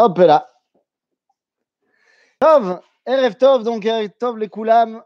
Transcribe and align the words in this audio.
Hop 0.00 0.16
là. 0.18 0.48
Tov, 2.38 2.80
Erev 3.04 3.34
Tov, 3.34 3.64
donc 3.64 3.84
Erev 3.84 4.10
Tov 4.10 4.38
les 4.38 4.48
Koulam. 4.48 5.02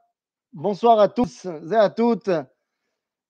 Bonsoir 0.52 1.00
à 1.00 1.08
tous 1.08 1.46
et 1.46 1.74
à 1.74 1.88
toutes. 1.88 2.28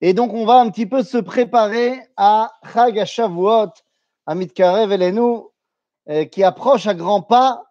Et 0.00 0.12
donc, 0.12 0.32
on 0.34 0.44
va 0.44 0.54
un 0.54 0.68
petit 0.70 0.86
peu 0.86 1.04
se 1.04 1.18
préparer 1.18 2.00
à 2.16 2.50
Chag 2.72 3.04
Shavuot, 3.04 3.68
à 4.26 4.34
Mitkarev 4.34 4.90
Elenu, 4.90 5.42
euh, 6.08 6.24
qui 6.24 6.42
approche 6.42 6.88
à 6.88 6.94
grands 6.94 7.22
pas. 7.22 7.62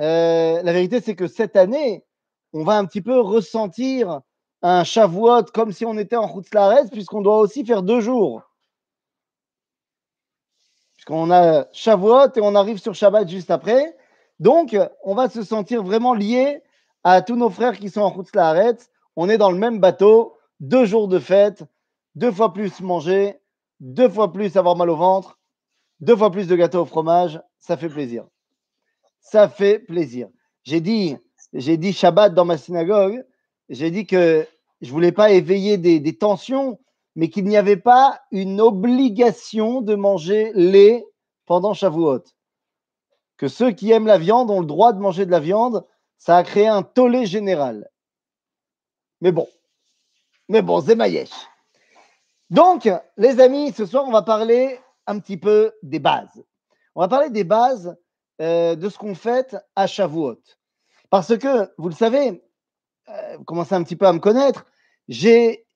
Euh, 0.00 0.62
la 0.62 0.72
vérité, 0.72 1.00
c'est 1.00 1.16
que 1.16 1.26
cette 1.26 1.56
année, 1.56 2.04
on 2.52 2.62
va 2.62 2.78
un 2.78 2.84
petit 2.84 3.02
peu 3.02 3.18
ressentir 3.18 4.20
un 4.62 4.84
Shavuot 4.84 5.46
comme 5.52 5.72
si 5.72 5.84
on 5.84 5.98
était 5.98 6.14
en 6.14 6.32
Chutzlaretz, 6.32 6.88
puisqu'on 6.92 7.22
doit 7.22 7.38
aussi 7.38 7.66
faire 7.66 7.82
deux 7.82 8.00
jours. 8.00 8.42
Puisqu'on 11.04 11.32
a 11.32 11.66
Shavuot 11.72 12.28
et 12.36 12.40
on 12.40 12.54
arrive 12.54 12.78
sur 12.78 12.94
Shabbat 12.94 13.28
juste 13.28 13.50
après. 13.50 13.96
Donc, 14.38 14.78
on 15.02 15.16
va 15.16 15.28
se 15.28 15.42
sentir 15.42 15.82
vraiment 15.82 16.14
lié 16.14 16.62
à 17.02 17.22
tous 17.22 17.34
nos 17.34 17.50
frères 17.50 17.76
qui 17.76 17.90
sont 17.90 18.02
en 18.02 18.14
Chutzlaretz. 18.14 18.88
On 19.16 19.28
est 19.28 19.36
dans 19.36 19.50
le 19.50 19.58
même 19.58 19.80
bateau, 19.80 20.36
deux 20.60 20.84
jours 20.84 21.08
de 21.08 21.18
fête, 21.18 21.64
deux 22.14 22.30
fois 22.30 22.52
plus 22.52 22.80
manger, 22.80 23.34
deux 23.80 24.08
fois 24.08 24.32
plus 24.32 24.56
avoir 24.56 24.76
mal 24.76 24.90
au 24.90 24.94
ventre, 24.94 25.40
deux 25.98 26.14
fois 26.14 26.30
plus 26.30 26.46
de 26.46 26.54
gâteaux 26.54 26.82
au 26.82 26.86
fromage. 26.86 27.40
Ça 27.58 27.76
fait 27.76 27.88
plaisir. 27.88 28.24
Ça 29.20 29.48
fait 29.48 29.80
plaisir. 29.80 30.28
J'ai 30.62 30.80
dit, 30.80 31.16
j'ai 31.52 31.78
dit 31.78 31.92
Shabbat 31.92 32.32
dans 32.32 32.44
ma 32.44 32.58
synagogue. 32.58 33.24
J'ai 33.68 33.90
dit 33.90 34.06
que 34.06 34.46
je 34.80 34.92
voulais 34.92 35.10
pas 35.10 35.32
éveiller 35.32 35.78
des 35.78 36.16
tensions, 36.16 36.78
mais 37.14 37.28
qu'il 37.28 37.44
n'y 37.44 37.56
avait 37.56 37.76
pas 37.76 38.20
une 38.30 38.60
obligation 38.60 39.80
de 39.80 39.94
manger 39.94 40.52
lait 40.54 41.04
pendant 41.46 41.74
Shavuot. 41.74 42.24
Que 43.36 43.48
ceux 43.48 43.72
qui 43.72 43.90
aiment 43.90 44.06
la 44.06 44.18
viande 44.18 44.50
ont 44.50 44.60
le 44.60 44.66
droit 44.66 44.92
de 44.92 45.00
manger 45.00 45.26
de 45.26 45.30
la 45.30 45.40
viande, 45.40 45.86
ça 46.16 46.36
a 46.36 46.42
créé 46.42 46.66
un 46.66 46.82
tollé 46.82 47.26
général. 47.26 47.90
Mais 49.20 49.32
bon, 49.32 49.48
mais 50.48 50.62
bon, 50.62 50.80
c'est. 50.80 50.96
Donc, 52.50 52.88
les 53.16 53.40
amis, 53.40 53.72
ce 53.72 53.86
soir, 53.86 54.04
on 54.06 54.12
va 54.12 54.22
parler 54.22 54.78
un 55.06 55.18
petit 55.18 55.36
peu 55.36 55.72
des 55.82 55.98
bases. 55.98 56.44
On 56.94 57.00
va 57.00 57.08
parler 57.08 57.30
des 57.30 57.44
bases 57.44 57.96
euh, 58.40 58.74
de 58.74 58.88
ce 58.88 58.98
qu'on 58.98 59.14
fait 59.14 59.56
à 59.76 59.86
Shavuot. 59.86 60.40
Parce 61.10 61.36
que, 61.38 61.72
vous 61.78 61.88
le 61.88 61.94
savez, 61.94 62.42
euh, 63.08 63.36
vous 63.38 63.44
commencez 63.44 63.74
un 63.74 63.82
petit 63.82 63.96
peu 63.96 64.06
à 64.06 64.12
me 64.12 64.18
connaître, 64.18 64.66
j'ai 65.08 65.66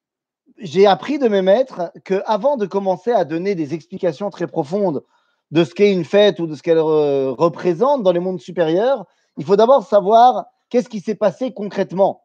j'ai 0.58 0.86
appris 0.86 1.18
de 1.18 1.28
mes 1.28 1.42
maîtres 1.42 1.92
qu'avant 2.04 2.56
de 2.56 2.66
commencer 2.66 3.12
à 3.12 3.24
donner 3.24 3.54
des 3.54 3.74
explications 3.74 4.30
très 4.30 4.46
profondes 4.46 5.04
de 5.50 5.64
ce 5.64 5.74
qu'est 5.74 5.92
une 5.92 6.04
fête 6.04 6.40
ou 6.40 6.46
de 6.46 6.54
ce 6.54 6.62
qu'elle 6.62 6.78
euh, 6.78 7.32
représente 7.32 8.02
dans 8.02 8.12
les 8.12 8.20
mondes 8.20 8.40
supérieurs, 8.40 9.04
il 9.36 9.44
faut 9.44 9.56
d'abord 9.56 9.86
savoir 9.86 10.46
qu'est-ce 10.70 10.88
qui 10.88 11.00
s'est 11.00 11.14
passé 11.14 11.52
concrètement 11.52 12.24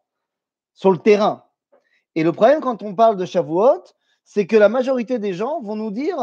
sur 0.74 0.92
le 0.92 0.98
terrain. 0.98 1.44
Et 2.16 2.24
le 2.24 2.32
problème 2.32 2.62
quand 2.62 2.84
on 2.84 2.96
parle 2.96 3.18
de 3.18 3.26
Shavuot, 3.26 3.84
c'est 4.24 4.48
que 4.48 4.56
la 4.56 4.70
majorité 4.70 5.20
des 5.20 5.34
gens 5.34 5.62
vont 5.62 5.76
nous 5.76 5.92
dire, 5.92 6.18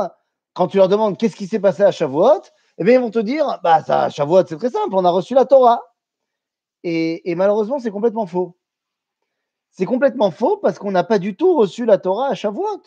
quand 0.55 0.69
tu 0.69 0.79
leur 0.79 0.89
demandes 0.89 1.19
qu'est-ce 1.19 1.36
qui 1.36 1.47
s'est 1.47 1.61
passé 1.61 1.83
à 1.83 1.92
Shavuot, 1.92 2.42
eh 2.79 2.84
bien 2.84 2.95
ils 2.95 3.01
vont 3.01 3.11
te 3.11 3.19
dire, 3.19 3.61
bah 3.62 3.83
ça, 3.84 4.09
Shavuot 4.09 4.47
c'est 4.47 4.56
très 4.56 4.70
simple, 4.70 4.95
on 4.95 5.05
a 5.05 5.11
reçu 5.11 5.34
la 5.34 5.45
Torah. 5.45 5.83
Et 6.84 7.34
malheureusement 7.36 7.79
c'est 7.79 7.91
complètement 7.91 8.27
faux. 8.27 8.58
C'est 9.78 9.86
complètement 9.86 10.32
faux 10.32 10.56
parce 10.56 10.76
qu'on 10.76 10.90
n'a 10.90 11.04
pas 11.04 11.20
du 11.20 11.36
tout 11.36 11.56
reçu 11.56 11.84
la 11.84 11.98
Torah 11.98 12.30
à 12.30 12.34
Shavuot. 12.34 12.82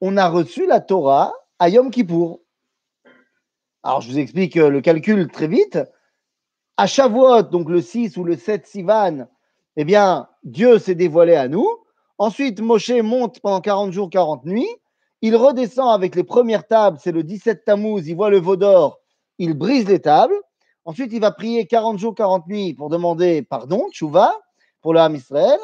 On 0.00 0.16
a 0.16 0.28
reçu 0.28 0.66
la 0.66 0.80
Torah 0.80 1.32
à 1.60 1.68
Yom 1.68 1.88
Kippour. 1.88 2.40
Alors, 3.84 4.00
je 4.00 4.10
vous 4.10 4.18
explique 4.18 4.56
le 4.56 4.80
calcul 4.80 5.28
très 5.30 5.46
vite. 5.46 5.78
À 6.76 6.88
Shavuot, 6.88 7.42
donc 7.42 7.70
le 7.70 7.80
6 7.80 8.16
ou 8.16 8.24
le 8.24 8.36
7 8.36 8.66
Sivan, 8.66 9.28
eh 9.76 9.84
bien, 9.84 10.28
Dieu 10.42 10.80
s'est 10.80 10.96
dévoilé 10.96 11.36
à 11.36 11.46
nous. 11.46 11.68
Ensuite, 12.18 12.60
Moshe 12.60 12.90
monte 12.90 13.38
pendant 13.38 13.60
40 13.60 13.92
jours, 13.92 14.10
40 14.10 14.46
nuits. 14.46 14.76
Il 15.22 15.36
redescend 15.36 15.94
avec 15.94 16.16
les 16.16 16.24
premières 16.24 16.66
tables, 16.66 16.98
c'est 17.00 17.12
le 17.12 17.22
17 17.22 17.64
Tammuz, 17.64 18.08
il 18.08 18.16
voit 18.16 18.30
le 18.30 18.40
veau 18.40 18.56
d'or, 18.56 18.98
il 19.38 19.54
brise 19.54 19.86
les 19.86 20.00
tables. 20.00 20.34
Ensuite, 20.86 21.12
il 21.12 21.20
va 21.20 21.30
prier 21.30 21.68
40 21.68 22.00
jours, 22.00 22.16
40 22.16 22.48
nuits 22.48 22.74
pour 22.74 22.88
demander 22.88 23.42
pardon, 23.42 23.86
tchouva, 23.92 24.34
pour 24.82 24.92
le 24.92 24.98
Ham 24.98 25.14
Israël. 25.14 25.60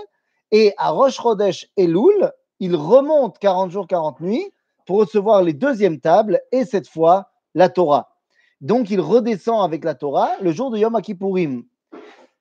Et 0.52 0.74
à 0.76 0.90
Rosh 0.90 1.16
Chodesh 1.16 1.68
Elul, 1.76 2.30
il 2.60 2.76
remonte 2.76 3.38
40 3.38 3.70
jours, 3.70 3.86
40 3.88 4.20
nuits 4.20 4.52
pour 4.86 4.98
recevoir 4.98 5.42
les 5.42 5.54
deuxièmes 5.54 5.98
tables 5.98 6.40
et 6.52 6.64
cette 6.64 6.88
fois 6.88 7.30
la 7.54 7.68
Torah. 7.68 8.16
Donc 8.60 8.90
il 8.90 9.00
redescend 9.00 9.64
avec 9.64 9.82
la 9.82 9.94
Torah 9.94 10.30
le 10.40 10.52
jour 10.52 10.70
de 10.70 10.78
Yom 10.78 11.00
Kippourim. 11.00 11.64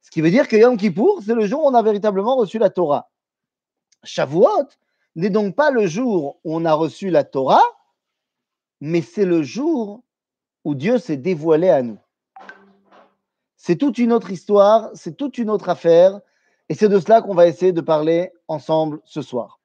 Ce 0.02 0.12
qui 0.12 0.22
veut 0.22 0.30
dire 0.30 0.48
que 0.48 0.56
Yom 0.56 0.78
Kippour, 0.78 1.22
c'est 1.26 1.34
le 1.34 1.46
jour 1.46 1.64
où 1.64 1.68
on 1.68 1.74
a 1.74 1.82
véritablement 1.82 2.36
reçu 2.36 2.60
la 2.60 2.70
Torah. 2.70 3.10
Shavuot 4.04 4.68
n'est 5.16 5.30
donc 5.30 5.56
pas 5.56 5.72
le 5.72 5.88
jour 5.88 6.40
où 6.44 6.56
on 6.56 6.66
a 6.66 6.74
reçu 6.74 7.10
la 7.10 7.24
Torah, 7.24 7.64
mais 8.80 9.02
c'est 9.02 9.26
le 9.26 9.44
jour 9.44 10.04
où 10.64 10.76
Dieu 10.76 10.98
s'est 10.98 11.18
dévoilé 11.18 11.70
à 11.70 11.82
nous. 11.82 12.00
C'est 13.56 13.76
toute 13.76 14.00
une 14.00 14.12
autre 14.12 14.32
histoire, 14.32 14.90
c'est 14.96 15.16
toute 15.16 15.38
une 15.38 15.50
autre 15.50 15.70
affaire, 15.70 16.20
et 16.72 16.74
c'est 16.74 16.88
de 16.88 17.02
cela 17.02 17.22
qu'on 17.22 17.34
va 17.34 17.48
essayer 17.48 17.74
de 17.74 17.82
parler 17.82 18.32
ensemble 18.48 19.02
ce 19.04 19.22
soir. 19.22 19.60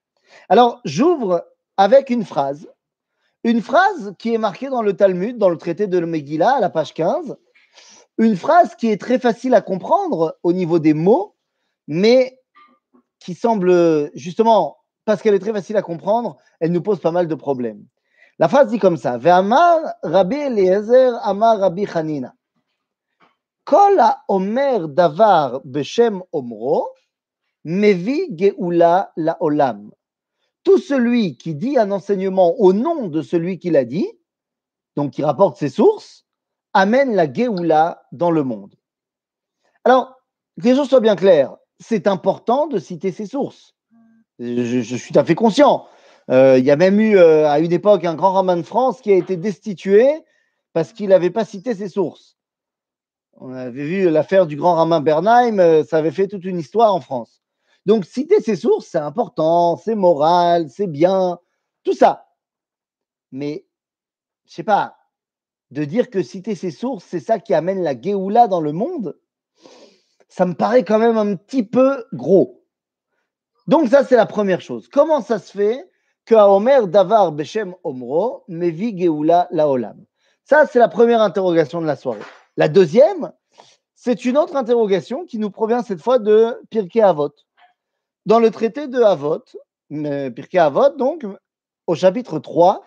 Alors, 0.49 0.81
j'ouvre 0.85 1.47
avec 1.77 2.11
une 2.11 2.25
phrase, 2.25 2.69
une 3.45 3.63
phrase 3.63 4.13
qui 4.19 4.35
est 4.35 4.39
marquée 4.39 4.71
dans 4.71 4.83
le 4.83 4.93
Talmud, 4.93 5.39
dans 5.39 5.49
le 5.49 5.57
traité 5.57 5.87
de 5.87 6.01
Megillah, 6.01 6.57
à 6.57 6.61
la 6.61 6.69
page 6.69 6.95
15, 6.95 7.37
une 8.19 8.35
phrase 8.35 8.75
qui 8.75 8.91
est 8.91 9.01
très 9.01 9.21
facile 9.21 9.55
à 9.55 9.61
comprendre 9.61 10.37
au 10.43 10.53
niveau 10.53 10.81
des 10.81 10.95
mots, 10.95 11.37
mais 11.87 12.41
qui 13.21 13.35
semble 13.35 14.11
justement, 14.17 14.79
parce 15.05 15.23
qu'elle 15.23 15.35
est 15.35 15.39
très 15.39 15.53
facile 15.53 15.77
à 15.77 15.83
comprendre, 15.83 16.39
elle 16.59 16.73
nous 16.73 16.83
pose 16.83 16.99
pas 16.99 17.13
mal 17.13 17.29
de 17.29 17.35
problèmes. 17.37 17.87
La 18.41 18.49
phrase 18.49 18.67
dit 18.67 18.81
comme 18.81 18.97
ça 18.97 19.17
Ve'amar 19.17 19.79
Rabbi 20.03 20.35
Eliezer 20.35 21.13
Amar 21.23 21.61
Rabbi 21.61 21.87
Hanina. 21.87 22.35
Kol 23.67 24.01
Omer 24.29 24.87
Davar 24.87 25.61
Beshem 25.65 26.23
Omro, 26.33 26.87
Mevi 27.65 28.29
Geoula 28.31 29.11
La 29.17 29.37
Olam. 29.41 29.91
Tout 30.63 30.79
celui 30.79 31.37
qui 31.37 31.57
dit 31.57 31.77
un 31.77 31.91
enseignement 31.91 32.55
au 32.61 32.73
nom 32.73 33.09
de 33.09 33.23
celui 33.23 33.59
qui 33.59 33.71
l'a 33.71 33.85
dit, 33.85 34.09
donc 34.95 35.11
qui 35.11 35.25
rapporte 35.25 35.57
ses 35.59 35.69
sources, 35.69 36.25
amène 36.75 37.17
la 37.17 37.31
Geoula 37.31 38.05
dans 38.13 38.31
le 38.31 38.45
monde. 38.45 38.73
Alors, 39.83 40.15
que 40.61 40.69
les 40.69 40.77
choses 40.77 40.89
soient 40.89 41.01
bien 41.01 41.17
claires, 41.17 41.57
c'est 41.81 42.07
important 42.07 42.69
de 42.69 42.79
citer 42.79 43.11
ses 43.11 43.27
sources. 43.27 43.75
Je, 44.39 44.97
suis 44.97 45.13
tout 45.13 45.19
à 45.19 45.25
fait 45.25 45.35
conscient. 45.35 45.87
Euh, 46.31 46.57
il 46.57 46.65
y 46.65 46.71
a 46.71 46.77
même 46.77 47.01
eu 47.01 47.17
euh, 47.17 47.49
à 47.49 47.59
une 47.59 47.73
époque 47.73 48.05
un 48.05 48.15
grand 48.15 48.33
rabbin 48.33 48.57
de 48.59 48.63
France 48.63 49.01
qui 49.01 49.11
a 49.11 49.17
été 49.17 49.37
destitué 49.37 50.07
parce 50.73 50.93
qu'il 50.93 51.09
n'avait 51.09 51.31
pas 51.31 51.45
cité 51.45 51.75
ses 51.75 51.89
sources. 51.89 52.36
On 53.39 53.53
avait 53.53 53.85
vu 53.85 54.11
l'affaire 54.11 54.47
du 54.47 54.57
grand 54.57 54.75
rabbin 54.75 55.01
Bernheim, 55.01 55.59
euh, 55.59 55.85
ça 55.85 55.99
avait 55.99 56.11
fait 56.11 56.27
toute 56.27 56.45
une 56.45 56.59
histoire 56.59 56.95
en 56.95 57.01
France. 57.01 57.43
Donc, 57.85 58.05
citer 58.05 58.41
ses 58.41 58.57
sources, 58.57 58.87
c'est 58.87 58.99
important, 58.99 59.77
c'est 59.77 59.95
moral, 59.95 60.71
c'est 60.71 60.87
bien, 60.87 61.39
tout 61.85 61.93
ça. 61.93 62.29
Mais, 63.33 63.67
je 64.47 64.55
sais 64.55 64.63
pas, 64.63 64.97
de 65.71 65.85
dire 65.85 66.09
que 66.09 66.23
citer 66.23 66.55
ses 66.55 66.71
sources, 66.71 67.05
c'est 67.05 67.21
ça 67.21 67.39
qui 67.39 67.53
amène 67.53 67.83
la 67.83 68.01
Géoula 68.01 68.49
dans 68.49 68.61
le 68.61 68.73
monde, 68.73 69.19
ça 70.29 70.47
me 70.47 70.55
paraît 70.55 70.85
quand 70.85 70.99
même 70.99 71.19
un 71.19 71.37
petit 71.37 71.63
peu 71.63 72.05
gros. 72.15 72.65
Donc, 73.67 73.89
ça, 73.89 74.03
c'est 74.05 74.17
la 74.17 74.27
première 74.27 74.63
chose. 74.63 74.89
Comment 74.89 75.21
ça 75.21 75.39
se 75.39 75.53
fait 75.53 75.91
que 76.25 76.35
Omer 76.35 76.89
Davar 76.89 77.33
Beshem 77.33 77.75
Omro, 77.85 78.45
Mevi 78.49 78.97
Géoula 78.99 79.47
Laolam? 79.51 80.05
Ça, 80.43 80.67
c'est 80.67 80.79
la 80.79 80.89
première 80.89 81.21
interrogation 81.21 81.83
de 81.83 81.87
la 81.87 81.97
soirée. 81.97 82.21
La 82.59 82.69
deuxième, 82.69 83.33
c'est 83.95 84.25
une 84.25 84.39
autre 84.39 84.57
interrogation 84.57 85.27
qui 85.27 85.39
nous 85.39 85.51
provient 85.51 85.83
cette 85.83 86.01
fois 86.01 86.19
de 86.19 86.59
Pirkei 86.71 87.03
Avot. 87.03 87.35
Dans 88.25 88.39
le 88.39 88.51
traité 88.51 88.89
de 88.89 89.01
Avot, 89.03 89.45
Pirkei 89.91 90.59
Avot, 90.59 90.97
donc, 90.97 91.27
au 91.87 91.95
chapitre 91.95 92.39
3, 92.39 92.83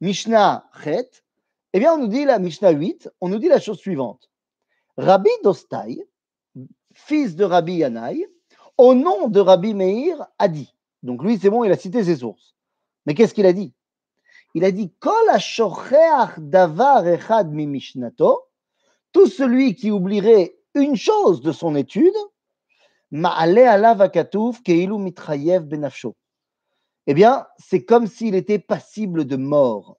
Mishnah 0.00 0.68
Chet, 0.84 1.10
eh 1.72 1.80
bien, 1.80 1.94
on 1.94 1.98
nous 1.98 2.06
dit 2.06 2.24
la 2.24 2.38
Mishnah 2.38 2.70
8, 2.70 3.10
on 3.20 3.28
nous 3.28 3.38
dit 3.38 3.48
la 3.48 3.58
chose 3.58 3.78
suivante. 3.78 4.30
Rabbi 4.96 5.30
Dostai, 5.42 6.06
fils 6.94 7.34
de 7.34 7.44
Rabbi 7.44 7.76
Yanaï, 7.78 8.26
au 8.78 8.94
nom 8.94 9.26
de 9.28 9.40
Rabbi 9.40 9.74
Meir, 9.74 10.26
a 10.38 10.46
dit. 10.46 10.72
Donc 11.02 11.24
lui, 11.24 11.38
c'est 11.38 11.50
bon, 11.50 11.64
il 11.64 11.72
a 11.72 11.76
cité 11.76 12.04
ses 12.04 12.16
sources. 12.16 12.54
Mais 13.06 13.14
qu'est-ce 13.14 13.34
qu'il 13.34 13.46
a 13.46 13.52
dit? 13.52 13.72
Il 14.54 14.64
a 14.64 14.70
dit 14.70 14.92
Kol 15.00 15.12
davar 16.38 17.06
echad 17.08 17.50
mi 17.50 17.66
mishnato, 17.66 18.44
tout 19.12 19.26
celui 19.26 19.74
qui 19.74 19.90
oublierait 19.90 20.56
une 20.74 20.96
chose 20.96 21.40
de 21.42 21.52
son 21.52 21.76
étude. 21.76 22.14
Eh 27.06 27.14
bien, 27.14 27.46
c'est 27.58 27.84
comme 27.84 28.06
s'il 28.06 28.34
était 28.34 28.58
passible 28.58 29.26
de 29.26 29.36
mort. 29.36 29.98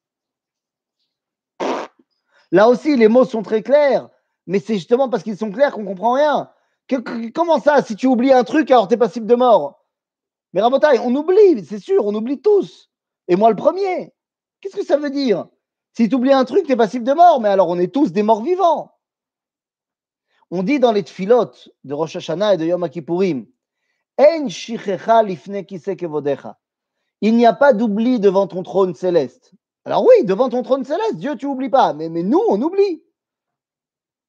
Là 2.52 2.70
aussi, 2.70 2.96
les 2.96 3.08
mots 3.08 3.26
sont 3.26 3.44
très 3.44 3.62
clairs, 3.64 4.10
mais 4.48 4.60
c'est 4.60 4.76
justement 4.76 5.10
parce 5.10 5.24
qu'ils 5.24 5.38
sont 5.38 5.52
clairs 5.52 5.74
qu'on 5.74 5.86
comprend 5.86 6.14
rien. 6.14 6.50
comment 7.34 7.60
ça, 7.60 7.82
si 7.82 7.96
tu 7.96 8.08
oublies 8.08 8.34
un 8.34 8.44
truc, 8.44 8.70
alors 8.72 8.88
tu 8.88 8.94
es 8.94 8.98
passible 8.98 9.26
de 9.28 9.36
mort? 9.36 9.84
Mais 10.54 10.62
Rabotaille, 10.62 11.00
on 11.00 11.16
oublie, 11.16 11.66
c'est 11.66 11.80
sûr, 11.80 12.06
on 12.06 12.14
oublie 12.14 12.42
tous. 12.42 12.92
Et 13.28 13.36
moi 13.36 13.50
le 13.50 13.56
premier. 13.56 14.14
Qu'est-ce 14.62 14.76
que 14.76 14.86
ça 14.86 14.98
veut 14.98 15.10
dire? 15.10 15.48
Si 15.94 16.10
tu 16.10 16.16
oublies 16.16 16.34
un 16.34 16.46
truc, 16.46 16.66
tu 16.66 16.72
es 16.72 16.76
passible 16.76 17.06
de 17.06 17.14
mort, 17.14 17.42
mais 17.42 17.50
alors 17.50 17.70
on 17.70 17.80
est 17.80 17.94
tous 17.94 18.12
des 18.12 18.24
morts 18.24 18.44
vivants. 18.44 18.92
On 20.56 20.62
dit 20.62 20.80
dans 20.80 20.92
les 20.92 21.02
tfilotes 21.02 21.70
de 21.84 21.96
Rosh 21.96 22.16
Hashanah 22.16 22.54
et 22.54 22.58
de 22.58 22.66
Yom 22.66 22.88
Kippourim, 22.88 23.48
Il 27.22 27.36
n'y 27.36 27.46
a 27.48 27.54
pas 27.54 27.74
d'oubli 27.74 28.20
devant 28.20 28.46
ton 28.46 28.62
trône 28.62 28.94
céleste. 28.94 29.52
Alors 29.84 30.06
oui, 30.06 30.24
devant 30.26 30.50
ton 30.50 30.62
trône 30.62 30.86
céleste, 30.86 31.16
Dieu, 31.16 31.36
tu 31.38 31.48
n'oublies 31.48 31.72
pas. 31.72 31.96
Mais, 31.96 32.08
mais 32.08 32.22
nous, 32.22 32.40
on 32.48 32.62
oublie. 32.62 33.02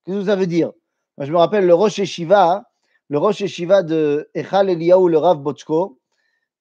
Qu'est-ce 0.06 0.20
que 0.20 0.24
ça 0.24 0.34
veut 0.34 0.46
dire? 0.46 0.72
Moi, 1.18 1.26
Je 1.26 1.32
me 1.32 1.36
rappelle 1.36 1.66
le 1.66 1.74
Rosh 1.74 2.02
Shiva, 2.04 2.70
le 3.10 3.18
Rosh 3.18 3.44
Shiva 3.44 3.82
de 3.82 4.30
Echal 4.32 4.70
Eliyahu, 4.70 5.10
le 5.10 5.18
Rav 5.18 5.42
Bochko. 5.42 6.00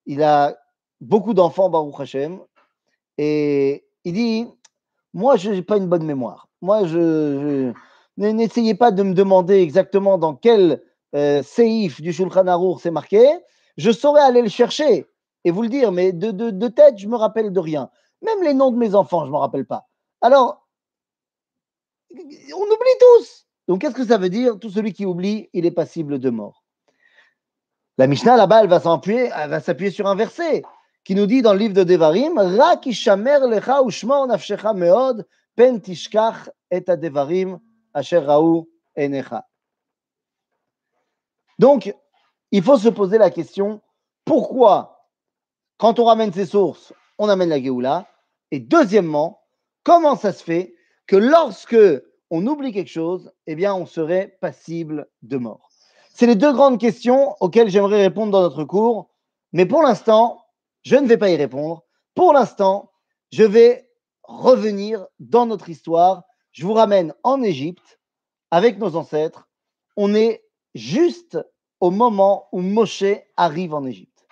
Il 0.05 0.23
a 0.23 0.57
beaucoup 0.99 1.33
d'enfants, 1.33 1.69
Baruch 1.69 2.01
Hashem. 2.01 2.41
Et 3.17 3.85
il 4.03 4.13
dit, 4.13 4.45
moi, 5.13 5.37
je 5.37 5.51
n'ai 5.51 5.61
pas 5.61 5.77
une 5.77 5.87
bonne 5.87 6.05
mémoire. 6.05 6.49
Moi, 6.61 6.85
je, 6.85 7.71
n'essayez 8.17 8.75
pas 8.75 8.91
de 8.91 9.03
me 9.03 9.13
demander 9.13 9.61
exactement 9.61 10.17
dans 10.17 10.35
quel 10.35 10.81
euh, 11.15 11.43
seif 11.43 12.01
du 12.01 12.13
Shulchan 12.13 12.47
Arour 12.47 12.81
c'est 12.81 12.91
marqué. 12.91 13.25
Je 13.77 13.91
saurais 13.91 14.21
aller 14.21 14.41
le 14.41 14.49
chercher 14.49 15.05
et 15.43 15.51
vous 15.51 15.63
le 15.63 15.69
dire, 15.69 15.91
mais 15.91 16.11
de, 16.11 16.67
tête, 16.67 16.97
je 16.97 17.07
me 17.07 17.15
rappelle 17.15 17.51
de 17.51 17.59
rien. 17.59 17.89
Même 18.21 18.43
les 18.43 18.53
noms 18.53 18.71
de 18.71 18.77
mes 18.77 18.95
enfants, 18.95 19.21
je 19.21 19.27
ne 19.27 19.33
me 19.33 19.37
rappelle 19.37 19.65
pas. 19.65 19.87
Alors, 20.21 20.67
on 22.11 22.17
oublie 22.17 22.97
tous. 22.99 23.47
Donc, 23.67 23.81
qu'est-ce 23.81 23.95
que 23.95 24.05
ça 24.05 24.17
veut 24.17 24.29
dire? 24.29 24.57
Tout 24.59 24.69
celui 24.69 24.93
qui 24.93 25.05
oublie, 25.05 25.49
il 25.53 25.65
est 25.65 25.71
passible 25.71 26.19
de 26.19 26.29
mort. 26.29 26.63
La 27.97 28.07
Mishnah, 28.07 28.37
là-bas, 28.37 28.63
elle 28.63 28.69
va 28.69 28.79
s'appuyer, 28.79 29.29
elle 29.35 29.49
va 29.49 29.59
s'appuyer 29.59 29.91
sur 29.91 30.07
un 30.07 30.15
verset 30.15 30.63
qui 31.03 31.15
nous 31.15 31.25
dit 31.25 31.41
dans 31.41 31.53
le 31.53 31.59
livre 31.59 31.73
de 31.73 31.83
Devarim, 31.83 32.35
nafshecha 32.35 33.17
meod, 34.73 35.27
pen 35.55 35.81
tishkach 35.81 36.49
et 36.71 36.81
devarim 36.81 37.59
asher 37.93 38.19
raou 38.19 38.69
enecha. 38.97 39.47
Donc, 41.59 41.93
il 42.51 42.63
faut 42.63 42.77
se 42.77 42.89
poser 42.89 43.17
la 43.17 43.29
question, 43.29 43.81
pourquoi, 44.25 45.09
quand 45.77 45.99
on 45.99 46.05
ramène 46.05 46.33
ces 46.33 46.45
sources, 46.45 46.93
on 47.17 47.29
amène 47.29 47.49
la 47.49 47.61
Géoula? 47.61 48.07
Et 48.51 48.59
deuxièmement, 48.59 49.41
comment 49.83 50.15
ça 50.15 50.33
se 50.33 50.43
fait 50.43 50.75
que 51.07 51.15
lorsque 51.15 51.75
on 52.29 52.45
oublie 52.47 52.71
quelque 52.71 52.91
chose, 52.91 53.31
eh 53.47 53.55
bien, 53.55 53.73
on 53.73 53.85
serait 53.85 54.37
passible 54.41 55.07
de 55.21 55.37
mort? 55.37 55.69
C'est 56.13 56.27
les 56.27 56.35
deux 56.35 56.53
grandes 56.53 56.79
questions 56.79 57.35
auxquelles 57.39 57.69
j'aimerais 57.69 58.01
répondre 58.01 58.31
dans 58.31 58.41
notre 58.41 58.63
cours, 58.63 59.09
mais 59.51 59.65
pour 59.65 59.81
l'instant, 59.81 60.45
je 60.83 60.95
ne 60.95 61.07
vais 61.07 61.17
pas 61.17 61.29
y 61.29 61.35
répondre. 61.35 61.83
Pour 62.13 62.33
l'instant, 62.33 62.91
je 63.31 63.43
vais 63.43 63.89
revenir 64.23 65.05
dans 65.19 65.45
notre 65.45 65.69
histoire. 65.69 66.23
Je 66.53 66.65
vous 66.65 66.73
ramène 66.73 67.13
en 67.23 67.41
Égypte 67.41 67.99
avec 68.51 68.77
nos 68.77 68.95
ancêtres. 68.95 69.49
On 69.97 70.13
est 70.13 70.45
juste 70.75 71.39
au 71.79 71.89
moment 71.89 72.47
où 72.51 72.61
Moshe 72.61 73.03
arrive 73.35 73.73
en 73.73 73.85
Égypte. 73.85 74.25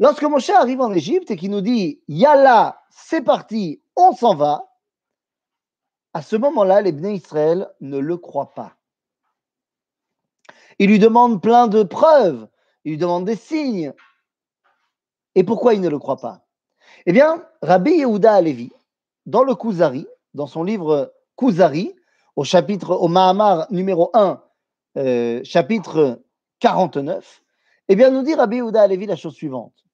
Lorsque 0.00 0.24
Moshe 0.24 0.50
arrive 0.50 0.80
en 0.80 0.92
Égypte 0.92 1.30
et 1.30 1.36
qu'il 1.36 1.50
nous 1.50 1.60
dit 1.60 2.02
Yalla, 2.08 2.82
c'est 2.90 3.22
parti, 3.22 3.80
on 3.96 4.12
s'en 4.12 4.34
va, 4.34 4.68
à 6.12 6.22
ce 6.22 6.36
moment-là, 6.36 6.80
les 6.80 6.92
Bnei 6.92 7.14
Israël 7.14 7.68
ne 7.80 7.98
le 7.98 8.16
croient 8.16 8.52
pas. 8.54 8.76
Ils 10.80 10.88
lui 10.88 10.98
demandent 10.98 11.40
plein 11.40 11.68
de 11.68 11.84
preuves, 11.84 12.48
ils 12.84 12.92
lui 12.92 12.98
demandent 12.98 13.24
des 13.24 13.36
signes. 13.36 13.92
Et 15.36 15.44
pourquoi 15.44 15.74
ils 15.74 15.80
ne 15.80 15.88
le 15.88 15.98
croient 15.98 16.16
pas? 16.16 16.44
Eh 17.06 17.12
bien, 17.12 17.46
Rabbi 17.62 17.92
Yehuda 17.92 18.34
Alevi, 18.34 18.72
dans 19.26 19.44
le 19.44 19.54
Kuzari, 19.54 20.06
dans 20.34 20.46
son 20.46 20.64
livre 20.64 21.12
Kuzari, 21.38 21.94
au 22.34 22.42
chapitre, 22.42 22.96
au 22.96 23.06
Mahamar 23.06 23.68
numéro 23.70 24.10
1, 24.12 24.42
euh, 24.96 25.40
chapitre 25.44 26.20
49, 26.58 27.42
eh 27.88 27.96
bien, 27.96 28.10
nous 28.10 28.22
dit 28.22 28.34
Rabbi 28.34 28.56
Yehuda 28.56 28.82
Alevi 28.82 29.06
la 29.06 29.14
chose 29.14 29.34
suivante. 29.34 29.84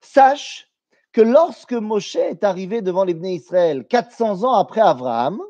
Sache 0.00 0.70
que 1.12 1.20
lorsque 1.20 1.72
Moshe 1.72 2.14
est 2.14 2.44
arrivé 2.44 2.80
devant 2.80 3.02
les 3.02 3.14
Israël 3.34 3.86
400 3.88 4.44
ans 4.44 4.54
après 4.54 4.80
Abraham, 4.80 5.40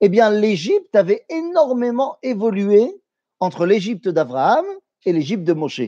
eh 0.00 0.08
bien, 0.08 0.30
l'Égypte 0.30 0.96
avait 0.96 1.24
énormément 1.28 2.18
évolué 2.22 3.00
entre 3.38 3.66
l'Égypte 3.66 4.08
d'Abraham 4.08 4.66
et 5.04 5.12
l'Égypte 5.12 5.44
de 5.44 5.52
Moshe. 5.52 5.82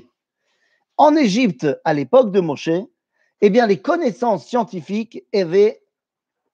En 0.98 1.16
Égypte, 1.16 1.66
à 1.84 1.94
l'époque 1.94 2.30
de 2.30 2.40
Moshe, 2.40 2.70
eh 3.40 3.50
bien, 3.50 3.66
les 3.66 3.82
connaissances 3.82 4.46
scientifiques 4.46 5.24
avaient 5.34 5.82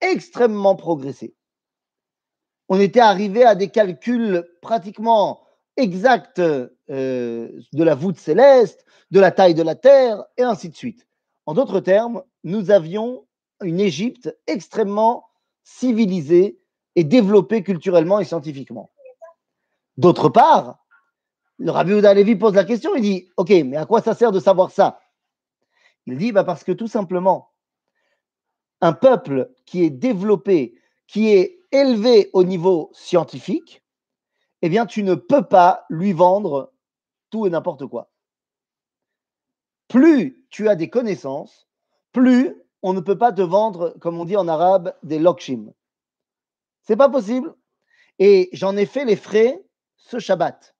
extrêmement 0.00 0.74
progressé. 0.74 1.34
On 2.68 2.78
était 2.80 3.00
arrivé 3.00 3.44
à 3.44 3.54
des 3.54 3.68
calculs 3.68 4.46
pratiquement 4.60 5.40
exacts 5.76 6.38
euh, 6.38 6.68
de 6.88 7.84
la 7.84 7.94
voûte 7.94 8.18
céleste, 8.18 8.84
de 9.10 9.20
la 9.20 9.30
taille 9.30 9.54
de 9.54 9.62
la 9.62 9.74
Terre, 9.74 10.24
et 10.36 10.42
ainsi 10.42 10.68
de 10.68 10.74
suite. 10.74 11.06
En 11.46 11.54
d'autres 11.54 11.80
termes, 11.80 12.22
nous 12.44 12.70
avions 12.70 13.26
une 13.62 13.80
Égypte 13.80 14.36
extrêmement 14.46 15.24
civilisée 15.64 16.58
et 16.94 17.04
développée 17.04 17.62
culturellement 17.62 18.20
et 18.20 18.24
scientifiquement. 18.24 18.90
D'autre 19.96 20.28
part, 20.28 20.84
le 21.58 21.70
Rabbi 21.70 21.92
Ouda 21.94 22.14
Levi 22.14 22.36
pose 22.36 22.54
la 22.54 22.64
question, 22.64 22.94
il 22.94 23.02
dit, 23.02 23.28
OK, 23.36 23.50
mais 23.64 23.76
à 23.76 23.86
quoi 23.86 24.00
ça 24.02 24.14
sert 24.14 24.30
de 24.30 24.40
savoir 24.40 24.70
ça? 24.70 25.00
Il 26.06 26.16
dit, 26.18 26.32
bah 26.32 26.44
parce 26.44 26.64
que 26.64 26.72
tout 26.72 26.86
simplement, 26.86 27.50
un 28.80 28.92
peuple 28.92 29.52
qui 29.66 29.84
est 29.84 29.90
développé, 29.90 30.74
qui 31.06 31.30
est 31.30 31.57
élevé 31.72 32.30
au 32.32 32.44
niveau 32.44 32.90
scientifique, 32.92 33.82
eh 34.62 34.68
bien, 34.68 34.86
tu 34.86 35.02
ne 35.02 35.14
peux 35.14 35.46
pas 35.46 35.84
lui 35.88 36.12
vendre 36.12 36.72
tout 37.30 37.46
et 37.46 37.50
n'importe 37.50 37.86
quoi 37.86 38.10
plus 39.88 40.44
tu 40.50 40.68
as 40.68 40.76
des 40.76 40.88
connaissances, 40.88 41.66
plus 42.12 42.54
on 42.82 42.92
ne 42.92 43.00
peut 43.00 43.18
pas 43.18 43.32
te 43.32 43.42
vendre, 43.42 43.96
comme 44.00 44.20
on 44.20 44.24
dit 44.24 44.36
en 44.36 44.46
arabe, 44.46 44.94
des 45.02 45.18
lokshim. 45.18 45.72
C'est 46.82 46.96
pas 46.96 47.08
possible. 47.08 47.54
Et 48.18 48.50
j'en 48.52 48.76
ai 48.76 48.86
fait 48.86 49.04
les 49.04 49.16
frais 49.16 49.64
ce 49.96 50.18
Shabbat. 50.18 50.76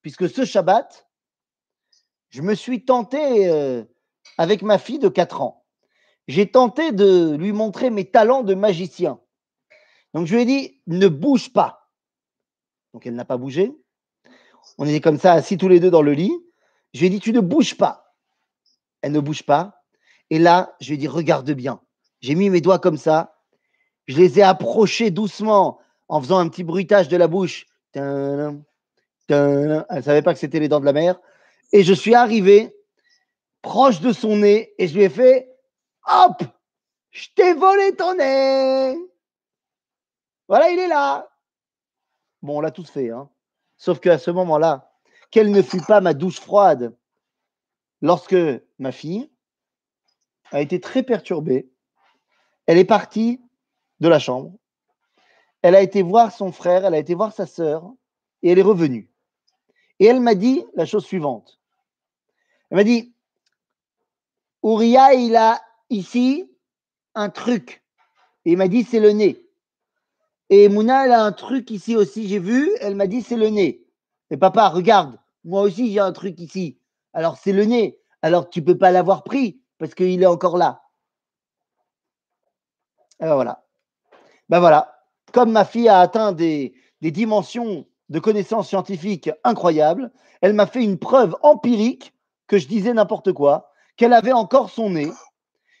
Puisque 0.00 0.28
ce 0.28 0.44
Shabbat, 0.44 1.06
je 2.30 2.42
me 2.42 2.54
suis 2.54 2.84
tenté 2.84 3.48
euh, 3.48 3.84
avec 4.38 4.62
ma 4.62 4.78
fille 4.78 4.98
de 4.98 5.08
4 5.08 5.42
ans. 5.42 5.64
J'ai 6.28 6.50
tenté 6.50 6.92
de 6.92 7.36
lui 7.36 7.52
montrer 7.52 7.90
mes 7.90 8.10
talents 8.10 8.42
de 8.42 8.54
magicien. 8.54 9.20
Donc 10.16 10.26
je 10.26 10.34
lui 10.34 10.40
ai 10.40 10.44
dit, 10.46 10.80
ne 10.86 11.08
bouge 11.08 11.52
pas. 11.52 11.90
Donc 12.94 13.06
elle 13.06 13.14
n'a 13.14 13.26
pas 13.26 13.36
bougé. 13.36 13.70
On 14.78 14.86
était 14.86 15.02
comme 15.02 15.18
ça 15.18 15.34
assis 15.34 15.58
tous 15.58 15.68
les 15.68 15.78
deux 15.78 15.90
dans 15.90 16.00
le 16.00 16.12
lit. 16.12 16.32
Je 16.94 17.00
lui 17.00 17.08
ai 17.08 17.10
dit, 17.10 17.20
tu 17.20 17.34
ne 17.34 17.40
bouges 17.40 17.76
pas. 17.76 18.14
Elle 19.02 19.12
ne 19.12 19.20
bouge 19.20 19.42
pas. 19.42 19.84
Et 20.30 20.38
là, 20.38 20.74
je 20.80 20.86
lui 20.88 20.94
ai 20.94 20.96
dit, 20.96 21.06
regarde 21.06 21.50
bien. 21.50 21.82
J'ai 22.22 22.34
mis 22.34 22.48
mes 22.48 22.62
doigts 22.62 22.78
comme 22.78 22.96
ça. 22.96 23.36
Je 24.06 24.16
les 24.16 24.38
ai 24.38 24.42
approchés 24.42 25.10
doucement 25.10 25.80
en 26.08 26.22
faisant 26.22 26.38
un 26.38 26.48
petit 26.48 26.64
bruitage 26.64 27.08
de 27.08 27.18
la 27.18 27.28
bouche. 27.28 27.66
Elle 27.92 28.62
ne 29.28 30.00
savait 30.00 30.22
pas 30.22 30.32
que 30.32 30.40
c'était 30.40 30.60
les 30.60 30.68
dents 30.68 30.80
de 30.80 30.86
la 30.86 30.94
mer. 30.94 31.20
Et 31.72 31.84
je 31.84 31.92
suis 31.92 32.14
arrivé 32.14 32.74
proche 33.60 34.00
de 34.00 34.14
son 34.14 34.38
nez 34.38 34.72
et 34.78 34.88
je 34.88 34.94
lui 34.94 35.02
ai 35.02 35.10
fait 35.10 35.54
Hop 36.08 36.42
Je 37.10 37.28
t'ai 37.36 37.52
volé 37.52 37.94
ton 37.96 38.14
nez 38.14 38.96
Voilà, 40.48 40.70
il 40.70 40.78
est 40.78 40.88
là 40.88 41.28
Bon, 42.42 42.58
on 42.58 42.60
l'a 42.60 42.70
tous 42.70 42.88
fait. 42.88 43.10
Hein. 43.10 43.28
Sauf 43.76 44.00
qu'à 44.00 44.18
ce 44.18 44.30
moment-là, 44.30 44.92
quelle 45.30 45.50
ne 45.50 45.62
fut 45.62 45.80
pas 45.80 46.00
ma 46.00 46.14
douche 46.14 46.40
froide 46.40 46.96
lorsque 48.00 48.36
ma 48.78 48.92
fille 48.92 49.30
a 50.52 50.60
été 50.60 50.80
très 50.80 51.02
perturbée. 51.02 51.68
Elle 52.66 52.78
est 52.78 52.84
partie 52.84 53.40
de 54.00 54.08
la 54.08 54.18
chambre. 54.18 54.52
Elle 55.62 55.74
a 55.74 55.80
été 55.80 56.02
voir 56.02 56.32
son 56.32 56.52
frère, 56.52 56.84
elle 56.84 56.94
a 56.94 56.98
été 56.98 57.14
voir 57.14 57.32
sa 57.32 57.46
sœur, 57.46 57.92
et 58.42 58.50
elle 58.50 58.58
est 58.58 58.62
revenue. 58.62 59.10
Et 59.98 60.06
elle 60.06 60.20
m'a 60.20 60.34
dit 60.34 60.64
la 60.74 60.86
chose 60.86 61.04
suivante. 61.04 61.58
Elle 62.70 62.76
m'a 62.76 62.84
dit, 62.84 63.12
Ouria, 64.62 65.14
il 65.14 65.34
a 65.36 65.60
ici 65.90 66.50
un 67.14 67.30
truc. 67.30 67.82
Et 68.44 68.52
il 68.52 68.58
m'a 68.58 68.68
dit, 68.68 68.84
c'est 68.84 69.00
le 69.00 69.10
nez. 69.10 69.45
Et 70.50 70.68
Mouna, 70.68 71.06
elle 71.06 71.12
a 71.12 71.24
un 71.24 71.32
truc 71.32 71.70
ici 71.70 71.96
aussi, 71.96 72.28
j'ai 72.28 72.38
vu. 72.38 72.70
Elle 72.80 72.94
m'a 72.94 73.06
dit, 73.06 73.22
c'est 73.22 73.36
le 73.36 73.48
nez. 73.48 73.84
Et 74.30 74.36
papa, 74.36 74.68
regarde, 74.68 75.18
moi 75.44 75.62
aussi, 75.62 75.92
j'ai 75.92 76.00
un 76.00 76.12
truc 76.12 76.38
ici. 76.40 76.78
Alors, 77.12 77.36
c'est 77.36 77.52
le 77.52 77.64
nez. 77.64 77.98
Alors, 78.22 78.50
tu 78.50 78.60
ne 78.60 78.66
peux 78.66 78.78
pas 78.78 78.90
l'avoir 78.90 79.24
pris 79.24 79.60
parce 79.78 79.94
qu'il 79.94 80.22
est 80.22 80.26
encore 80.26 80.56
là. 80.56 80.82
Alors 83.18 83.36
voilà. 83.36 83.64
Ben 84.48 84.60
voilà. 84.60 85.00
comme 85.32 85.52
ma 85.52 85.64
fille 85.64 85.88
a 85.88 86.00
atteint 86.00 86.32
des, 86.32 86.74
des 87.00 87.10
dimensions 87.10 87.86
de 88.08 88.18
connaissances 88.18 88.68
scientifiques 88.68 89.30
incroyables, 89.42 90.12
elle 90.40 90.52
m'a 90.52 90.66
fait 90.66 90.84
une 90.84 90.98
preuve 90.98 91.36
empirique 91.42 92.14
que 92.46 92.58
je 92.58 92.68
disais 92.68 92.92
n'importe 92.94 93.32
quoi, 93.32 93.70
qu'elle 93.96 94.12
avait 94.12 94.32
encore 94.32 94.70
son 94.70 94.90
nez. 94.90 95.10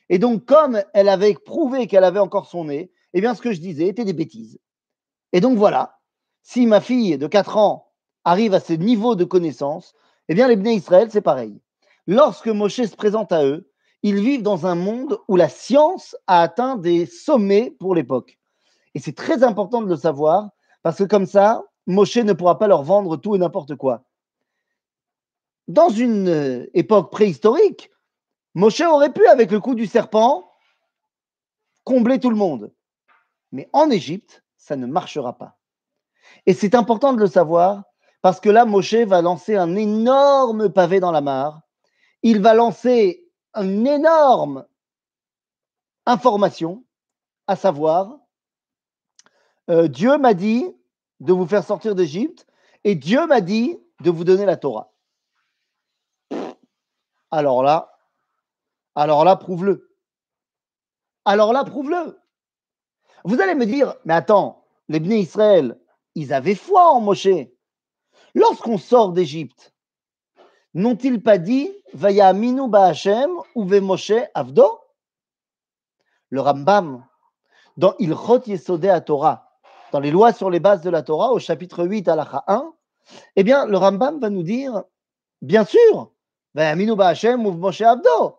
Et 0.08 0.18
donc, 0.18 0.44
comme 0.44 0.82
elle 0.94 1.08
avait 1.08 1.34
prouvé 1.34 1.86
qu'elle 1.86 2.04
avait 2.04 2.18
encore 2.18 2.46
son 2.46 2.64
nez, 2.64 2.90
eh 3.16 3.22
bien, 3.22 3.34
ce 3.34 3.40
que 3.40 3.52
je 3.52 3.60
disais 3.62 3.86
était 3.86 4.04
des 4.04 4.12
bêtises. 4.12 4.58
Et 5.32 5.40
donc, 5.40 5.56
voilà, 5.56 6.00
si 6.42 6.66
ma 6.66 6.82
fille 6.82 7.16
de 7.16 7.26
4 7.26 7.56
ans 7.56 7.90
arrive 8.24 8.52
à 8.52 8.60
ce 8.60 8.74
niveau 8.74 9.14
de 9.14 9.24
connaissance, 9.24 9.94
eh 10.28 10.34
bien, 10.34 10.48
les 10.48 10.56
Bnei 10.56 10.74
Israël, 10.74 11.08
c'est 11.10 11.22
pareil. 11.22 11.62
Lorsque 12.06 12.48
Moshe 12.48 12.82
se 12.82 12.94
présente 12.94 13.32
à 13.32 13.42
eux, 13.42 13.72
ils 14.02 14.20
vivent 14.20 14.42
dans 14.42 14.66
un 14.66 14.74
monde 14.74 15.18
où 15.28 15.36
la 15.36 15.48
science 15.48 16.14
a 16.26 16.42
atteint 16.42 16.76
des 16.76 17.06
sommets 17.06 17.74
pour 17.80 17.94
l'époque. 17.94 18.38
Et 18.94 18.98
c'est 18.98 19.16
très 19.16 19.42
important 19.42 19.80
de 19.80 19.88
le 19.88 19.96
savoir, 19.96 20.50
parce 20.82 20.98
que 20.98 21.04
comme 21.04 21.26
ça, 21.26 21.64
Moshe 21.86 22.18
ne 22.18 22.34
pourra 22.34 22.58
pas 22.58 22.68
leur 22.68 22.82
vendre 22.82 23.16
tout 23.16 23.34
et 23.34 23.38
n'importe 23.38 23.76
quoi. 23.76 24.04
Dans 25.68 25.88
une 25.88 26.28
euh, 26.28 26.66
époque 26.74 27.10
préhistorique, 27.10 27.90
Moshe 28.54 28.82
aurait 28.82 29.14
pu, 29.14 29.26
avec 29.26 29.50
le 29.50 29.60
coup 29.60 29.74
du 29.74 29.86
serpent, 29.86 30.52
combler 31.82 32.20
tout 32.20 32.30
le 32.30 32.36
monde. 32.36 32.75
Mais 33.52 33.68
en 33.72 33.90
Égypte, 33.90 34.44
ça 34.56 34.76
ne 34.76 34.86
marchera 34.86 35.36
pas. 35.36 35.58
Et 36.46 36.54
c'est 36.54 36.74
important 36.74 37.12
de 37.12 37.20
le 37.20 37.26
savoir, 37.26 37.84
parce 38.22 38.40
que 38.40 38.48
là, 38.48 38.64
Moshe 38.64 38.94
va 38.94 39.22
lancer 39.22 39.56
un 39.56 39.76
énorme 39.76 40.72
pavé 40.72 41.00
dans 41.00 41.12
la 41.12 41.20
mare. 41.20 41.62
Il 42.22 42.40
va 42.40 42.54
lancer 42.54 43.28
une 43.54 43.86
énorme 43.86 44.66
information, 46.06 46.84
à 47.46 47.56
savoir, 47.56 48.18
euh, 49.70 49.88
Dieu 49.88 50.16
m'a 50.18 50.34
dit 50.34 50.66
de 51.20 51.32
vous 51.32 51.46
faire 51.46 51.64
sortir 51.64 51.94
d'Égypte 51.94 52.46
et 52.84 52.94
Dieu 52.94 53.26
m'a 53.26 53.40
dit 53.40 53.78
de 54.00 54.10
vous 54.10 54.24
donner 54.24 54.44
la 54.44 54.56
Torah. 54.56 54.92
Alors 57.30 57.62
là, 57.62 57.92
alors 58.94 59.24
là, 59.24 59.36
prouve-le. 59.36 59.92
Alors 61.24 61.52
là, 61.52 61.64
prouve-le. 61.64 62.18
Vous 63.24 63.40
allez 63.40 63.54
me 63.54 63.66
dire, 63.66 63.94
mais 64.04 64.14
attends, 64.14 64.64
les 64.88 65.00
Bnei 65.00 65.20
Israël, 65.20 65.78
ils 66.14 66.32
avaient 66.32 66.54
foi 66.54 66.90
en 66.92 67.00
Moshe. 67.00 67.28
Lorsqu'on 68.34 68.78
sort 68.78 69.12
d'Égypte, 69.12 69.74
n'ont-ils 70.74 71.22
pas 71.22 71.38
dit 71.38 71.72
Vaya 71.94 72.32
Minu 72.32 72.68
Ba'Hashem 72.68 73.30
ou 73.54 73.64
Moshe 73.64 74.12
Avdo 74.34 74.80
Le 76.30 76.40
Rambam, 76.40 77.04
dans 77.76 77.94
Ilchot 77.98 78.42
Yesodé 78.46 78.88
à 78.88 79.00
Torah, 79.00 79.58
dans 79.92 80.00
les 80.00 80.10
lois 80.10 80.32
sur 80.32 80.50
les 80.50 80.60
bases 80.60 80.82
de 80.82 80.90
la 80.90 81.02
Torah, 81.02 81.32
au 81.32 81.38
chapitre 81.38 81.84
8, 81.84 82.08
à 82.08 82.16
la 82.16 82.44
1, 82.46 82.72
eh 83.36 83.44
bien, 83.44 83.66
le 83.66 83.76
Rambam 83.76 84.20
va 84.20 84.30
nous 84.30 84.42
dire, 84.42 84.82
bien 85.42 85.64
sûr, 85.64 86.10
Moshe 86.54 87.80
Abdo. 87.82 88.38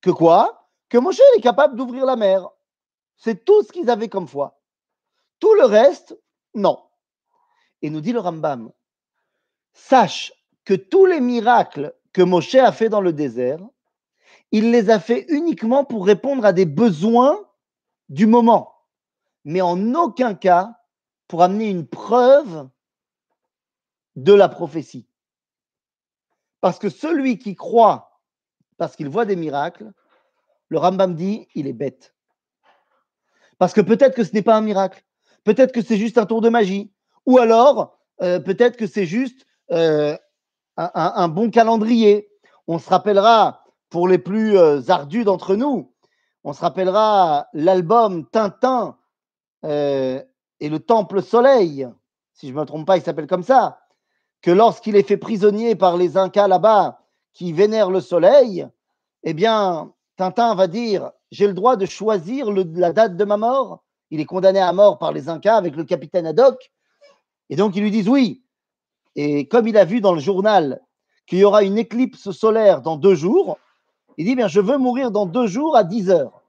Que 0.00 0.10
quoi? 0.10 0.68
Que 0.88 0.98
Moshe 0.98 1.20
est 1.36 1.40
capable 1.40 1.76
d'ouvrir 1.76 2.04
la 2.04 2.16
mer. 2.16 2.48
C'est 3.16 3.44
tout 3.44 3.62
ce 3.62 3.72
qu'ils 3.72 3.90
avaient 3.90 4.08
comme 4.08 4.28
foi. 4.28 4.60
Tout 5.38 5.54
le 5.54 5.64
reste, 5.64 6.18
non. 6.54 6.78
Et 7.82 7.90
nous 7.90 8.00
dit 8.00 8.12
le 8.12 8.20
Rambam, 8.20 8.72
sache 9.72 10.32
que 10.64 10.74
tous 10.74 11.06
les 11.06 11.20
miracles 11.20 11.94
que 12.12 12.22
Moshe 12.22 12.54
a 12.54 12.72
fait 12.72 12.88
dans 12.88 13.00
le 13.00 13.12
désert, 13.12 13.60
il 14.52 14.70
les 14.70 14.90
a 14.90 15.00
fait 15.00 15.26
uniquement 15.28 15.84
pour 15.84 16.06
répondre 16.06 16.44
à 16.44 16.52
des 16.52 16.66
besoins 16.66 17.38
du 18.08 18.26
moment 18.26 18.74
mais 19.44 19.60
en 19.60 19.94
aucun 19.94 20.34
cas 20.34 20.80
pour 21.28 21.42
amener 21.42 21.68
une 21.68 21.86
preuve 21.86 22.68
de 24.16 24.32
la 24.32 24.48
prophétie. 24.48 25.06
Parce 26.60 26.78
que 26.78 26.88
celui 26.88 27.38
qui 27.38 27.54
croit 27.54 28.10
parce 28.76 28.96
qu'il 28.96 29.08
voit 29.08 29.24
des 29.24 29.36
miracles, 29.36 29.92
le 30.68 30.78
Rambam 30.78 31.14
dit, 31.14 31.46
il 31.54 31.68
est 31.68 31.72
bête. 31.72 32.13
Parce 33.64 33.72
que 33.72 33.80
peut-être 33.80 34.14
que 34.14 34.24
ce 34.24 34.34
n'est 34.34 34.42
pas 34.42 34.56
un 34.56 34.60
miracle, 34.60 35.02
peut-être 35.42 35.72
que 35.72 35.80
c'est 35.80 35.96
juste 35.96 36.18
un 36.18 36.26
tour 36.26 36.42
de 36.42 36.50
magie, 36.50 36.92
ou 37.24 37.38
alors 37.38 37.96
euh, 38.20 38.38
peut-être 38.38 38.76
que 38.76 38.86
c'est 38.86 39.06
juste 39.06 39.46
euh, 39.70 40.14
un, 40.76 41.28
bon 41.28 41.48
calendrier. 41.48 42.28
On 42.66 42.78
se 42.78 42.90
rappellera, 42.90 43.64
pour 43.88 44.06
les 44.06 44.18
plus 44.18 44.58
euh, 44.58 44.82
ardus 44.88 45.24
d'entre 45.24 45.56
nous, 45.56 45.90
on 46.42 46.52
se 46.52 46.60
rappellera 46.60 47.46
l'album 47.54 48.26
Tintin 48.26 48.98
et 49.62 50.20
le 50.60 50.78
temple 50.78 51.22
soleil, 51.22 51.88
si 52.34 52.48
je 52.48 52.52
ne 52.52 52.58
me 52.58 52.66
trompe 52.66 52.86
pas, 52.86 52.98
il 52.98 53.02
s'appelle 53.02 53.26
comme 53.26 53.44
ça, 53.44 53.80
que 54.42 54.50
lorsqu'il 54.50 54.94
est 54.94 55.08
fait 55.08 55.16
prisonnier 55.16 55.74
par 55.74 55.96
les 55.96 56.18
Incas 56.18 56.48
là-bas 56.48 57.00
qui 57.32 57.54
vénèrent 57.54 57.90
le 57.90 58.02
soleil, 58.02 58.68
eh 59.22 59.32
bien, 59.32 59.94
Tintin 60.18 60.54
va 60.54 60.66
dire 60.66 61.12
J'ai 61.34 61.48
le 61.48 61.52
droit 61.52 61.74
de 61.74 61.84
choisir 61.84 62.52
la 62.52 62.92
date 62.92 63.16
de 63.16 63.24
ma 63.24 63.36
mort. 63.36 63.82
Il 64.12 64.20
est 64.20 64.24
condamné 64.24 64.60
à 64.60 64.72
mort 64.72 65.00
par 65.00 65.10
les 65.10 65.28
Incas 65.28 65.56
avec 65.56 65.74
le 65.74 65.82
capitaine 65.82 66.26
Haddock. 66.26 66.70
Et 67.50 67.56
donc, 67.56 67.74
ils 67.74 67.82
lui 67.82 67.90
disent 67.90 68.08
Oui. 68.08 68.44
Et 69.16 69.48
comme 69.48 69.66
il 69.66 69.76
a 69.76 69.84
vu 69.84 70.00
dans 70.00 70.12
le 70.12 70.20
journal 70.20 70.80
qu'il 71.26 71.38
y 71.38 71.44
aura 71.44 71.64
une 71.64 71.76
éclipse 71.76 72.30
solaire 72.30 72.82
dans 72.82 72.96
deux 72.96 73.16
jours, 73.16 73.58
il 74.16 74.26
dit 74.26 74.36
bien, 74.36 74.46
Je 74.46 74.60
veux 74.60 74.78
mourir 74.78 75.10
dans 75.10 75.26
deux 75.26 75.48
jours 75.48 75.76
à 75.76 75.82
10 75.82 76.10
heures. 76.10 76.40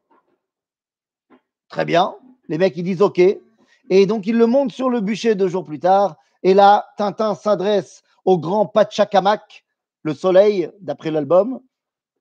Très 1.68 1.86
bien. 1.86 2.14
Les 2.48 2.60
mecs, 2.60 2.78
ils 2.78 2.84
disent 2.84 3.02
OK. 3.02 3.18
Et 3.18 4.06
donc, 4.06 4.28
ils 4.28 4.38
le 4.38 4.46
montent 4.46 4.72
sur 4.72 4.92
le 4.92 5.02
bûcher 5.02 5.34
deux 5.34 5.48
jours 5.48 5.66
plus 5.66 5.80
tard. 5.80 6.16
Et 6.44 6.54
là, 6.54 6.86
Tintin 6.96 7.34
s'adresse 7.34 8.04
au 8.24 8.38
grand 8.38 8.68
Pachacamac, 8.68 9.66
le 10.04 10.14
soleil, 10.14 10.70
d'après 10.80 11.10
l'album, 11.10 11.60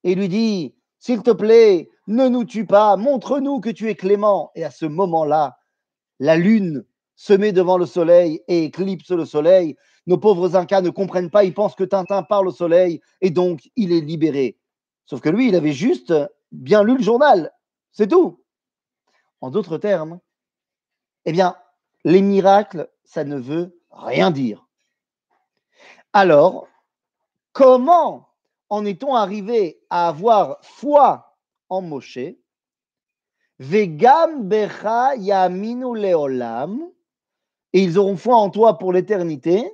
et 0.03 0.15
lui 0.15 0.31
dit 0.31 0.75
S'il 0.99 1.23
te 1.23 1.31
plaît, 1.31 1.91
ne 2.07 2.29
nous 2.29 2.45
tue 2.45 2.67
pas, 2.67 2.97
montre-nous 2.97 3.61
que 3.61 3.71
tu 3.71 3.89
es 3.89 3.95
clément. 3.95 4.51
Et 4.55 4.65
à 4.65 4.71
ce 4.71 4.87
moment-là, 4.87 5.59
la 6.21 6.37
lune 6.37 6.85
se 7.17 7.33
met 7.33 7.53
devant 7.53 7.79
le 7.79 7.87
soleil 7.87 8.43
et 8.49 8.65
éclipse 8.65 9.11
le 9.11 9.25
soleil. 9.25 9.77
Nos 10.07 10.19
pauvres 10.19 10.57
Incas 10.57 10.83
ne 10.83 10.91
comprennent 10.91 11.31
pas, 11.31 11.45
ils 11.45 11.55
pensent 11.55 11.75
que 11.75 11.85
Tintin 11.85 12.23
parle 12.23 12.49
au 12.49 12.53
soleil 12.53 13.01
et 13.21 13.31
donc 13.31 13.71
il 13.77 13.93
est 13.93 14.01
libéré. 14.01 14.59
Sauf 15.07 15.21
que 15.21 15.29
lui, 15.29 15.49
il 15.49 15.57
avait 15.57 15.73
juste 15.73 16.13
bien 16.53 16.83
lu 16.83 16.97
le 16.97 17.03
journal. 17.03 17.53
C'est 17.93 18.09
tout. 18.09 18.43
En 19.41 19.51
d'autres 19.51 19.79
termes, 19.79 20.21
eh 21.25 21.33
bien, 21.33 21.57
les 22.05 22.23
miracles, 22.23 22.91
ça 23.05 23.25
ne 23.25 23.37
veut 23.37 23.79
rien 23.91 24.31
dire. 24.31 24.67
Alors, 26.13 26.69
comment 27.53 28.29
en 28.69 28.85
est-on 28.85 29.15
arrivé 29.15 29.81
à 29.91 30.09
avoir 30.09 30.59
foi 30.63 31.34
en 31.69 31.83
Moshe 31.83 32.37
Vegam 33.59 34.49
becha 34.49 35.15
yaminu 35.17 35.95
leolam, 35.95 36.91
et 37.73 37.83
ils 37.83 37.99
auront 37.99 38.17
foi 38.17 38.37
en 38.37 38.51
toi 38.51 38.79
pour 38.79 38.93
l'éternité, 38.93 39.65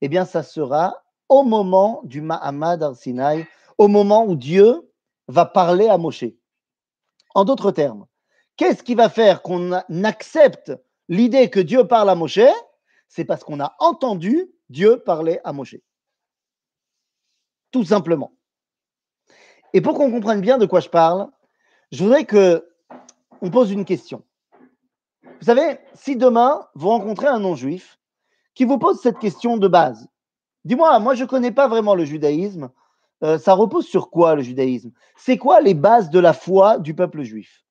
eh 0.00 0.08
bien, 0.08 0.24
ça 0.24 0.42
sera 0.42 1.02
au 1.28 1.42
moment 1.42 2.02
du 2.04 2.20
Mahamad 2.20 2.82
al-Sinai, 2.82 3.46
au 3.78 3.88
moment 3.88 4.24
où 4.26 4.36
Dieu 4.36 4.92
va 5.26 5.44
parler 5.44 5.88
à 5.88 5.98
Moshe. 5.98 6.24
En 7.34 7.44
d'autres 7.44 7.72
termes, 7.72 8.06
Qu'est-ce 8.56 8.82
qui 8.82 8.94
va 8.94 9.10
faire 9.10 9.42
qu'on 9.42 9.72
accepte 9.72 10.72
l'idée 11.08 11.50
que 11.50 11.60
Dieu 11.60 11.86
parle 11.86 12.08
à 12.08 12.14
Moshe? 12.14 12.40
C'est 13.08 13.24
parce 13.24 13.44
qu'on 13.44 13.60
a 13.60 13.76
entendu 13.78 14.50
Dieu 14.70 15.02
parler 15.04 15.40
à 15.44 15.52
Moshe. 15.52 15.76
Tout 17.70 17.84
simplement. 17.84 18.35
Et 19.76 19.82
pour 19.82 19.92
qu'on 19.92 20.10
comprenne 20.10 20.40
bien 20.40 20.56
de 20.56 20.64
quoi 20.64 20.80
je 20.80 20.88
parle, 20.88 21.28
je 21.92 22.02
voudrais 22.02 22.24
que 22.24 22.66
on 23.42 23.50
pose 23.50 23.70
une 23.70 23.84
question. 23.84 24.24
Vous 25.22 25.44
savez, 25.44 25.78
si 25.92 26.16
demain 26.16 26.66
vous 26.74 26.88
rencontrez 26.88 27.26
un 27.26 27.40
non-juif 27.40 28.00
qui 28.54 28.64
vous 28.64 28.78
pose 28.78 28.98
cette 29.02 29.18
question 29.18 29.58
de 29.58 29.68
base, 29.68 30.08
dis-moi, 30.64 30.98
moi 30.98 31.14
je 31.14 31.24
ne 31.24 31.28
connais 31.28 31.52
pas 31.52 31.68
vraiment 31.68 31.94
le 31.94 32.06
judaïsme, 32.06 32.70
euh, 33.22 33.36
ça 33.36 33.52
repose 33.52 33.84
sur 33.84 34.08
quoi 34.08 34.34
le 34.34 34.40
judaïsme? 34.40 34.92
C'est 35.14 35.36
quoi 35.36 35.60
les 35.60 35.74
bases 35.74 36.08
de 36.08 36.20
la 36.20 36.32
foi 36.32 36.78
du 36.78 36.94
peuple 36.94 37.22
juif? 37.22 37.62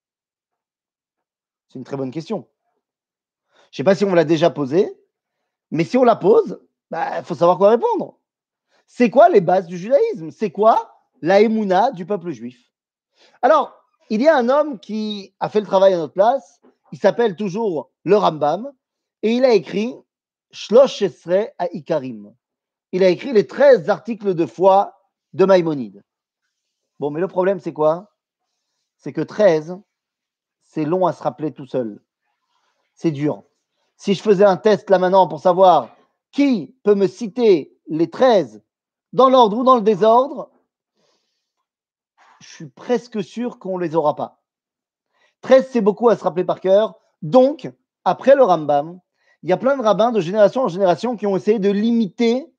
C'est 1.70 1.80
une 1.80 1.86
très 1.86 1.98
bonne 1.98 2.12
question. 2.12 2.48
Je 3.72 3.74
ne 3.74 3.78
sais 3.78 3.84
pas 3.84 3.96
si 3.96 4.06
on 4.06 4.14
l'a 4.14 4.26
déjà 4.26 4.52
posée, 4.52 4.96
mais 5.72 5.84
si 5.84 5.98
on 5.98 6.04
la 6.04 6.16
pose, 6.16 6.60
il 6.62 6.68
bah, 6.92 7.24
faut 7.24 7.34
savoir 7.34 7.58
quoi 7.58 7.72
répondre. 7.72 8.20
C'est 8.86 9.10
quoi 9.10 9.28
les 9.28 9.42
bases 9.42 9.66
du 9.66 9.80
judaïsme? 9.80 10.30
C'est 10.30 10.52
quoi 10.52 10.92
la 11.22 11.92
du 11.92 12.06
peuple 12.06 12.32
juif 12.32 12.72
Alors, 13.42 13.74
il 14.10 14.22
y 14.22 14.28
a 14.28 14.38
un 14.38 14.50
homme 14.50 14.80
qui 14.80 15.34
a 15.40 15.50
fait 15.50 15.60
le 15.60 15.66
travail 15.66 15.94
à 15.94 15.98
notre 15.98 16.14
place. 16.14 16.62
Il 16.92 17.00
s'appelle 17.00 17.36
toujours 17.36 17.92
le 18.04 18.16
Rambam 18.16 18.72
et 19.24 19.32
il 19.32 19.46
a 19.46 19.54
écrit 19.54 19.96
Shlosh 20.52 21.02
Esre 21.02 21.50
à 21.58 21.68
Ikarim. 21.74 22.34
Il 22.92 23.04
a 23.04 23.10
écrit 23.10 23.34
les 23.34 23.48
13 23.48 23.90
articles 23.90 24.36
de 24.36 24.46
foi 24.46 24.94
de 25.34 25.46
Maïmonide. 25.46 26.04
Bon, 27.00 27.10
mais 27.10 27.20
le 27.20 27.28
problème, 27.28 27.60
c'est 27.60 27.74
quoi? 27.74 28.12
C'est 28.98 29.12
que 29.12 29.22
13, 29.22 29.78
c'est 30.64 30.86
long 30.86 31.06
à 31.06 31.14
se 31.14 31.22
rappeler 31.24 31.52
tout 31.52 31.66
seul. 31.66 32.02
c'est 32.94 33.12
dur. 33.12 33.44
Si 33.98 34.14
je 34.14 34.22
faisais 34.22 34.46
un 34.46 34.58
test 34.58 34.90
là 34.90 35.00
maintenant 35.00 35.28
pour 35.28 35.40
savoir 35.40 35.96
qui 36.32 36.76
peut 36.84 36.96
me 36.96 37.08
citer 37.08 37.78
les 37.88 38.10
13 38.10 38.62
dans 39.14 39.30
l'ordre 39.30 39.58
ou 39.58 39.64
dans 39.64 39.76
le 39.76 39.82
désordre, 39.82 40.52
je 42.42 42.48
suis 42.48 42.68
presque 42.68 43.24
sûr 43.24 43.60
qu'on 43.60 43.77
ne 43.77 43.84
les 43.84 43.96
aura 43.96 44.15
pas. 44.15 44.42
13, 45.42 45.70
c'est 45.72 45.82
beaucoup 45.82 46.10
à 46.10 46.15
se 46.15 46.24
rappeler 46.24 46.44
par 46.44 46.60
cœur. 46.60 46.96
Donc, 47.22 47.70
après 48.04 48.36
le 48.36 48.44
Rambam, 48.44 49.00
il 49.44 49.50
y 49.50 49.54
a 49.54 49.58
plein 49.58 49.77
de 49.77 49.84
rabbins 49.84 50.12
de 50.12 50.22
génération 50.22 50.63
en 50.63 50.68
génération 50.68 51.15
qui 51.15 51.27
ont 51.27 51.38
essayé 51.38 51.60
de 51.60 51.70
limiter 51.70 52.51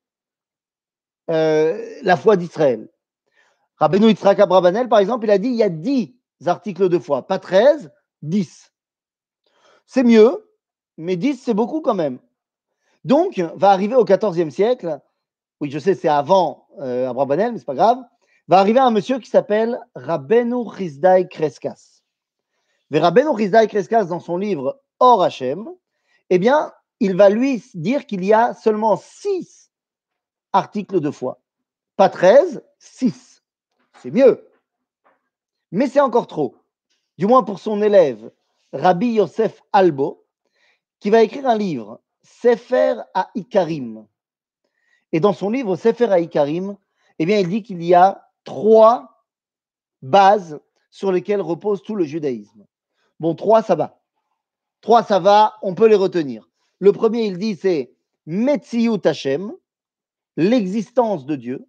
euh, 1.29 1.99
la 2.01 2.15
foi 2.15 2.37
d'Israël. 2.37 2.89
Rabbeinu 3.75 4.07
Yitzhak 4.07 4.39
Abrabanel, 4.39 4.87
par 4.87 4.99
exemple, 4.99 5.25
il 5.25 5.31
a 5.31 5.37
dit 5.37 5.49
il 5.49 5.55
y 5.55 5.63
a 5.63 5.69
10 5.69 6.15
articles 6.45 6.87
de 6.87 6.97
foi, 6.97 7.27
pas 7.27 7.39
13, 7.39 7.91
10. 8.21 8.73
C'est 9.85 10.03
mieux, 10.03 10.49
mais 10.97 11.15
10, 11.15 11.35
c'est 11.43 11.53
beaucoup 11.53 11.81
quand 11.81 11.93
même. 11.93 12.19
Donc, 13.03 13.39
va 13.55 13.71
arriver 13.71 13.95
au 13.95 14.05
XIVe 14.05 14.49
siècle, 14.49 14.99
oui, 15.59 15.69
je 15.69 15.79
sais, 15.79 15.93
c'est 15.93 16.07
avant 16.07 16.67
euh, 16.79 17.09
Abrabanel, 17.09 17.51
mais 17.51 17.59
c'est 17.59 17.65
pas 17.65 17.75
grave, 17.75 17.99
va 18.47 18.59
arriver 18.59 18.79
un 18.79 18.91
monsieur 18.91 19.19
qui 19.19 19.29
s'appelle 19.29 19.79
Rabbeinu 19.95 20.69
Chizdai 20.75 21.27
Kreskas. 21.27 22.01
Mais 22.89 22.99
Rabbeinu 22.99 23.37
Chizdai 23.37 23.67
Kreskas, 23.67 24.05
dans 24.05 24.19
son 24.19 24.37
livre 24.37 24.81
Or 24.99 25.21
Hashem, 25.23 25.67
eh 26.29 26.39
bien, 26.39 26.71
il 26.99 27.15
va 27.15 27.29
lui 27.29 27.63
dire 27.73 28.05
qu'il 28.05 28.23
y 28.23 28.33
a 28.33 28.53
seulement 28.53 28.97
6 28.97 29.71
articles 30.53 30.99
de 30.99 31.11
foi. 31.11 31.41
Pas 31.97 32.09
13, 32.09 32.63
6. 32.79 33.43
C'est 34.01 34.11
mieux. 34.11 34.47
Mais 35.71 35.87
c'est 35.87 35.99
encore 35.99 36.27
trop. 36.27 36.55
Du 37.17 37.25
moins 37.25 37.43
pour 37.43 37.59
son 37.59 37.81
élève, 37.81 38.31
Rabbi 38.71 39.13
Yosef 39.13 39.61
Albo, 39.73 40.25
qui 40.99 41.09
va 41.09 41.21
écrire 41.21 41.47
un 41.47 41.57
livre, 41.57 42.01
Sefer 42.21 42.95
à 43.13 43.29
Ikarim. 43.35 44.07
Et 45.11 45.19
dans 45.19 45.33
son 45.33 45.49
livre 45.49 45.75
Sefer 45.75 46.11
à 46.11 46.19
Ikarim, 46.19 46.77
eh 47.19 47.25
bien, 47.25 47.39
il 47.39 47.49
dit 47.49 47.63
qu'il 47.63 47.83
y 47.83 47.93
a 47.93 48.26
trois 48.47 49.25
bases 50.01 50.57
sur 50.89 51.11
lesquelles 51.11 51.41
repose 51.41 51.83
tout 51.83 51.95
le 51.95 52.05
judaïsme. 52.05 52.65
Bon, 53.19 53.35
trois, 53.35 53.61
ça 53.61 53.75
va. 53.75 54.01
Trois, 54.79 55.03
ça 55.03 55.19
va, 55.19 55.57
on 55.61 55.75
peut 55.75 55.87
les 55.87 55.95
retenir. 55.95 56.49
Le 56.79 56.93
premier, 56.93 57.25
il 57.25 57.37
dit, 57.37 57.57
c'est 57.57 57.93
Metziyut 58.25 59.01
Hashem, 59.03 59.51
l'existence 60.37 61.25
de 61.25 61.35
Dieu. 61.35 61.67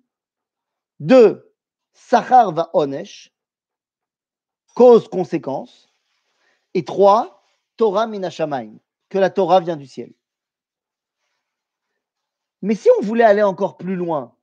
Deux, 1.01 1.53
Sachar 1.95 2.53
va 2.53 2.71
Onesh, 2.75 3.35
cause-conséquence. 4.77 5.93
Et 6.75 6.85
trois, 6.85 7.43
Torah 7.77 8.07
minashamaim, 8.07 8.79
que 9.09 9.19
la 9.19 9.31
Torah 9.31 9.59
vient 9.59 9.77
du 9.77 9.89
ciel. 9.89 10.13
Mais 12.63 12.77
si 12.77 12.89
on 13.01 13.03
voulait 13.03 13.25
aller 13.25 13.43
encore 13.43 13.79
plus 13.79 13.97
loin 13.97 14.37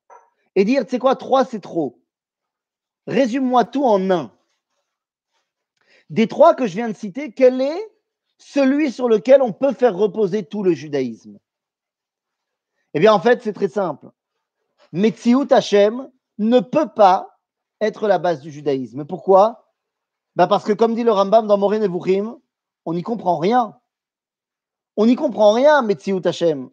et 0.55 0.65
dire, 0.65 0.83
tu 0.83 0.91
sais 0.91 0.99
quoi, 0.99 1.15
trois, 1.15 1.45
c'est 1.45 1.61
trop. 1.61 2.01
Résume-moi 3.07 3.65
tout 3.65 3.85
en 3.85 4.09
un. 4.09 4.31
Des 6.09 6.27
trois 6.27 6.55
que 6.55 6.67
je 6.67 6.75
viens 6.75 6.89
de 6.89 6.95
citer, 6.95 7.31
quel 7.31 7.61
est 7.61 7.91
celui 8.37 8.91
sur 8.91 9.09
lequel 9.09 9.41
on 9.41 9.53
peut 9.53 9.73
faire 9.73 9.95
reposer 9.95 10.43
tout 10.43 10.63
le 10.63 10.73
judaïsme? 10.73 11.39
Eh 12.93 12.99
bien, 12.99 13.13
en 13.13 13.19
fait, 13.19 13.41
c'est 13.41 13.53
très 13.53 13.67
simple. 13.67 14.09
Metziut 14.91 15.51
Hashem 15.51 16.09
ne 16.37 16.59
peut 16.59 16.89
pas 16.95 17.39
être 17.81 18.07
la 18.07 18.19
base 18.19 18.41
du 18.41 18.51
judaïsme. 18.51 19.05
Pourquoi? 19.05 19.73
Ben 20.35 20.47
Parce 20.47 20.63
que, 20.63 20.73
comme 20.73 20.95
dit 20.95 21.03
le 21.03 21.11
Rambam 21.11 21.47
dans 21.47 21.57
Morin 21.57 21.79
Nevuchim, 21.79 22.39
on 22.85 22.93
n'y 22.93 23.03
comprend 23.03 23.37
rien. 23.37 23.77
On 24.95 25.05
n'y 25.05 25.15
comprend 25.15 25.51
rien, 25.51 25.81
Metziut 25.81 26.21
Hashem. 26.25 26.69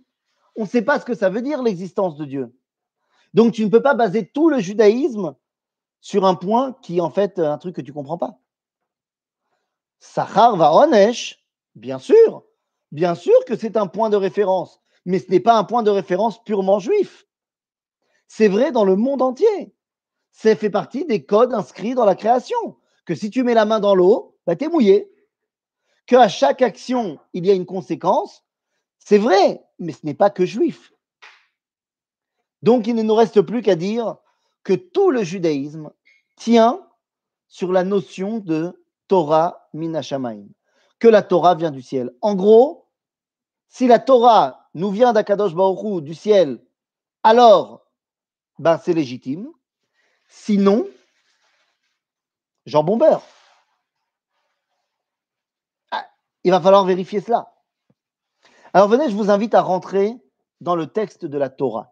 On 0.57 0.63
ne 0.63 0.69
sait 0.69 0.83
pas 0.83 1.01
ce 1.01 1.05
que 1.05 1.15
ça 1.15 1.31
veut 1.31 1.43
dire 1.43 1.63
l'existence 1.63 2.17
de 2.17 2.25
Dieu. 2.25 2.57
Donc, 3.35 3.55
tu 3.55 3.65
ne 3.65 3.71
peux 3.71 3.83
pas 3.83 3.95
baser 3.95 4.29
tout 4.29 4.49
le 4.49 4.61
judaïsme 4.61 5.35
sur 6.03 6.27
un 6.27 6.35
point 6.35 6.77
qui 6.83 6.99
est 6.99 7.01
en 7.01 7.11
fait 7.11 7.39
un 7.39 7.57
truc 7.57 7.77
que 7.77 7.81
tu 7.81 7.93
ne 7.93 7.95
comprends 7.95 8.19
pas. 8.19 8.39
Sachar 10.01 10.57
va 10.57 10.75
Onesh, 10.75 11.39
bien 11.77 11.99
sûr, 11.99 12.45
bien 12.91 13.15
sûr 13.15 13.45
que 13.47 13.57
c'est 13.57 13.77
un 13.77 13.87
point 13.87 14.11
de 14.11 14.17
référence, 14.17 14.81
mais 15.07 15.21
ce 15.21 15.31
n'est 15.31 15.41
pas 15.41 15.57
un 15.57 15.65
point 15.65 15.85
de 15.85 15.91
référence 15.91 16.43
purement 16.43 16.81
juif. 16.81 17.27
C'est 18.27 18.49
vrai 18.49 18.73
dans 18.73 18.85
le 18.85 18.97
monde 18.97 19.23
entier. 19.23 19.75
Ça 20.33 20.57
fait 20.57 20.71
partie 20.71 21.05
des 21.05 21.25
codes 21.25 21.55
inscrits 21.55 21.95
dans 21.95 22.05
la 22.05 22.17
création. 22.17 22.77
Que 23.05 23.15
si 23.15 23.31
tu 23.31 23.43
mets 23.43 23.55
la 23.55 23.65
main 23.65 23.79
dans 23.79 23.95
l'eau, 23.95 24.37
bah, 24.47 24.57
tu 24.57 24.65
es 24.65 24.69
mouillé. 24.69 25.13
Qu'à 26.07 26.29
chaque 26.29 26.63
action, 26.63 27.19
il 27.33 27.47
y 27.47 27.51
a 27.51 27.55
une 27.55 27.67
conséquence, 27.67 28.45
c'est 28.99 29.19
vrai, 29.19 29.63
mais 29.79 29.93
ce 29.93 30.05
n'est 30.05 30.15
pas 30.15 30.31
que 30.31 30.47
juif. 30.47 30.93
Donc 32.63 32.87
il 32.87 32.95
ne 32.95 33.03
nous 33.03 33.15
reste 33.15 33.41
plus 33.43 33.63
qu'à 33.63 33.77
dire 33.77 34.17
que 34.65 34.73
tout 34.73 35.11
le 35.11 35.23
judaïsme 35.23 35.91
tient 36.37 36.87
sur 37.49 37.73
la 37.73 37.85
notion 37.85 38.39
de 38.39 38.83
Torah 39.09 39.69
minashamaim, 39.73 40.47
que 40.99 41.09
la 41.09 41.23
Torah 41.23 41.55
vient 41.55 41.71
du 41.71 41.83
ciel. 41.83 42.11
En 42.21 42.35
gros, 42.35 42.89
si 43.69 43.87
la 43.87 43.99
Torah 43.99 44.69
nous 44.75 44.91
vient 44.91 45.13
d'Akadosh 45.13 45.55
Baruch 45.55 46.03
du 46.03 46.15
ciel, 46.15 46.65
alors 47.23 47.87
ben 48.59 48.79
c'est 48.79 48.95
légitime. 48.95 49.51
Sinon, 50.29 50.87
Jean 52.65 52.85
Bombeur. 52.85 53.23
Ah, 55.91 56.07
il 56.45 56.51
va 56.51 56.61
falloir 56.61 56.85
vérifier 56.85 57.21
cela. 57.21 57.55
Alors 58.73 58.89
venez, 58.89 59.11
je 59.11 59.17
vous 59.17 59.31
invite 59.31 59.55
à 59.55 59.61
rentrer 59.61 60.17
dans 60.61 60.77
le 60.77 60.87
texte 60.87 61.27
de 61.27 61.39
la 61.39 61.51
Torah. 61.51 61.92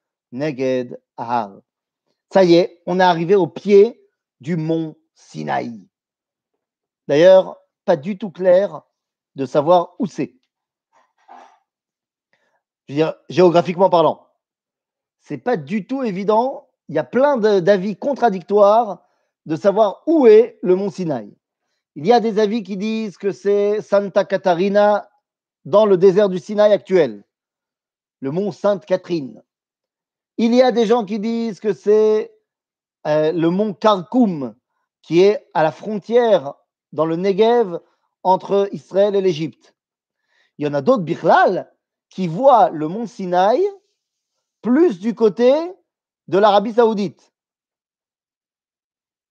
Ça 0.33 0.49
y 2.43 2.55
est, 2.55 2.81
on 2.85 2.99
est 2.99 3.03
arrivé 3.03 3.35
au 3.35 3.47
pied 3.47 4.01
du 4.39 4.55
mont 4.55 4.95
Sinaï. 5.13 5.87
D'ailleurs, 7.07 7.57
pas 7.85 7.97
du 7.97 8.17
tout 8.17 8.31
clair 8.31 8.81
de 9.35 9.45
savoir 9.45 9.95
où 9.99 10.05
c'est. 10.05 10.35
Je 12.87 12.93
veux 12.93 12.95
dire, 12.95 13.15
géographiquement 13.29 13.89
parlant. 13.89 14.27
C'est 15.19 15.37
pas 15.37 15.57
du 15.57 15.87
tout 15.87 16.03
évident. 16.03 16.69
Il 16.87 16.95
y 16.95 16.99
a 16.99 17.03
plein 17.03 17.37
d'avis 17.37 17.95
contradictoires 17.95 19.05
de 19.45 19.55
savoir 19.55 20.03
où 20.07 20.27
est 20.27 20.59
le 20.61 20.75
mont 20.75 20.89
Sinaï. 20.89 21.35
Il 21.95 22.05
y 22.05 22.13
a 22.13 22.19
des 22.19 22.39
avis 22.39 22.63
qui 22.63 22.77
disent 22.77 23.17
que 23.17 23.31
c'est 23.31 23.81
Santa 23.81 24.23
Catarina 24.23 25.09
dans 25.65 25.85
le 25.85 25.97
désert 25.97 26.29
du 26.29 26.39
Sinaï 26.39 26.71
actuel, 26.71 27.23
le 28.19 28.31
mont 28.31 28.51
Sainte 28.51 28.85
Catherine. 28.85 29.43
Il 30.43 30.55
y 30.55 30.63
a 30.63 30.71
des 30.71 30.87
gens 30.87 31.05
qui 31.05 31.19
disent 31.19 31.59
que 31.59 31.71
c'est 31.71 32.33
euh, 33.05 33.31
le 33.31 33.51
mont 33.51 33.75
Karkoum, 33.75 34.55
qui 35.03 35.21
est 35.21 35.47
à 35.53 35.61
la 35.61 35.71
frontière 35.71 36.55
dans 36.93 37.05
le 37.05 37.15
Negev 37.15 37.79
entre 38.23 38.67
Israël 38.71 39.15
et 39.15 39.21
l'Égypte. 39.21 39.75
Il 40.57 40.65
y 40.65 40.67
en 40.67 40.73
a 40.73 40.81
d'autres, 40.81 41.03
Bichlal, 41.03 41.71
qui 42.09 42.25
voient 42.27 42.71
le 42.71 42.87
mont 42.87 43.05
Sinaï 43.05 43.63
plus 44.63 44.99
du 44.99 45.13
côté 45.13 45.53
de 46.27 46.39
l'Arabie 46.39 46.73
Saoudite. 46.73 47.31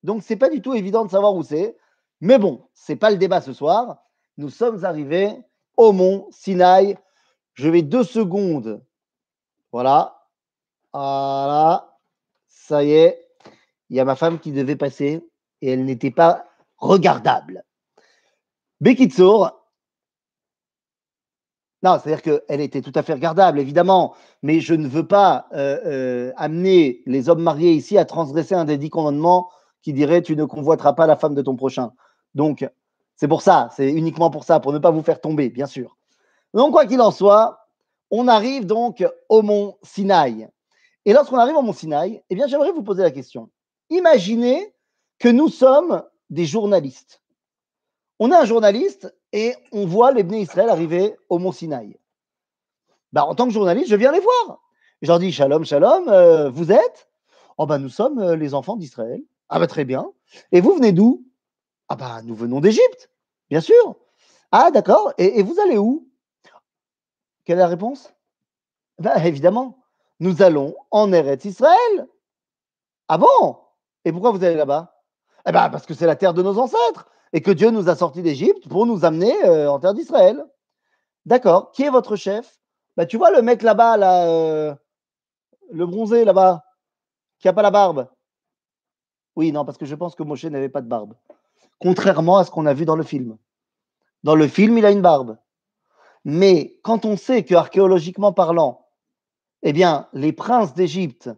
Donc, 0.05 0.23
ce 0.23 0.33
n'est 0.33 0.39
pas 0.39 0.49
du 0.49 0.63
tout 0.63 0.75
évident 0.75 1.05
de 1.05 1.11
savoir 1.11 1.35
où 1.35 1.43
c'est. 1.43 1.77
Mais 2.21 2.39
bon, 2.39 2.69
ce 2.73 2.93
n'est 2.93 2.99
pas 2.99 3.11
le 3.11 3.17
débat 3.17 3.41
ce 3.41 3.53
soir. 3.53 3.99
Nous 4.37 4.49
sommes 4.49 4.85
arrivés 4.85 5.37
au 5.77 5.91
mont 5.91 6.29
Sinaï. 6.31 6.97
Je 7.55 7.69
vais 7.69 7.83
deux 7.83 8.05
secondes. 8.05 8.87
Voilà. 9.73 10.20
Voilà. 10.93 11.97
Ça 12.47 12.83
y 12.85 12.93
est. 12.93 13.27
Il 13.89 13.97
y 13.97 14.01
a 14.01 14.05
ma 14.05 14.17
femme 14.17 14.39
qui 14.39 14.53
devait 14.53 14.77
passer 14.77 15.27
et 15.61 15.71
elle 15.73 15.85
n'était 15.85 16.11
pas 16.11 16.45
regardable. 16.79 17.65
Bekitsour, 18.81 19.61
non, 21.83 21.99
c'est-à-dire 21.99 22.23
qu'elle 22.23 22.61
était 22.61 22.83
tout 22.83 22.93
à 22.95 23.03
fait 23.03 23.15
regardable, 23.15 23.59
évidemment, 23.59 24.15
mais 24.43 24.61
je 24.61 24.75
ne 24.75 24.87
veux 24.87 25.07
pas 25.07 25.47
euh, 25.53 25.79
euh, 25.87 26.33
amener 26.37 27.03
les 27.07 27.31
hommes 27.31 27.43
mariés 27.43 27.73
ici 27.73 27.97
à 27.97 28.05
transgresser 28.05 28.55
un 28.55 28.67
des 28.67 28.77
dix 28.77 28.91
commandements 28.91 29.49
qui 29.83 29.95
dirait 29.95 30.21
tu 30.21 30.37
ne 30.37 30.45
convoiteras 30.45 30.93
pas 30.93 31.07
la 31.07 31.17
femme 31.17 31.35
de 31.35 31.41
ton 31.41 31.57
prochain. 31.57 31.93
Donc, 32.35 32.69
c'est 33.17 33.29
pour 33.29 33.41
ça, 33.41 33.71
c'est 33.75 33.91
uniquement 33.91 34.31
pour 34.31 34.45
ça, 34.45 34.61
pour 34.61 34.73
ne 34.73 34.79
pas 34.79 34.91
vous 34.91 35.03
faire 35.03 35.21
tomber, 35.21 35.49
bien 35.49 35.67
sûr. 35.67 35.97
Donc, 36.53 36.73
quoi 36.73 36.85
qu'il 36.85 37.01
en 37.01 37.11
soit, 37.11 37.67
on 38.11 38.29
arrive 38.29 38.67
donc 38.67 39.05
au 39.31 39.41
mont 39.41 39.79
Sinaï. 39.83 40.49
Et 41.05 41.13
lorsqu'on 41.13 41.39
arrive 41.39 41.57
au 41.57 41.63
mont 41.63 41.73
Sinaï, 41.73 42.23
eh 42.29 42.35
bien, 42.35 42.47
j'aimerais 42.47 42.73
vous 42.73 42.83
poser 42.83 43.03
la 43.03 43.11
question. 43.11 43.51
Imaginez 43.89 44.75
que 45.19 45.29
nous 45.29 45.49
sommes 45.49 46.03
des 46.29 46.47
journalistes. 46.47 47.23
On 48.19 48.31
est 48.31 48.37
un 48.37 48.45
journaliste 48.45 49.15
et 49.33 49.55
on 49.73 49.87
voit 49.87 50.13
les 50.13 50.23
Israël 50.39 50.69
arriver 50.69 51.17
au 51.29 51.39
mont 51.39 51.53
Sinaï. 51.53 51.99
Bah, 53.13 53.25
en 53.25 53.35
tant 53.35 53.47
que 53.47 53.53
journaliste, 53.53 53.89
je 53.89 53.97
viens 53.97 54.13
les 54.13 54.21
voir. 54.21 54.61
Je 55.03 55.09
leur 55.09 55.19
dis 55.19 55.33
Shalom, 55.33 55.65
Shalom, 55.65 56.09
euh, 56.09 56.51
vous 56.51 56.71
êtes? 56.71 57.09
Oh, 57.57 57.67
bah, 57.67 57.79
nous 57.79 57.89
sommes 57.89 58.19
euh, 58.19 58.37
les 58.37 58.55
enfants 58.55 58.77
d'Israël. 58.77 59.23
Ah, 59.49 59.59
bah, 59.59 59.67
très 59.67 59.85
bien. 59.85 60.13
Et 60.53 60.61
vous 60.61 60.75
venez 60.75 60.93
d'où? 60.93 61.25
Ah, 61.89 61.97
bah, 61.97 62.21
nous 62.23 62.35
venons 62.35 62.61
d'Égypte, 62.61 63.11
bien 63.49 63.61
sûr. 63.61 63.97
Ah, 64.53 64.71
d'accord. 64.71 65.13
Et, 65.19 65.39
et 65.39 65.43
vous 65.43 65.59
allez 65.59 65.79
où? 65.79 66.07
Quelle 67.45 67.57
est 67.59 67.63
la 67.63 67.67
réponse? 67.69 68.13
Bah, 68.99 69.27
Évidemment, 69.27 69.80
nous 70.21 70.43
allons 70.43 70.77
en 70.91 71.13
Eretz 71.13 71.45
Israël. 71.45 72.07
Ah 73.09 73.19
bon? 73.19 73.59
Et 74.05 74.13
pourquoi 74.13 74.31
vous 74.31 74.45
allez 74.45 74.55
là-bas? 74.55 74.95
Eh 75.47 75.53
bien, 75.53 75.69
parce 75.71 75.87
que 75.87 75.95
c'est 75.95 76.07
la 76.07 76.17
terre 76.17 76.35
de 76.35 76.43
nos 76.43 76.59
ancêtres 76.59 77.09
et 77.33 77.41
que 77.41 77.51
Dieu 77.51 77.71
nous 77.71 77.89
a 77.89 77.97
sortis 77.97 78.23
d'Égypte 78.23 78.69
pour 78.69 78.87
nous 78.87 79.05
amener 79.05 79.35
euh, 79.45 79.71
en 79.71 79.81
terre 79.81 79.95
d'Israël. 79.95 80.45
D'accord. 81.27 81.73
Qui 81.73 81.85
est 81.85 81.91
votre 81.91 82.17
chef? 82.17 82.61
Bah, 82.97 83.07
Tu 83.07 83.17
vois 83.17 83.31
le 83.31 83.43
mec 83.43 83.63
là-bas, 83.63 83.97
là, 83.97 84.27
euh, 84.27 84.75
le 85.71 85.87
bronzé 85.87 86.25
là-bas, 86.25 86.65
qui 87.39 87.49
n'a 87.49 87.53
pas 87.53 87.63
la 87.63 87.71
barbe? 87.71 88.09
Oui, 89.37 89.53
non, 89.53 89.65
parce 89.65 89.79
que 89.79 89.87
je 89.87 89.95
pense 89.95 90.15
que 90.15 90.23
Moshe 90.23 90.45
n'avait 90.45 90.69
pas 90.69 90.83
de 90.83 90.89
barbe. 90.89 91.15
Contrairement 91.79 92.39
à 92.39 92.45
ce 92.45 92.51
qu'on 92.51 92.67
a 92.67 92.75
vu 92.75 92.85
dans 92.85 92.97
le 92.97 93.05
film. 93.05 93.39
Dans 94.23 94.35
le 94.35 94.49
film, 94.49 94.77
il 94.77 94.85
a 94.85 94.91
une 94.91 95.01
barbe. 95.01 95.39
Mais 96.25 96.79
quand 96.83 97.07
on 97.07 97.17
sait 97.17 97.45
que 97.45 97.55
archéologiquement 97.55 98.33
parlant, 98.33 98.80
eh 99.63 99.73
bien, 99.73 100.09
les 100.13 100.33
princes 100.33 100.75
d'Égypte 100.75 101.31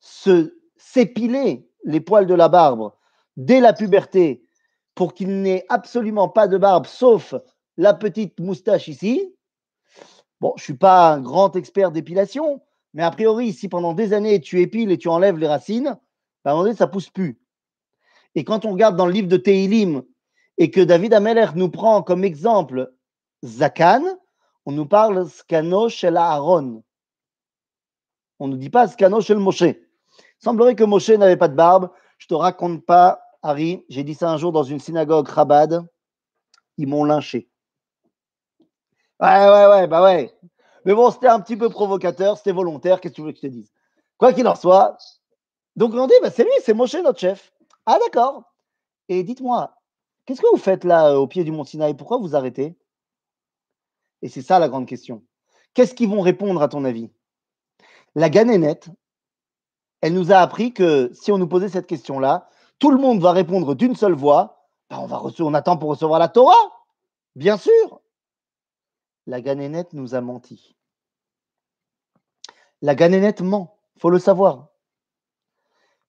se 0.00 0.56
s'épilaient 0.76 1.66
les 1.84 2.00
poils 2.00 2.26
de 2.26 2.34
la 2.34 2.48
barbe 2.48 2.92
dès 3.36 3.60
la 3.60 3.72
puberté 3.72 4.44
pour 4.94 5.14
qu'il 5.14 5.42
n'ait 5.42 5.64
absolument 5.68 6.28
pas 6.28 6.46
de 6.46 6.58
barbe, 6.58 6.86
sauf 6.86 7.34
la 7.76 7.94
petite 7.94 8.38
moustache 8.38 8.88
ici. 8.88 9.34
Bon, 10.40 10.52
je 10.56 10.62
ne 10.62 10.64
suis 10.64 10.76
pas 10.76 11.14
un 11.14 11.20
grand 11.20 11.56
expert 11.56 11.90
d'épilation, 11.90 12.60
mais 12.92 13.02
a 13.02 13.10
priori, 13.10 13.52
si 13.52 13.68
pendant 13.68 13.92
des 13.92 14.12
années 14.12 14.40
tu 14.40 14.60
épiles 14.60 14.92
et 14.92 14.98
tu 14.98 15.08
enlèves 15.08 15.38
les 15.38 15.48
racines, 15.48 15.96
bah, 16.44 16.50
à 16.50 16.50
un 16.50 16.52
moment 16.52 16.64
donné, 16.64 16.76
ça 16.76 16.86
pousse 16.86 17.10
plus. 17.10 17.40
Et 18.34 18.44
quand 18.44 18.64
on 18.64 18.72
regarde 18.72 18.96
dans 18.96 19.06
le 19.06 19.12
livre 19.12 19.28
de 19.28 19.36
Teilim 19.36 20.02
et 20.58 20.70
que 20.70 20.80
David 20.80 21.14
Ameller 21.14 21.46
nous 21.54 21.70
prend 21.70 22.02
comme 22.02 22.24
exemple 22.24 22.92
Zakan, 23.44 24.02
on 24.66 24.72
nous 24.72 24.86
parle 24.86 25.28
Skano 25.28 25.88
Shel 25.88 26.16
Aaron. 26.16 26.82
On 28.38 28.46
ne 28.46 28.52
nous 28.52 28.58
dit 28.58 28.70
pas 28.70 28.88
Skano 28.88 29.20
Shel 29.20 29.38
Moshe. 29.38 29.62
Il 29.62 29.76
semblerait 30.38 30.74
que 30.74 30.84
Moshe 30.84 31.10
n'avait 31.10 31.36
pas 31.36 31.48
de 31.48 31.54
barbe. 31.54 31.90
Je 32.18 32.26
te 32.26 32.34
raconte 32.34 32.84
pas, 32.84 33.22
Harry, 33.42 33.84
j'ai 33.88 34.04
dit 34.04 34.14
ça 34.14 34.30
un 34.30 34.36
jour 34.36 34.52
dans 34.52 34.62
une 34.62 34.80
synagogue 34.80 35.28
Chabad. 35.32 35.86
Ils 36.76 36.88
m'ont 36.88 37.04
lynché. 37.04 37.48
Ouais, 39.20 39.48
ouais, 39.48 39.66
ouais, 39.66 39.86
bah 39.86 40.02
ouais. 40.02 40.32
Mais 40.84 40.94
bon, 40.94 41.10
c'était 41.10 41.28
un 41.28 41.40
petit 41.40 41.56
peu 41.56 41.70
provocateur, 41.70 42.36
c'était 42.36 42.52
volontaire, 42.52 43.00
qu'est-ce 43.00 43.14
que 43.14 43.16
tu 43.16 43.22
veux 43.22 43.32
que 43.32 43.38
je 43.38 43.42
te 43.42 43.46
dise? 43.46 43.72
Quoi 44.18 44.32
qu'il 44.32 44.46
en 44.46 44.54
soit, 44.54 44.98
donc 45.76 45.92
on 45.94 46.06
dit, 46.06 46.14
bah, 46.22 46.30
c'est 46.30 46.44
lui, 46.44 46.52
c'est 46.62 46.74
Moshe, 46.74 46.94
notre 46.94 47.18
chef. 47.18 47.52
Ah 47.86 47.98
d'accord. 48.00 48.44
Et 49.08 49.22
dites-moi, 49.22 49.74
qu'est-ce 50.24 50.40
que 50.40 50.50
vous 50.50 50.60
faites 50.60 50.84
là 50.84 51.10
euh, 51.10 51.16
au 51.16 51.26
pied 51.26 51.44
du 51.44 51.52
mont 51.52 51.64
Sinaï? 51.64 51.94
Pourquoi 51.94 52.18
vous 52.18 52.36
arrêtez? 52.36 52.76
Et 54.22 54.28
c'est 54.28 54.42
ça 54.42 54.58
la 54.58 54.68
grande 54.68 54.86
question. 54.86 55.22
Qu'est-ce 55.74 55.94
qu'ils 55.94 56.08
vont 56.08 56.20
répondre 56.20 56.62
à 56.62 56.68
ton 56.68 56.84
avis? 56.84 57.10
La 58.14 58.30
Ganénette, 58.30 58.88
elle 60.00 60.14
nous 60.14 60.32
a 60.32 60.36
appris 60.36 60.72
que 60.72 61.10
si 61.14 61.32
on 61.32 61.38
nous 61.38 61.48
posait 61.48 61.68
cette 61.68 61.86
question-là, 61.86 62.48
tout 62.78 62.90
le 62.90 62.98
monde 62.98 63.20
va 63.20 63.32
répondre 63.32 63.74
d'une 63.74 63.96
seule 63.96 64.14
voix. 64.14 64.68
Bah, 64.90 64.98
on, 65.00 65.06
va 65.06 65.58
attend 65.58 65.76
pour 65.76 65.90
recevoir 65.90 66.20
la 66.20 66.28
Torah. 66.28 66.54
Bien 67.34 67.56
sûr. 67.56 68.00
La 69.26 69.40
Ganénette 69.40 69.94
nous 69.94 70.14
a 70.14 70.20
menti. 70.20 70.76
La 72.82 72.94
Ganénette 72.94 73.40
ment, 73.40 73.78
faut 73.98 74.10
le 74.10 74.18
savoir. 74.18 74.68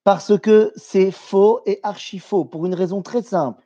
Parce 0.04 0.38
que 0.38 0.74
c'est 0.76 1.12
faux 1.12 1.62
et 1.66 1.80
archi 1.82 2.20
faux, 2.20 2.46
pour 2.46 2.66
une 2.66 2.76
raison 2.76 3.02
très 3.02 3.24
simple. 3.24 3.66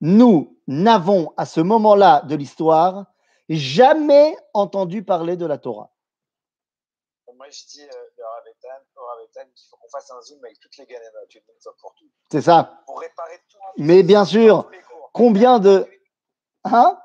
Nous 0.00 0.56
n'avons 0.66 1.32
à 1.36 1.46
ce 1.46 1.60
moment-là 1.60 2.22
de 2.28 2.36
l'histoire 2.36 3.06
jamais 3.48 4.36
entendu 4.52 5.02
parler 5.02 5.36
de 5.36 5.46
la 5.46 5.58
Torah. 5.58 5.90
Moi, 7.38 7.48
je 7.50 7.64
dis 7.66 7.82
euh, 7.82 7.86
au 8.96 9.06
Ravetan 9.06 9.48
qu'il 9.54 9.68
faut 9.70 9.76
qu'on 9.76 9.88
fasse 9.90 10.10
un 10.10 10.20
zoom 10.22 10.44
avec 10.44 10.58
toutes 10.58 10.76
les 10.76 10.86
Ganénotes, 10.86 11.32
une 11.36 11.42
fois 11.62 11.72
pour 11.80 11.94
tout. 11.94 12.10
C'est 12.32 12.40
ça. 12.40 12.82
Pour 12.84 12.98
réparer 12.98 13.40
tout. 13.48 13.58
Mais 13.76 14.02
bien 14.02 14.24
sûr, 14.24 14.68
combien 15.12 15.60
de. 15.60 15.88
Hein 16.64 16.98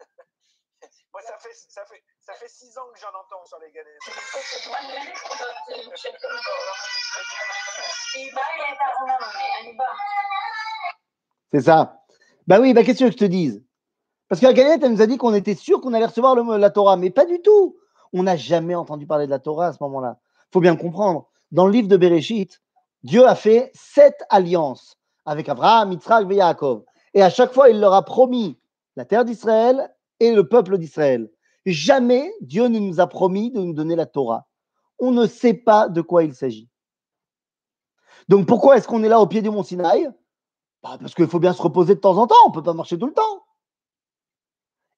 Moi, 1.12 1.22
ça 1.22 1.36
fait, 1.38 1.52
ça, 1.54 1.84
fait, 1.86 2.04
ça 2.20 2.34
fait 2.34 2.48
six 2.48 2.78
ans 2.78 2.86
que 2.94 3.00
j'en 3.00 3.08
entends 3.08 3.44
sur 3.46 3.58
les 3.58 3.72
Ganénotes. 3.72 3.98
C'est 11.52 11.62
ça. 11.62 12.00
Bah 12.46 12.60
oui, 12.60 12.74
bah 12.74 12.84
qu'est-ce 12.84 13.00
que 13.00 13.10
je 13.10 13.16
te 13.16 13.24
dise? 13.24 13.60
Parce 14.28 14.40
que 14.40 14.46
la 14.46 14.52
Ganénette, 14.52 14.84
elle 14.84 14.92
nous 14.92 15.02
a 15.02 15.06
dit 15.06 15.18
qu'on 15.18 15.34
était 15.34 15.56
sûr 15.56 15.80
qu'on 15.80 15.94
allait 15.94 16.06
recevoir 16.06 16.36
le, 16.36 16.58
la 16.58 16.70
Torah, 16.70 16.96
mais 16.96 17.10
pas 17.10 17.24
du 17.24 17.42
tout. 17.42 17.76
On 18.12 18.22
n'a 18.24 18.36
jamais 18.36 18.74
entendu 18.74 19.06
parler 19.06 19.26
de 19.26 19.30
la 19.30 19.38
Torah 19.38 19.68
à 19.68 19.72
ce 19.72 19.82
moment-là. 19.82 20.18
Il 20.48 20.52
faut 20.52 20.60
bien 20.60 20.76
comprendre. 20.76 21.28
Dans 21.52 21.66
le 21.66 21.72
livre 21.72 21.88
de 21.88 21.96
Bereshit, 21.96 22.60
Dieu 23.02 23.26
a 23.26 23.34
fait 23.34 23.70
sept 23.74 24.16
alliances 24.28 24.96
avec 25.24 25.48
Abraham, 25.48 25.92
Yitzhak 25.92 26.30
et 26.30 26.36
Yaakov. 26.36 26.84
Et 27.14 27.22
à 27.22 27.30
chaque 27.30 27.52
fois, 27.52 27.70
il 27.70 27.80
leur 27.80 27.94
a 27.94 28.04
promis 28.04 28.58
la 28.96 29.04
terre 29.04 29.24
d'Israël 29.24 29.94
et 30.18 30.32
le 30.32 30.48
peuple 30.48 30.78
d'Israël. 30.78 31.30
Jamais 31.66 32.32
Dieu 32.40 32.66
ne 32.66 32.78
nous 32.78 33.00
a 33.00 33.06
promis 33.06 33.50
de 33.50 33.60
nous 33.60 33.74
donner 33.74 33.96
la 33.96 34.06
Torah. 34.06 34.46
On 34.98 35.10
ne 35.10 35.26
sait 35.26 35.54
pas 35.54 35.88
de 35.88 36.00
quoi 36.00 36.24
il 36.24 36.34
s'agit. 36.34 36.68
Donc 38.28 38.46
pourquoi 38.46 38.76
est-ce 38.76 38.86
qu'on 38.86 39.02
est 39.02 39.08
là 39.08 39.20
au 39.20 39.26
pied 39.26 39.42
du 39.42 39.50
mont 39.50 39.62
Sinaï? 39.62 40.08
Bah, 40.82 40.96
Parce 41.00 41.14
qu'il 41.14 41.26
faut 41.26 41.40
bien 41.40 41.52
se 41.52 41.62
reposer 41.62 41.94
de 41.94 42.00
temps 42.00 42.16
en 42.16 42.26
temps, 42.26 42.36
on 42.46 42.50
ne 42.50 42.54
peut 42.54 42.62
pas 42.62 42.74
marcher 42.74 42.98
tout 42.98 43.06
le 43.06 43.12
temps. 43.12 43.44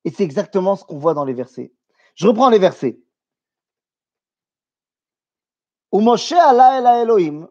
Et 0.04 0.10
c'est 0.10 0.24
exactement 0.24 0.76
ce 0.76 0.84
qu'on 0.84 0.98
voit 0.98 1.14
dans 1.14 1.24
les 1.24 1.32
versets. 1.32 1.72
Je 2.14 2.26
reprends 2.26 2.50
les 2.50 2.58
versets. 2.58 2.96
ומשה 5.92 6.50
עלה 6.50 6.78
אל 6.78 6.86
האלוהים, 6.86 7.46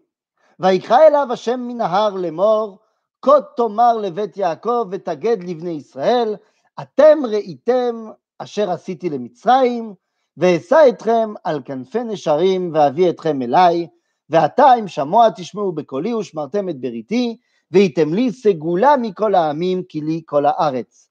ויקרא 0.59 1.07
אליו 1.07 1.27
השם 1.31 1.59
מן 1.59 1.81
ההר 1.81 2.15
לאמור, 2.15 2.79
כה 3.21 3.31
תאמר 3.57 3.97
לבית 3.97 4.37
יעקב 4.37 4.87
ותגד 4.91 5.43
לבני 5.43 5.71
ישראל, 5.71 6.35
אתם 6.81 7.19
ראיתם 7.31 8.09
אשר 8.37 8.71
עשיתי 8.71 9.09
למצרים, 9.09 9.93
ואשא 10.37 10.85
אתכם 10.89 11.33
על 11.43 11.61
כנפי 11.65 12.03
נשרים, 12.03 12.71
ואביא 12.73 13.09
אתכם 13.09 13.41
אליי, 13.41 13.87
ועתה 14.29 14.73
אם 14.79 14.87
שמוע 14.87 15.29
תשמעו 15.29 15.71
בקולי 15.71 16.13
ושמרתם 16.13 16.69
את 16.69 16.81
בריתי, 16.81 17.37
והייתם 17.71 18.13
לי 18.13 18.31
סגולה 18.31 18.97
מכל 18.97 19.35
העמים, 19.35 19.83
כי 19.83 20.01
לי 20.01 20.21
כל 20.25 20.45
הארץ. 20.45 21.09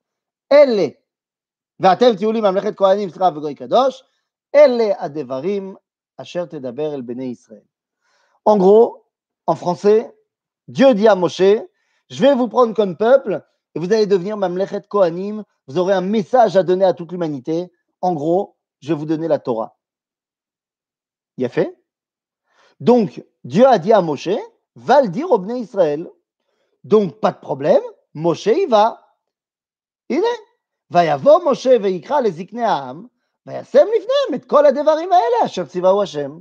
אלה, 0.53 0.87
ואתם 1.80 2.16
תהיו 2.16 2.32
לי 2.32 2.42
ממלכת 2.42 2.78
כהנים, 2.78 3.10
סליחה 3.10 3.30
וגוי 3.36 3.56
קדוש, 3.56 4.04
אלה 4.56 4.94
הדברים 5.00 5.76
אשר 6.18 6.46
תדבר 6.46 6.94
אל 6.94 7.02
בני 7.02 7.26
ישראל. 7.26 7.64
En 8.48 8.58
gros, 8.58 9.04
en 9.48 9.56
français, 9.56 10.12
Dieu 10.68 10.94
dit 10.94 11.08
à 11.08 11.16
Moshe, 11.16 11.42
je 12.10 12.22
vais 12.22 12.36
vous 12.36 12.48
prendre 12.48 12.74
comme 12.76 12.96
peuple 12.96 13.44
et 13.74 13.80
vous 13.80 13.92
allez 13.92 14.06
devenir 14.06 14.38
Mamlechet 14.38 14.84
Kohanim, 14.88 15.44
vous 15.68 15.78
aurez 15.78 15.94
un 15.94 16.02
message 16.02 16.56
à 16.56 16.64
donner 16.64 16.86
à 16.86 16.94
toute 16.94 17.12
l'humanité. 17.12 17.72
En 18.02 18.14
gros, 18.14 18.56
je 18.82 18.90
vais 18.90 19.00
vous 19.00 19.06
donner 19.06 19.28
la 19.28 19.40
Torah. 19.40 19.76
Il 21.38 21.46
a 21.46 21.50
fait 21.50 21.76
Donc, 22.80 23.24
Dieu 23.44 23.66
a 23.68 23.80
dit 23.80 23.94
à 23.94 24.02
Moshe, 24.02 24.30
va 24.76 25.02
le 25.02 25.10
dire 25.10 25.32
au 25.32 25.40
Bnei 25.40 25.60
Israël. 25.60 26.10
Donc, 26.84 27.20
pas 27.20 27.32
de 27.32 27.40
problème, 27.40 27.82
Moshe 28.14 28.46
y 28.46 28.66
va. 28.68 29.18
Il 30.10 30.20
est. 30.20 30.42
ויבוא 30.92 31.52
משה 31.52 31.78
ויקרא 31.84 32.20
לזקני 32.20 32.64
העם, 32.64 33.06
וישם 33.46 33.80
לפניהם 33.80 34.36
את 34.36 34.46
כל 34.46 34.66
הדברים 34.66 35.12
האלה 35.12 35.46
אשר 35.46 35.66
ציווהו 35.66 36.04
השם. 36.04 36.40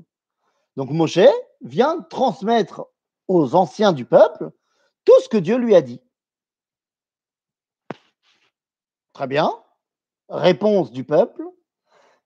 Donc 0.77 0.90
Moshe 0.90 1.29
vient 1.62 2.01
transmettre 2.11 2.87
aux 3.29 3.55
anciens 3.55 3.92
du 3.92 4.05
peuple 4.05 4.51
tout 5.05 5.20
ce 5.23 5.29
que 5.29 5.37
Dieu 5.37 5.57
lui 5.57 5.75
a 5.75 5.83
dit. 5.83 6.01
Très 9.12 9.27
bien. 9.29 9.53
Réponse 10.29 10.90
du 10.90 11.05
peuple. 11.05 11.44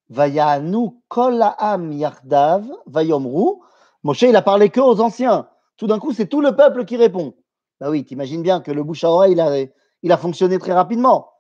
Vayanu 0.09 1.03
kol 1.09 1.43
ha'am 1.43 1.93
yardav 1.93 2.67
vayomru. 2.87 3.61
Moshe, 4.03 4.23
il 4.23 4.37
a 4.37 4.43
parlé 4.43 4.71
que 4.71 4.81
aux 4.81 5.01
anciens. 5.01 5.49
Tout 5.77 5.87
d'un 5.87 5.99
coup, 5.99 6.13
c'est 6.13 6.27
tout 6.27 6.41
le 6.41 6.57
peuple 6.57 6.87
qui 6.87 6.97
répond. 6.97 7.35
Bah 7.81 7.91
oui, 7.91 8.05
t'imagines 8.05 8.43
bien 8.43 8.61
que 8.61 8.73
le 8.73 8.83
bouche 8.83 9.05
à 9.05 9.11
oreille, 9.11 9.33
il 9.33 9.41
a, 9.41 9.67
il 10.03 10.13
a 10.13 10.17
fonctionné 10.17 10.59
très 10.59 10.73
rapidement. 10.73 11.31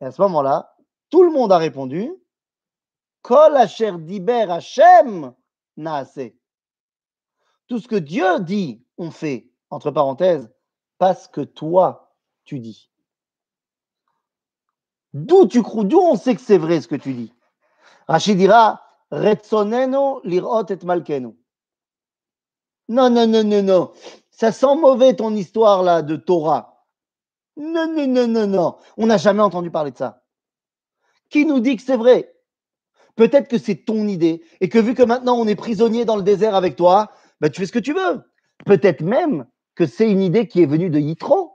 Et 0.00 0.04
à 0.04 0.12
ce 0.12 0.20
moment-là, 0.22 0.76
Tout 1.10 1.22
le 1.22 1.30
monde 1.30 1.52
a 1.52 1.58
répondu 1.58 2.12
Kol 3.22 3.56
asher 3.56 3.92
diber 3.98 4.46
naase. 5.76 6.32
Tout 7.68 7.78
ce 7.80 7.88
que 7.88 7.96
Dieu 7.96 8.40
dit, 8.40 8.84
on 8.98 9.10
fait, 9.10 9.50
entre 9.70 9.90
parenthèses, 9.90 10.50
parce 10.98 11.28
que 11.28 11.40
toi, 11.40 12.14
tu 12.44 12.60
dis. 12.60 12.90
D'où 15.12 15.46
tu 15.46 15.62
crois, 15.62 15.84
d'où 15.84 15.98
on 15.98 16.16
sait 16.16 16.34
que 16.34 16.40
c'est 16.40 16.58
vrai 16.58 16.80
ce 16.80 16.88
que 16.88 16.94
tu 16.94 17.14
dis? 17.14 17.32
Rachid 18.06 18.36
dira 18.36 18.82
Retsoneno 19.10 20.20
lirot 20.24 20.66
et 20.66 20.84
malkenu. 20.84 21.36
Non, 22.88 23.10
non, 23.10 23.26
non, 23.26 23.44
non, 23.44 23.62
non. 23.62 23.92
Ça 24.30 24.52
sent 24.52 24.76
mauvais 24.76 25.16
ton 25.16 25.34
histoire 25.34 25.82
là 25.82 26.02
de 26.02 26.16
Torah. 26.16 26.75
Non, 27.56 27.92
non, 27.92 28.06
non, 28.06 28.28
non, 28.28 28.46
non. 28.46 28.76
On 28.96 29.06
n'a 29.06 29.16
jamais 29.16 29.42
entendu 29.42 29.70
parler 29.70 29.90
de 29.90 29.96
ça. 29.96 30.22
Qui 31.30 31.46
nous 31.46 31.60
dit 31.60 31.76
que 31.76 31.82
c'est 31.82 31.96
vrai? 31.96 32.34
Peut-être 33.16 33.48
que 33.48 33.58
c'est 33.58 33.84
ton 33.84 34.06
idée 34.06 34.44
et 34.60 34.68
que 34.68 34.78
vu 34.78 34.94
que 34.94 35.02
maintenant 35.02 35.36
on 35.36 35.46
est 35.46 35.56
prisonnier 35.56 36.04
dans 36.04 36.16
le 36.16 36.22
désert 36.22 36.54
avec 36.54 36.76
toi, 36.76 37.10
ben 37.40 37.50
tu 37.50 37.60
fais 37.60 37.66
ce 37.66 37.72
que 37.72 37.78
tu 37.78 37.94
veux. 37.94 38.22
Peut-être 38.66 39.00
même 39.00 39.46
que 39.74 39.86
c'est 39.86 40.10
une 40.10 40.20
idée 40.20 40.46
qui 40.48 40.62
est 40.62 40.66
venue 40.66 40.90
de 40.90 40.98
Yitro. 40.98 41.54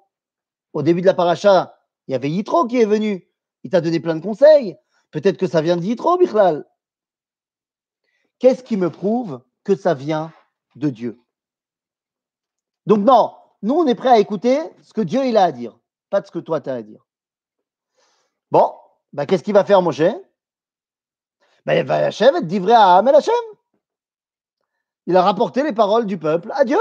Au 0.74 0.82
début 0.82 1.02
de 1.02 1.06
la 1.06 1.14
paracha, 1.14 1.78
il 2.08 2.12
y 2.12 2.16
avait 2.16 2.30
Yitro 2.30 2.66
qui 2.66 2.82
est 2.82 2.86
venu. 2.86 3.28
Il 3.64 3.70
t'a 3.70 3.82
donné 3.82 4.00
plein 4.00 4.16
de 4.16 4.24
conseils. 4.24 4.76
Peut-être 5.12 5.38
que 5.38 5.48
ça 5.48 5.62
vient 5.62 5.78
de 5.78 5.84
Yitro, 5.84 6.18
Bichlal. 6.18 6.66
Qu'est-ce 8.40 8.64
qui 8.64 8.76
me 8.76 8.90
prouve 8.90 9.42
que 9.64 9.76
ça 9.76 9.94
vient 9.94 10.34
de 10.76 10.90
Dieu? 10.90 11.20
Donc 12.88 13.02
non, 13.02 13.36
nous 13.62 13.76
on 13.76 13.86
est 13.86 13.96
prêt 13.96 14.10
à 14.10 14.20
écouter 14.20 14.60
ce 14.82 14.94
que 14.94 15.02
Dieu 15.02 15.20
a 15.20 15.44
à 15.44 15.52
dire, 15.52 15.78
pas 16.12 16.22
de 16.22 16.28
ce 16.28 16.32
que 16.32 16.40
toi 16.40 16.62
tu 16.62 16.70
as 16.70 16.76
à 16.76 16.82
dire. 16.84 17.04
Bon, 18.52 18.76
bah, 19.14 19.26
qu'est-ce 19.26 19.44
qu'il 19.44 19.54
va 19.56 19.64
faire 19.64 19.82
Moshe? 19.82 20.04
Bah, 21.66 21.76
Il 21.76 21.86
va 21.86 22.06
Hachem 22.06 22.36
être 22.36 22.46
livré 22.48 22.74
à 22.74 22.98
Amel 22.98 23.16
Hachem. 23.16 23.34
Il 25.08 25.18
a 25.18 25.24
rapporté 25.24 25.64
les 25.64 25.74
paroles 25.74 26.06
du 26.06 26.20
peuple 26.20 26.52
à 26.54 26.66
Dieu. 26.66 26.80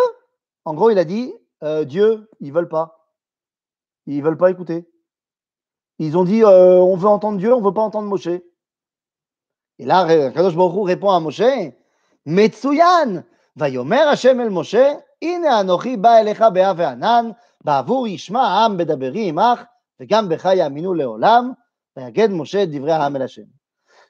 En 0.66 0.74
gros, 0.74 0.90
il 0.90 0.98
a 0.98 1.04
dit 1.04 1.32
euh, 1.62 1.84
Dieu, 1.84 2.28
ils 2.40 2.52
veulent 2.52 2.68
pas. 2.68 3.08
Ils 4.06 4.22
veulent 4.22 4.36
pas 4.36 4.50
écouter. 4.50 4.86
Ils 5.98 6.16
ont 6.18 6.24
dit 6.24 6.42
euh, 6.42 6.78
on 6.78 6.96
veut 6.96 7.08
entendre 7.08 7.38
Dieu, 7.38 7.54
on 7.54 7.60
veut 7.60 7.72
pas 7.72 7.82
entendre 7.82 8.08
Moshe. 8.08 8.26
Et 8.26 9.86
là, 9.86 10.30
Kadosh 10.32 10.56
Baruch 10.56 10.86
répond 10.86 11.10
à 11.10 11.20
Moshe 11.20 11.42
Metsuyan, 12.26 13.24
Vayomer 13.56 14.00
Hachem 14.00 14.40
el 14.40 14.50
Moshe, 14.50 14.76
Ine 15.22 15.46
Anochi 15.46 15.96
ba 15.96 16.20
elecha 16.20 16.50
be'anan, 16.50 17.34
בעבור 17.63 18.07
ישמע 18.07 18.41
העם 18.41 18.77
בדברי 18.77 19.29
עמך, 19.29 19.63
וגם 19.99 20.29
בך 20.29 20.45
יאמינו 20.57 20.93
לעולם, 20.93 21.51
ויגד 21.97 22.29
משה 22.31 22.63
את 22.63 22.69
דברי 22.71 22.91
העם 22.91 23.15
אל 23.15 23.21
השם. 23.21 23.45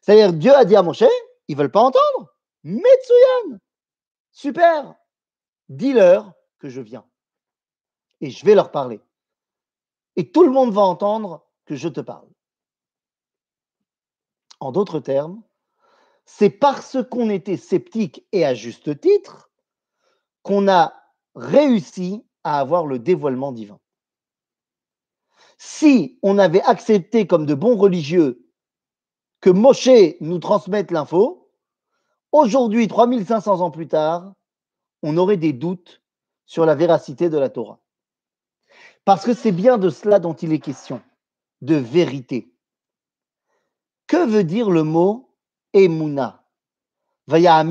C'est-à-dire, 0.02 0.34
Dieu 0.34 0.54
a 0.54 0.66
dit 0.66 0.76
à 0.76 0.84
Moshe, 0.84 1.10
ils 1.48 1.58
veulent 1.58 1.72
pas 1.72 1.82
entendre. 1.82 2.32
Metsuyan, 2.64 3.60
super, 4.32 4.96
dis-leur 5.68 6.32
que 6.60 6.70
je 6.70 6.82
viens. 6.82 7.06
Et 8.22 8.30
je 8.30 8.46
vais 8.46 8.54
leur 8.54 8.72
parler. 8.72 9.02
Et 10.16 10.32
tout 10.32 10.44
le 10.44 10.52
monde 10.52 10.74
va 10.74 10.82
entendre 10.82 11.46
que 11.66 11.76
je 11.76 11.90
te 11.90 12.02
parle. 12.02 12.30
En 14.60 14.72
d'autres 14.72 15.00
termes, 15.00 15.42
c'est 16.26 16.50
parce 16.50 16.98
qu'on 17.10 17.30
était 17.30 17.58
sceptique 17.58 18.26
et 18.32 18.46
à 18.46 18.54
juste 18.54 19.00
titre 19.00 19.50
qu'on 20.44 20.68
a 20.68 20.94
réussi 21.36 22.24
à 22.45 22.61
avoir 22.61 22.87
le 22.87 22.99
dévoilement 22.99 23.53
divin. 23.53 23.79
Si 25.59 26.19
on 26.23 26.39
avait 26.39 26.63
accepté 26.63 27.27
comme 27.27 27.47
de 27.47 27.55
bons 27.55 27.77
religieux 27.77 28.47
que 29.41 29.51
Moshe 29.51 30.17
nous 30.21 30.39
transmette 30.39 30.91
l'info, 30.91 31.51
aujourd'hui, 32.33 32.89
3500 32.89 33.61
ans 33.61 33.71
plus 33.71 33.89
tard, 33.89 34.35
on 35.03 35.17
aurait 35.17 35.37
des 35.37 35.53
doutes 35.53 36.03
sur 36.47 36.67
la 36.67 36.75
véracité 36.75 37.29
de 37.29 37.39
la 37.39 37.49
Torah. 37.49 37.81
Parce 39.05 39.25
que 39.25 39.35
c'est 39.35 39.53
bien 39.53 39.79
de 39.79 39.91
cela 39.91 40.19
dont 40.19 40.35
il 40.35 40.53
est 40.53 40.59
question, 40.61 41.03
de 41.63 41.77
vérité. 41.77 42.55
Que 44.07 44.27
veut 44.27 44.45
dire 44.45 44.71
le 44.71 44.83
mot 44.83 45.35
Emuna 45.73 46.45
Vaya. 47.27 47.65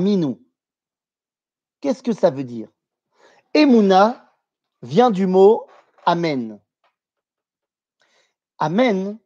Qu'est-ce 1.80 2.02
que 2.02 2.12
ça 2.12 2.30
veut 2.30 2.44
dire? 2.44 2.68
Emuna 3.52 4.29
vient 4.82 5.10
du 5.10 5.26
mot 5.26 5.66
Amen. 6.06 6.60
Amen, 8.58 9.18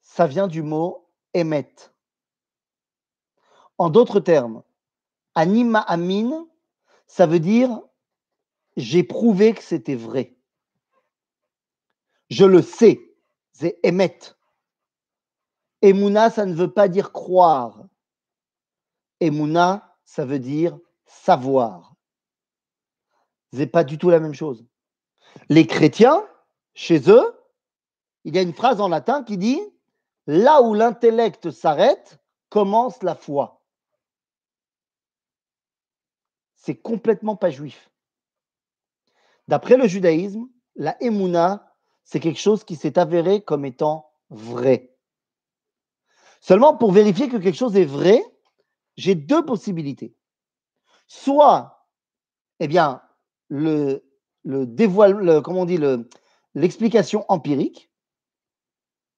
ça 0.00 0.26
vient 0.26 0.48
du 0.48 0.62
mot 0.62 1.10
Emet. 1.34 1.74
En 3.76 3.90
d'autres 3.90 4.20
termes, 4.20 4.62
Anima 5.34 5.80
Amin, 5.80 6.46
ça 7.06 7.26
veut 7.26 7.40
dire 7.40 7.82
j'ai 8.76 9.02
prouvé 9.02 9.52
que 9.52 9.62
c'était 9.62 9.96
vrai. 9.96 10.36
Je 12.30 12.46
le 12.46 12.62
sais, 12.62 13.00
c'est 13.52 13.78
Emet. 13.82 14.18
Emouna, 15.82 16.30
ça 16.30 16.46
ne 16.46 16.54
veut 16.54 16.72
pas 16.72 16.88
dire 16.88 17.12
croire. 17.12 17.84
Emouna, 19.20 19.98
ça 20.04 20.24
veut 20.24 20.38
dire 20.38 20.78
savoir. 21.04 21.95
C'est 23.52 23.66
pas 23.66 23.84
du 23.84 23.98
tout 23.98 24.10
la 24.10 24.20
même 24.20 24.34
chose. 24.34 24.64
Les 25.48 25.66
chrétiens, 25.66 26.26
chez 26.74 27.10
eux, 27.10 27.34
il 28.24 28.34
y 28.34 28.38
a 28.38 28.42
une 28.42 28.54
phrase 28.54 28.80
en 28.80 28.88
latin 28.88 29.22
qui 29.22 29.38
dit 29.38 29.60
Là 30.26 30.60
où 30.62 30.74
l'intellect 30.74 31.50
s'arrête, 31.50 32.18
commence 32.48 33.02
la 33.02 33.14
foi. 33.14 33.62
C'est 36.56 36.76
complètement 36.76 37.36
pas 37.36 37.50
juif. 37.50 37.90
D'après 39.46 39.76
le 39.76 39.86
judaïsme, 39.86 40.48
la 40.74 41.00
Emouna, 41.00 41.72
c'est 42.02 42.18
quelque 42.18 42.40
chose 42.40 42.64
qui 42.64 42.74
s'est 42.74 42.98
avéré 42.98 43.42
comme 43.42 43.64
étant 43.64 44.10
vrai. 44.30 44.96
Seulement, 46.40 46.76
pour 46.76 46.90
vérifier 46.90 47.28
que 47.28 47.36
quelque 47.36 47.56
chose 47.56 47.76
est 47.76 47.84
vrai, 47.84 48.20
j'ai 48.96 49.14
deux 49.14 49.44
possibilités. 49.44 50.16
Soit, 51.06 51.88
eh 52.58 52.66
bien, 52.66 53.00
le, 53.48 54.04
le 54.44 54.66
dévoile, 54.66 55.42
on 55.46 55.64
dit, 55.64 55.78
l'explication 56.54 57.24
empirique, 57.28 57.90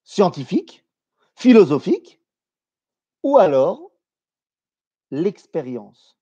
scientifique, 0.05 0.85
philosophique, 1.35 2.21
ou 3.23 3.39
alors 3.39 3.91
l'expérience. 5.11 6.17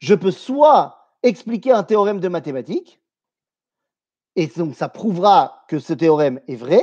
Je 0.00 0.14
peux 0.14 0.30
soit 0.30 1.16
expliquer 1.22 1.72
un 1.72 1.82
théorème 1.82 2.20
de 2.20 2.28
mathématiques, 2.28 3.00
et 4.36 4.48
donc 4.48 4.74
ça 4.74 4.88
prouvera 4.88 5.64
que 5.68 5.78
ce 5.78 5.92
théorème 5.92 6.40
est 6.48 6.56
vrai, 6.56 6.82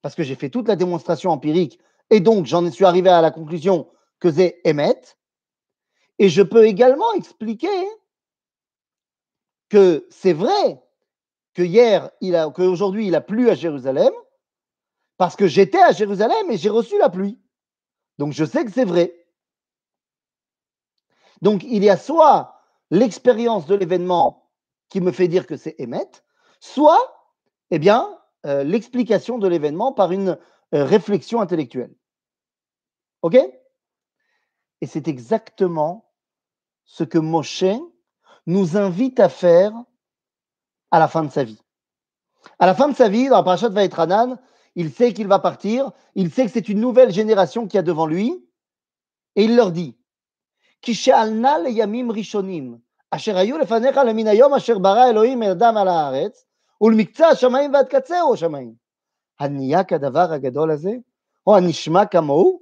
parce 0.00 0.14
que 0.14 0.22
j'ai 0.22 0.36
fait 0.36 0.50
toute 0.50 0.68
la 0.68 0.76
démonstration 0.76 1.30
empirique, 1.30 1.80
et 2.10 2.20
donc 2.20 2.46
j'en 2.46 2.70
suis 2.70 2.84
arrivé 2.84 3.10
à 3.10 3.20
la 3.20 3.30
conclusion 3.30 3.90
que 4.20 4.30
c'est 4.30 4.60
Emmet. 4.64 5.00
Et 6.18 6.28
je 6.28 6.42
peux 6.42 6.66
également 6.66 7.12
expliquer 7.14 7.68
que 9.72 10.06
c'est 10.10 10.34
vrai 10.34 10.84
que 11.54 11.62
hier, 11.62 12.10
il 12.20 12.36
a, 12.36 12.50
qu'aujourd'hui, 12.50 13.06
il 13.06 13.14
a 13.14 13.22
plu 13.22 13.48
à 13.48 13.54
Jérusalem, 13.54 14.12
parce 15.16 15.34
que 15.34 15.46
j'étais 15.46 15.80
à 15.80 15.92
Jérusalem 15.92 16.50
et 16.50 16.58
j'ai 16.58 16.68
reçu 16.68 16.98
la 16.98 17.08
pluie. 17.08 17.40
Donc 18.18 18.34
je 18.34 18.44
sais 18.44 18.66
que 18.66 18.70
c'est 18.70 18.84
vrai. 18.84 19.14
Donc 21.40 21.64
il 21.64 21.82
y 21.82 21.88
a 21.88 21.96
soit 21.96 22.60
l'expérience 22.90 23.64
de 23.64 23.74
l'événement 23.74 24.50
qui 24.90 25.00
me 25.00 25.10
fait 25.10 25.26
dire 25.26 25.46
que 25.46 25.56
c'est 25.56 25.74
Emmet, 25.80 26.10
soit 26.60 27.32
eh 27.70 27.78
bien, 27.78 28.20
euh, 28.44 28.64
l'explication 28.64 29.38
de 29.38 29.48
l'événement 29.48 29.94
par 29.94 30.12
une 30.12 30.38
euh, 30.74 30.84
réflexion 30.84 31.40
intellectuelle. 31.40 31.94
OK? 33.22 33.38
Et 34.82 34.86
c'est 34.86 35.08
exactement 35.08 36.12
ce 36.84 37.04
que 37.04 37.16
Moshe 37.16 37.64
nous 38.45 38.77
invite 38.77 39.19
à 39.19 39.29
faire 39.29 39.73
à 40.91 40.99
la 40.99 41.07
fin 41.07 41.23
de 41.23 41.31
sa 41.31 41.43
vie. 41.43 41.61
À 42.59 42.65
la 42.65 42.73
fin 42.73 42.89
de 42.89 42.95
sa 42.95 43.09
vie, 43.09 43.27
dans 43.29 43.37
la 43.37 43.43
parashat 43.43 43.69
Vaetranan, 43.69 44.37
il 44.75 44.91
sait 44.91 45.13
qu'il 45.13 45.27
va 45.27 45.39
partir, 45.39 45.91
il 46.15 46.31
sait 46.31 46.45
que 46.45 46.51
c'est 46.51 46.69
une 46.69 46.79
nouvelle 46.79 47.11
génération 47.11 47.67
qui 47.67 47.77
a 47.77 47.81
devant 47.81 48.05
lui, 48.05 48.47
et 49.35 49.43
il 49.43 49.55
leur 49.55 49.71
dit 49.71 49.97
Kishalna 50.81 51.59
le 51.59 51.71
yamim 51.71 52.11
rishonim, 52.11 52.79
asher 53.11 53.35
ayu 53.35 53.57
lefanecha 53.57 54.03
leminayom 54.03 54.53
asher 54.53 54.79
bara 54.79 55.09
Elohim 55.09 55.41
adam 55.41 55.77
al 55.77 55.87
haaretz, 55.87 56.47
ולמקצה 56.81 57.27
השמיים 57.27 57.73
ועד 57.73 57.87
קצהו 57.87 58.33
השמיים. 58.33 58.73
הנהיה 59.39 59.83
כדבר 59.83 60.33
הגדול 60.33 60.71
הזה, 60.71 60.91
או 61.47 61.57
הנשמע 61.57 62.05
כמוהו? 62.05 62.59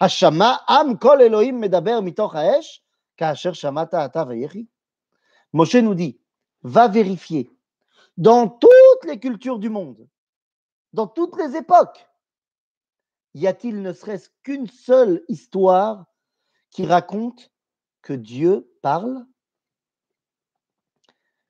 השמע 0.00 0.54
עם 0.68 0.96
כל 0.96 1.20
אלוהים 1.20 1.60
מדבר 1.60 2.00
מתוך 2.00 2.34
האש, 2.34 2.82
Moshe 5.53 5.75
nous 5.75 5.95
dit, 5.95 6.19
va 6.63 6.87
vérifier 6.87 7.51
dans 8.17 8.47
toutes 8.47 9.05
les 9.05 9.19
cultures 9.19 9.59
du 9.59 9.69
monde, 9.69 10.07
dans 10.93 11.07
toutes 11.07 11.37
les 11.37 11.55
époques, 11.55 12.07
y 13.33 13.47
a-t-il 13.47 13.81
ne 13.81 13.93
serait-ce 13.93 14.29
qu'une 14.43 14.67
seule 14.67 15.23
histoire 15.27 16.05
qui 16.71 16.85
raconte 16.85 17.51
que 18.01 18.13
Dieu 18.13 18.71
parle? 18.81 19.25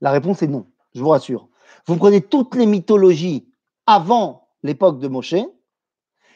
La 0.02 0.12
réponse 0.12 0.42
est 0.42 0.48
non, 0.48 0.72
je 0.94 1.02
vous 1.02 1.10
rassure. 1.10 1.50
Vous 1.86 1.98
prenez 1.98 2.22
toutes 2.22 2.56
les 2.56 2.66
mythologies 2.66 3.52
avant 3.86 4.50
l'époque 4.64 5.00
de 5.00 5.08
Moshe, 5.08 5.36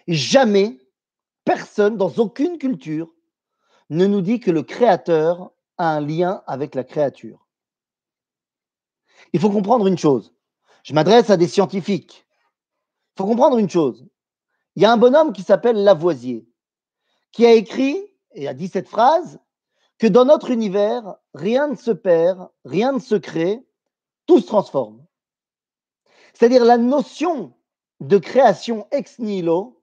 jamais 0.07 0.79
personne 1.45 1.97
dans 1.97 2.11
aucune 2.17 2.57
culture 2.57 3.13
ne 3.89 4.05
nous 4.05 4.21
dit 4.21 4.39
que 4.39 4.51
le 4.51 4.63
créateur 4.63 5.51
a 5.77 5.95
un 5.95 6.01
lien 6.01 6.43
avec 6.47 6.75
la 6.75 6.83
créature. 6.83 7.47
Il 9.33 9.39
faut 9.39 9.49
comprendre 9.49 9.87
une 9.87 9.97
chose. 9.97 10.33
Je 10.83 10.93
m'adresse 10.93 11.29
à 11.29 11.37
des 11.37 11.47
scientifiques. 11.47 12.25
Il 13.15 13.19
faut 13.19 13.25
comprendre 13.25 13.57
une 13.57 13.69
chose. 13.69 14.05
Il 14.75 14.83
y 14.83 14.85
a 14.85 14.91
un 14.91 14.97
bonhomme 14.97 15.33
qui 15.33 15.43
s'appelle 15.43 15.83
Lavoisier, 15.83 16.47
qui 17.31 17.45
a 17.45 17.53
écrit 17.53 17.97
et 18.33 18.47
a 18.47 18.53
dit 18.53 18.67
cette 18.67 18.89
phrase 18.89 19.39
que 19.99 20.07
dans 20.07 20.25
notre 20.25 20.49
univers, 20.49 21.15
rien 21.33 21.67
ne 21.67 21.75
se 21.75 21.91
perd, 21.91 22.49
rien 22.65 22.91
ne 22.91 22.99
se 22.99 23.15
crée, 23.15 23.63
tout 24.25 24.39
se 24.39 24.47
transforme. 24.47 25.05
C'est-à-dire 26.33 26.65
la 26.65 26.77
notion 26.77 27.53
de 27.99 28.17
création 28.17 28.87
ex 28.91 29.19
nihilo 29.19 29.81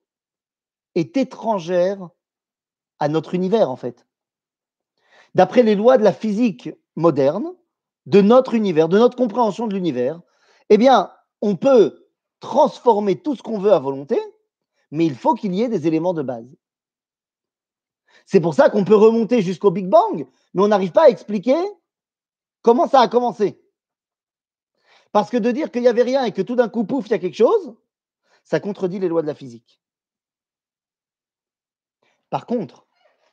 est 0.95 1.17
étrangère 1.17 2.11
à 3.01 3.09
notre 3.09 3.35
univers, 3.35 3.71
en 3.71 3.77
fait. 3.77 4.07
D'après 5.35 5.63
les 5.63 5.75
lois 5.75 5.99
de 5.99 6.05
la 6.05 6.13
physique 6.13 6.71
moderne, 6.97 7.53
de 8.07 8.21
notre 8.21 8.55
univers, 8.55 8.89
de 8.89 8.99
notre 8.99 9.17
compréhension 9.17 9.67
de 9.67 9.75
l'univers, 9.75 10.21
eh 10.69 10.79
bien, 10.79 11.13
on 11.41 11.57
peut 11.57 12.09
transformer 12.41 13.21
tout 13.21 13.37
ce 13.37 13.43
qu'on 13.43 13.59
veut 13.59 13.73
à 13.73 13.79
volonté, 13.79 14.19
mais 14.91 15.07
il 15.07 15.15
faut 15.15 15.35
qu'il 15.35 15.55
y 15.55 15.63
ait 15.63 15.69
des 15.69 15.87
éléments 15.87 16.15
de 16.15 16.23
base. 16.23 16.49
C'est 18.27 18.41
pour 18.41 18.55
ça 18.55 18.71
qu'on 18.71 18.85
peut 18.85 18.97
remonter 18.97 19.43
jusqu'au 19.43 19.71
Big 19.71 19.87
Bang, 19.87 20.27
mais 20.55 20.63
on 20.63 20.69
n'arrive 20.69 20.93
pas 20.93 21.05
à 21.05 21.09
expliquer 21.09 21.57
comment 22.63 22.89
ça 22.89 23.01
a 23.01 23.09
commencé. 23.09 23.61
Parce 25.13 25.31
que 25.31 25.37
de 25.37 25.51
dire 25.51 25.71
qu'il 25.71 25.83
n'y 25.83 25.89
avait 25.89 26.03
rien 26.03 26.25
et 26.25 26.33
que 26.33 26.43
tout 26.43 26.55
d'un 26.55 26.69
coup, 26.69 26.85
pouf, 26.85 27.07
il 27.07 27.11
y 27.11 27.15
a 27.15 27.19
quelque 27.19 27.37
chose, 27.37 27.75
ça 28.45 28.61
contredit 28.61 28.99
les 28.99 29.09
lois 29.09 29.23
de 29.23 29.27
la 29.27 29.35
physique. 29.35 29.81
Par 32.31 32.47
contre, 32.47 32.87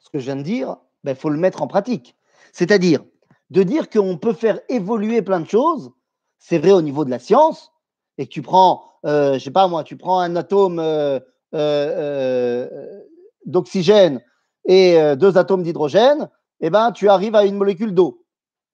ce 0.08 0.12
que 0.12 0.20
je 0.20 0.26
viens 0.26 0.38
de 0.38 0.42
dire, 0.42 0.78
il 1.04 1.08
ben, 1.08 1.16
faut 1.16 1.30
le 1.30 1.38
mettre 1.38 1.62
en 1.62 1.68
pratique. 1.68 2.16
C'est-à-dire 2.54 3.04
de 3.50 3.62
dire 3.64 3.90
qu'on 3.90 4.18
peut 4.18 4.32
faire 4.32 4.62
évoluer 4.70 5.22
plein 5.22 5.42
de 5.42 5.50
choses, 5.50 5.92
c'est 6.40 6.60
vrai 6.60 6.72
au 6.72 6.82
niveau 6.82 7.04
de 7.04 7.10
la 7.10 7.20
science, 7.20 7.74
et 8.18 8.26
que 8.26 8.32
tu 8.32 8.42
prends, 8.42 8.86
euh, 9.06 9.34
je 9.34 9.40
sais 9.40 9.52
pas 9.52 9.68
moi, 9.68 9.84
tu 9.84 9.98
prends 9.98 10.20
un 10.20 10.38
atome 10.38 10.80
euh, 10.80 11.20
euh, 11.54 13.02
d'oxygène 13.46 14.24
et 14.64 14.98
deux 15.18 15.38
atomes 15.38 15.64
d'hydrogène, 15.64 16.30
eh 16.62 16.70
ben, 16.70 16.92
tu 16.94 17.10
arrives 17.10 17.36
à 17.36 17.46
une 17.46 17.56
molécule 17.56 17.94
d'eau. 17.94 18.26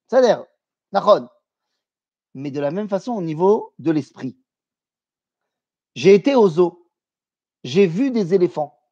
C'est-à-dire, 0.07 0.45
mais 2.35 2.51
de 2.51 2.59
la 2.59 2.71
même 2.71 2.89
façon 2.89 3.13
au 3.13 3.21
niveau 3.21 3.73
de 3.79 3.91
l'esprit. 3.91 4.37
J'ai 5.95 6.13
été 6.13 6.35
aux 6.35 6.59
eaux, 6.59 6.87
j'ai 7.63 7.87
vu 7.87 8.11
des 8.11 8.33
éléphants. 8.33 8.82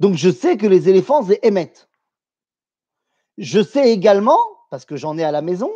Donc 0.00 0.14
je 0.14 0.30
sais 0.30 0.56
que 0.56 0.66
les 0.66 0.88
éléphants 0.88 1.26
émettent. 1.42 1.88
Je 3.36 3.62
sais 3.62 3.90
également, 3.90 4.38
parce 4.70 4.84
que 4.84 4.96
j'en 4.96 5.18
ai 5.18 5.24
à 5.24 5.32
la 5.32 5.42
maison, 5.42 5.72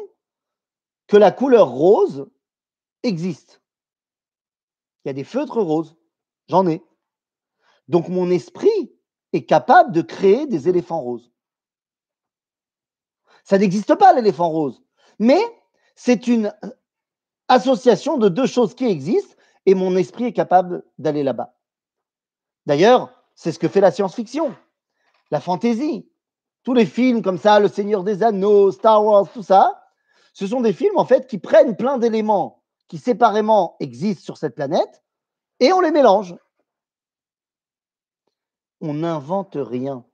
que 1.06 1.16
la 1.16 1.30
couleur 1.30 1.68
rose 1.68 2.30
existe. 3.02 3.62
Il 5.04 5.08
y 5.08 5.10
a 5.10 5.14
des 5.14 5.24
feutres 5.24 5.60
roses, 5.60 5.96
j'en 6.48 6.66
ai. 6.66 6.82
Donc 7.88 8.08
mon 8.08 8.30
esprit 8.30 8.96
est 9.32 9.44
capable 9.44 9.92
de 9.92 10.02
créer 10.02 10.46
des 10.46 10.68
éléphants 10.68 11.00
roses. 11.00 11.32
Ça 13.44 13.58
n'existe 13.58 13.94
pas 13.96 14.12
l'éléphant 14.12 14.48
rose, 14.48 14.82
mais 15.18 15.40
c'est 15.96 16.28
une 16.28 16.54
association 17.48 18.18
de 18.18 18.28
deux 18.28 18.46
choses 18.46 18.74
qui 18.74 18.86
existent 18.86 19.34
et 19.66 19.74
mon 19.74 19.96
esprit 19.96 20.24
est 20.24 20.32
capable 20.32 20.84
d'aller 20.98 21.22
là-bas. 21.22 21.56
D'ailleurs, 22.66 23.21
c'est 23.34 23.52
ce 23.52 23.58
que 23.58 23.68
fait 23.68 23.80
la 23.80 23.90
science-fiction, 23.90 24.54
la 25.30 25.40
fantaisie. 25.40 26.08
Tous 26.62 26.74
les 26.74 26.86
films 26.86 27.22
comme 27.22 27.38
ça, 27.38 27.58
Le 27.58 27.68
Seigneur 27.68 28.04
des 28.04 28.22
Anneaux, 28.22 28.70
Star 28.70 29.04
Wars, 29.04 29.30
tout 29.32 29.42
ça, 29.42 29.82
ce 30.32 30.46
sont 30.46 30.60
des 30.60 30.72
films 30.72 30.96
en 30.96 31.04
fait 31.04 31.26
qui 31.26 31.38
prennent 31.38 31.76
plein 31.76 31.98
d'éléments 31.98 32.62
qui 32.88 32.98
séparément 32.98 33.76
existent 33.80 34.22
sur 34.22 34.36
cette 34.36 34.54
planète 34.54 35.02
et 35.60 35.72
on 35.72 35.80
les 35.80 35.90
mélange. 35.90 36.36
On 38.80 38.94
n'invente 38.94 39.56
rien. 39.58 40.04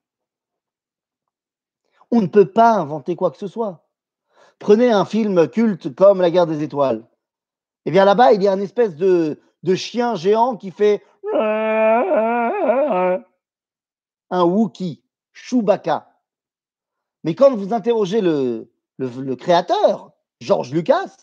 On 2.10 2.20
ne 2.20 2.26
peut 2.26 2.50
pas 2.50 2.72
inventer 2.72 3.16
quoi 3.16 3.30
que 3.30 3.36
ce 3.36 3.48
soit. 3.48 3.84
Prenez 4.58 4.90
un 4.90 5.04
film 5.04 5.48
culte 5.48 5.94
comme 5.94 6.20
La 6.20 6.30
guerre 6.30 6.46
des 6.46 6.62
étoiles. 6.62 7.04
Eh 7.84 7.90
bien 7.90 8.04
là-bas, 8.04 8.32
il 8.32 8.42
y 8.42 8.48
a 8.48 8.54
une 8.54 8.62
espèce 8.62 8.94
de 8.96 9.38
chien 9.74 10.14
géant 10.14 10.56
qui 10.56 10.70
fait 10.70 11.02
un 14.30 14.44
Wookie, 14.44 15.02
Chewbacca. 15.32 16.08
Mais 17.24 17.34
quand 17.34 17.54
vous 17.54 17.72
interrogez 17.72 18.20
le, 18.20 18.70
créateur, 19.36 20.12
Georges 20.40 20.72
Lucas, 20.72 21.16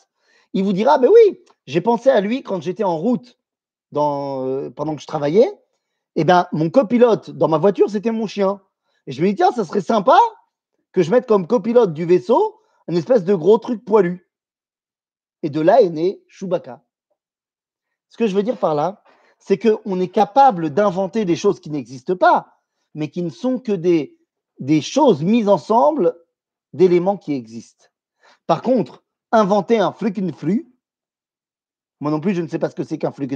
il 0.53 0.63
vous 0.63 0.73
dira, 0.73 0.97
ben 0.97 1.09
oui, 1.11 1.43
j'ai 1.67 1.81
pensé 1.81 2.09
à 2.09 2.21
lui 2.21 2.43
quand 2.43 2.61
j'étais 2.61 2.83
en 2.83 2.97
route 2.97 3.37
euh, 3.95 4.69
pendant 4.71 4.95
que 4.95 5.01
je 5.01 5.07
travaillais. 5.07 5.51
Eh 6.15 6.23
bien, 6.23 6.47
mon 6.51 6.69
copilote 6.69 7.31
dans 7.31 7.47
ma 7.47 7.57
voiture, 7.57 7.89
c'était 7.89 8.11
mon 8.11 8.27
chien. 8.27 8.61
Et 9.07 9.11
je 9.11 9.21
me 9.21 9.27
dis, 9.27 9.35
tiens, 9.35 9.51
ça 9.51 9.65
serait 9.65 9.81
sympa 9.81 10.17
que 10.91 11.03
je 11.03 11.11
mette 11.11 11.27
comme 11.27 11.47
copilote 11.47 11.93
du 11.93 12.05
vaisseau 12.05 12.59
une 12.87 12.97
espèce 12.97 13.23
de 13.23 13.35
gros 13.35 13.57
truc 13.57 13.83
poilu. 13.83 14.29
Et 15.43 15.49
de 15.49 15.61
là 15.61 15.81
est 15.81 15.89
né 15.89 16.23
Chewbacca. 16.27 16.83
Ce 18.09 18.17
que 18.17 18.27
je 18.27 18.35
veux 18.35 18.43
dire 18.43 18.57
par 18.57 18.75
là, 18.75 19.03
c'est 19.39 19.57
qu'on 19.57 19.99
est 19.99 20.09
capable 20.09 20.71
d'inventer 20.71 21.25
des 21.25 21.35
choses 21.35 21.59
qui 21.59 21.69
n'existent 21.69 22.15
pas, 22.15 22.61
mais 22.93 23.09
qui 23.09 23.21
ne 23.21 23.29
sont 23.29 23.59
que 23.59 23.71
des, 23.71 24.17
choses 24.81 25.23
mises 25.23 25.49
ensemble 25.49 26.15
d'éléments 26.73 27.17
qui 27.17 27.33
existent. 27.33 27.85
Par 28.47 28.61
contre, 28.61 29.03
inventer 29.31 29.79
un 29.79 29.91
flux 29.91 30.13
moi 31.99 32.11
non 32.11 32.19
plus 32.19 32.35
je 32.35 32.41
ne 32.41 32.47
sais 32.47 32.59
pas 32.59 32.69
ce 32.69 32.75
que 32.75 32.83
c'est 32.83 32.97
qu'un 32.97 33.11
flux 33.11 33.27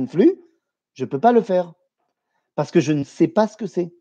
je 0.93 1.03
ne 1.03 1.09
peux 1.09 1.19
pas 1.19 1.31
le 1.31 1.41
faire, 1.41 1.73
parce 2.55 2.71
que 2.71 2.79
je 2.79 2.91
ne 2.91 3.03
sais 3.03 3.27
pas 3.27 3.47
ce 3.47 3.55
que 3.55 3.67
c'est. 3.67 3.93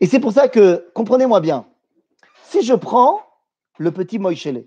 Et 0.00 0.06
c'est 0.06 0.20
pour 0.20 0.32
ça 0.32 0.48
que, 0.48 0.90
comprenez-moi 0.94 1.40
bien, 1.40 1.68
si 2.48 2.62
je 2.62 2.74
prends 2.74 3.20
le 3.78 3.92
petit 3.92 4.18
Moïchele, 4.18 4.66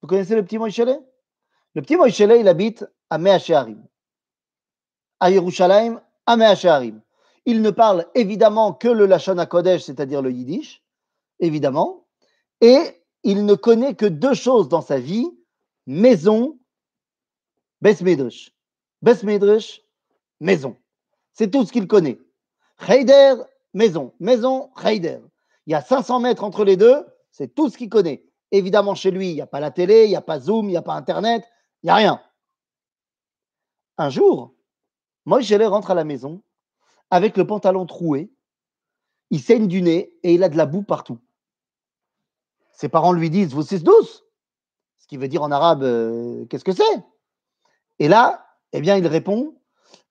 vous 0.00 0.08
connaissez 0.08 0.34
le 0.34 0.44
petit 0.44 0.58
Moïchele 0.58 0.98
Le 1.74 1.82
petit 1.82 1.96
Moïchele, 1.96 2.36
il 2.38 2.48
habite 2.48 2.86
à 3.10 3.18
Meachearim, 3.18 3.84
à 5.20 5.30
Yerushalayim, 5.30 6.00
à 6.26 6.36
Meachearim. 6.36 7.00
Il 7.46 7.62
ne 7.62 7.70
parle 7.70 8.06
évidemment 8.14 8.72
que 8.72 8.88
le 8.88 9.06
Lachon 9.06 9.44
Kodesh, 9.46 9.82
c'est-à-dire 9.82 10.22
le 10.22 10.30
Yiddish, 10.30 10.82
évidemment, 11.40 12.04
et 12.60 12.78
il 13.22 13.46
ne 13.46 13.54
connaît 13.54 13.94
que 13.94 14.06
deux 14.06 14.34
choses 14.34 14.68
dans 14.68 14.82
sa 14.82 14.98
vie 14.98 15.28
maison, 15.86 16.58
Besmedrish. 17.80 18.52
Besmedrish, 19.02 19.82
maison. 20.40 20.76
C'est 21.32 21.50
tout 21.50 21.64
ce 21.64 21.72
qu'il 21.72 21.86
connaît. 21.86 22.18
Heider, 22.86 23.34
maison. 23.72 24.12
Maison, 24.18 24.70
Heider. 24.82 25.20
Il 25.66 25.72
y 25.72 25.74
a 25.74 25.82
500 25.82 26.20
mètres 26.20 26.44
entre 26.44 26.64
les 26.64 26.76
deux, 26.76 27.06
c'est 27.30 27.54
tout 27.54 27.70
ce 27.70 27.78
qu'il 27.78 27.88
connaît. 27.88 28.24
Évidemment, 28.50 28.94
chez 28.94 29.10
lui, 29.10 29.30
il 29.30 29.34
n'y 29.34 29.40
a 29.40 29.46
pas 29.46 29.60
la 29.60 29.70
télé, 29.70 30.04
il 30.04 30.08
n'y 30.08 30.16
a 30.16 30.22
pas 30.22 30.40
Zoom, 30.40 30.66
il 30.66 30.72
n'y 30.72 30.76
a 30.76 30.82
pas 30.82 30.94
Internet, 30.94 31.44
il 31.82 31.86
n'y 31.86 31.90
a 31.90 31.94
rien. 31.94 32.22
Un 33.98 34.10
jour, 34.10 34.54
Moïse 35.28 35.52
rentre 35.52 35.90
à 35.90 35.94
la 35.94 36.04
maison 36.04 36.40
avec 37.10 37.36
le 37.36 37.46
pantalon 37.46 37.84
troué, 37.84 38.32
il 39.28 39.42
saigne 39.42 39.68
du 39.68 39.82
nez 39.82 40.10
et 40.22 40.32
il 40.32 40.42
a 40.42 40.48
de 40.48 40.56
la 40.56 40.64
boue 40.64 40.82
partout. 40.82 41.18
Ses 42.72 42.88
parents 42.88 43.12
lui 43.12 43.28
disent 43.28 43.52
Vous 43.52 43.60
c'est 43.60 43.80
douce 43.80 44.24
Ce 44.96 45.06
qui 45.06 45.18
veut 45.18 45.28
dire 45.28 45.42
en 45.42 45.50
arabe 45.50 45.82
euh, 45.82 46.46
Qu'est-ce 46.46 46.64
que 46.64 46.72
c'est? 46.72 47.04
Et 47.98 48.08
là, 48.08 48.46
eh 48.72 48.80
bien, 48.80 48.96
il 48.96 49.06
répond 49.06 49.54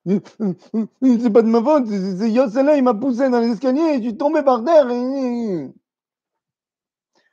C'est 0.05 0.19
pas 1.33 1.41
de 1.41 1.47
ma 1.47 1.63
faute, 1.63 1.87
c'est 1.87 2.29
Yossela, 2.29 2.77
il 2.77 2.83
m'a 2.83 2.93
poussé 2.93 3.27
dans 3.31 3.39
l'escalier 3.39 3.81
et 3.81 3.97
je 3.97 4.09
suis 4.09 4.17
tombé 4.17 4.43
par 4.43 4.63
terre. 4.63 4.85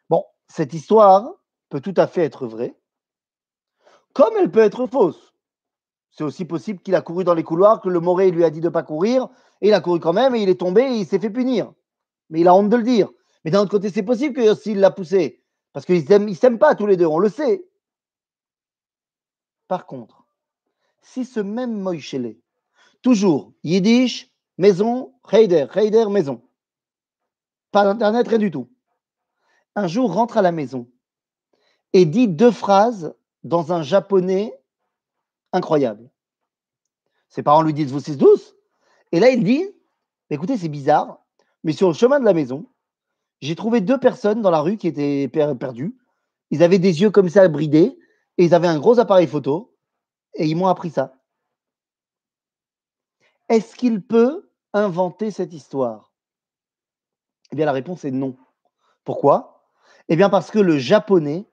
Bon, 0.09 0.25
cette 0.49 0.73
histoire 0.73 1.35
peut 1.69 1.83
tout 1.83 1.95
à 1.99 2.07
fait 2.07 2.25
être 2.25 2.47
vraie, 2.47 2.75
comme 4.15 4.33
elle 4.39 4.51
peut 4.51 4.61
être 4.61 4.87
fausse. 4.87 5.34
C'est 6.17 6.25
aussi 6.25 6.45
possible 6.45 6.81
qu'il 6.81 6.95
a 6.95 7.01
couru 7.01 7.25
dans 7.25 7.35
les 7.35 7.43
couloirs, 7.43 7.81
que 7.81 7.89
le 7.89 7.99
Moré 7.99 8.31
lui 8.31 8.45
a 8.45 8.51
dit 8.51 8.61
de 8.61 8.67
ne 8.67 8.73
pas 8.73 8.85
courir, 8.85 9.29
et 9.61 9.69
il 9.69 9.75
a 9.75 9.81
couru 9.81 9.99
quand 9.99 10.13
même, 10.13 10.35
et 10.35 10.43
il 10.43 10.49
est 10.49 10.61
tombé, 10.61 10.83
et 10.83 10.95
il 10.95 11.07
s'est 11.07 11.19
fait 11.19 11.31
punir. 11.31 11.73
Mais 12.31 12.41
il 12.41 12.49
a 12.49 12.55
honte 12.55 12.71
de 12.71 12.77
le 12.77 12.85
dire. 12.85 13.11
Mais 13.45 13.51
d'un 13.51 13.63
autre 13.63 13.73
côté, 13.73 13.91
c'est 13.91 14.05
possible 14.05 14.35
que 14.35 14.41
Yossi 14.41 14.75
l'a 14.75 14.93
poussé, 14.93 15.43
parce 15.73 15.85
qu'ils 15.85 16.05
ne 16.09 16.35
s'aiment 16.35 16.61
pas 16.61 16.77
tous 16.77 16.87
les 16.87 16.97
deux, 16.97 17.07
on 17.07 17.19
le 17.19 17.29
sait. 17.29 17.67
Par 19.67 19.87
contre, 19.87 20.25
si 21.03 21.25
ce 21.25 21.41
même 21.41 21.81
Moïchele 21.81 22.37
toujours 23.03 23.53
Yiddish, 23.65 24.31
maison, 24.57 25.15
Heider, 25.31 25.67
Heider, 25.75 26.07
maison. 26.11 26.43
Pas 27.73 27.85
d'internet, 27.85 28.27
rien 28.27 28.39
du 28.39 28.51
tout. 28.51 28.71
Un 29.75 29.89
jour, 29.89 30.13
rentre 30.13 30.39
à 30.39 30.43
la 30.43 30.53
maison 30.53 30.89
et 31.93 32.07
dit 32.07 32.29
deux 32.29 32.53
phrases 32.53 33.15
dans 33.43 33.73
un 33.73 33.83
japonais 33.83 34.55
incroyable. 35.55 36.11
Ses 37.31 37.43
parents 37.43 37.63
lui 37.63 37.73
disent 37.73 37.93
Vous, 37.93 38.01
c'est 38.01 38.17
douce. 38.17 38.55
Et 39.13 39.21
là, 39.21 39.31
il 39.31 39.43
dit 39.43 39.65
Écoutez, 40.31 40.59
c'est 40.59 40.69
bizarre, 40.69 41.25
mais 41.63 41.73
sur 41.73 41.89
le 41.89 41.95
chemin 41.95 42.21
de 42.21 42.25
la 42.25 42.35
maison, 42.35 42.67
j'ai 43.41 43.55
trouvé 43.55 43.81
deux 43.81 43.99
personnes 43.99 44.43
dans 44.43 44.51
la 44.51 44.61
rue 44.61 44.77
qui 44.77 44.89
étaient 44.89 45.29
perdues. 45.29 45.97
Ils 46.51 46.63
avaient 46.63 46.79
des 46.79 47.01
yeux 47.03 47.11
comme 47.11 47.29
ça 47.29 47.47
bridés 47.49 47.99
et 48.39 48.45
ils 48.45 48.55
avaient 48.55 48.69
un 48.69 48.79
gros 48.79 48.99
appareil 48.99 49.27
photo 49.27 49.75
et 50.35 50.47
ils 50.47 50.57
m'ont 50.57 50.67
appris 50.67 50.91
ça. 50.91 51.15
Est-ce 53.49 53.77
qu'il 53.77 54.03
peut 54.03 54.51
inventer 54.73 55.31
cette 55.31 55.53
histoire? 55.53 56.13
Eh 57.53 57.57
bien, 57.57 57.67
la 57.67 57.73
réponse 57.73 58.05
est 58.05 58.11
non. 58.11 58.37
Pourquoi? 59.05 59.69
Eh 60.09 60.17
bien, 60.17 60.31
parce 60.31 60.51
que 60.51 60.59
le 60.59 60.79
japonais 60.79 61.47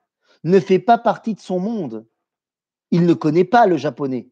ne 0.44 0.60
fait 0.60 0.80
pas 0.80 0.98
partie 0.98 1.36
de 1.36 1.40
son 1.40 1.60
monde. 1.60 2.08
Il 2.92 3.06
ne 3.06 3.14
connaît 3.14 3.46
pas 3.46 3.66
le 3.66 3.78
japonais. 3.78 4.30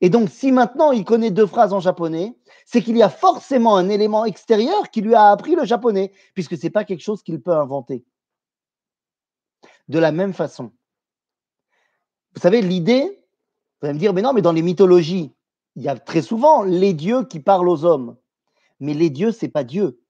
Et 0.00 0.10
donc, 0.10 0.28
si 0.28 0.52
maintenant 0.52 0.92
il 0.92 1.04
connaît 1.04 1.30
deux 1.30 1.46
phrases 1.46 1.72
en 1.72 1.80
japonais, 1.80 2.36
c'est 2.66 2.82
qu'il 2.82 2.96
y 2.96 3.02
a 3.02 3.08
forcément 3.08 3.76
un 3.76 3.88
élément 3.88 4.24
extérieur 4.24 4.90
qui 4.90 5.00
lui 5.00 5.14
a 5.14 5.30
appris 5.30 5.54
le 5.54 5.64
japonais, 5.64 6.12
puisque 6.34 6.56
ce 6.56 6.64
n'est 6.64 6.70
pas 6.70 6.84
quelque 6.84 7.02
chose 7.02 7.22
qu'il 7.22 7.40
peut 7.40 7.54
inventer. 7.54 8.04
De 9.88 9.98
la 9.98 10.12
même 10.12 10.34
façon, 10.34 10.72
vous 12.34 12.40
savez, 12.40 12.60
l'idée, 12.60 13.24
vous 13.80 13.86
allez 13.88 13.94
me 13.94 13.98
dire, 13.98 14.12
mais 14.12 14.22
non, 14.22 14.32
mais 14.32 14.42
dans 14.42 14.52
les 14.52 14.62
mythologies, 14.62 15.32
il 15.76 15.82
y 15.82 15.88
a 15.88 15.98
très 15.98 16.22
souvent 16.22 16.62
les 16.62 16.92
dieux 16.92 17.24
qui 17.24 17.40
parlent 17.40 17.68
aux 17.68 17.84
hommes. 17.84 18.16
Mais 18.80 18.94
les 18.94 19.10
dieux, 19.10 19.32
ce 19.32 19.44
n'est 19.44 19.50
pas 19.50 19.64
Dieu. 19.64 20.00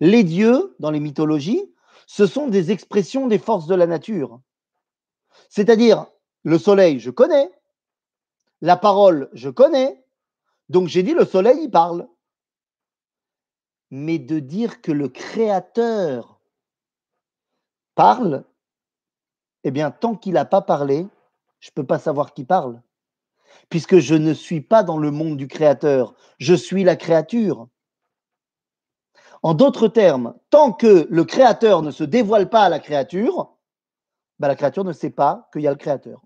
Les 0.00 0.24
dieux, 0.24 0.76
dans 0.78 0.90
les 0.90 1.00
mythologies, 1.00 1.72
ce 2.06 2.26
sont 2.26 2.48
des 2.48 2.70
expressions 2.70 3.26
des 3.26 3.38
forces 3.38 3.66
de 3.66 3.74
la 3.74 3.86
nature. 3.86 4.40
C'est-à-dire, 5.48 6.06
le 6.48 6.58
soleil, 6.58 6.98
je 6.98 7.10
connais. 7.10 7.50
La 8.62 8.78
parole, 8.78 9.28
je 9.34 9.50
connais. 9.50 10.02
Donc 10.70 10.88
j'ai 10.88 11.02
dit, 11.02 11.12
le 11.12 11.26
soleil, 11.26 11.58
il 11.64 11.70
parle. 11.70 12.08
Mais 13.90 14.18
de 14.18 14.38
dire 14.38 14.80
que 14.80 14.90
le 14.90 15.10
Créateur 15.10 16.40
parle, 17.94 18.44
eh 19.64 19.70
bien, 19.70 19.90
tant 19.90 20.14
qu'il 20.14 20.34
n'a 20.34 20.46
pas 20.46 20.62
parlé, 20.62 21.06
je 21.60 21.68
ne 21.68 21.74
peux 21.74 21.86
pas 21.86 21.98
savoir 21.98 22.32
qui 22.32 22.44
parle. 22.44 22.80
Puisque 23.68 23.98
je 23.98 24.14
ne 24.14 24.32
suis 24.32 24.62
pas 24.62 24.82
dans 24.82 24.98
le 24.98 25.10
monde 25.10 25.36
du 25.36 25.48
Créateur, 25.48 26.14
je 26.38 26.54
suis 26.54 26.82
la 26.82 26.96
créature. 26.96 27.68
En 29.42 29.52
d'autres 29.52 29.88
termes, 29.88 30.34
tant 30.48 30.72
que 30.72 31.06
le 31.10 31.24
Créateur 31.24 31.82
ne 31.82 31.90
se 31.90 32.04
dévoile 32.04 32.48
pas 32.48 32.62
à 32.62 32.68
la 32.70 32.78
créature, 32.78 33.54
bah, 34.38 34.48
la 34.48 34.56
créature 34.56 34.84
ne 34.84 34.92
sait 34.92 35.10
pas 35.10 35.50
qu'il 35.52 35.60
y 35.60 35.66
a 35.66 35.72
le 35.72 35.76
Créateur. 35.76 36.22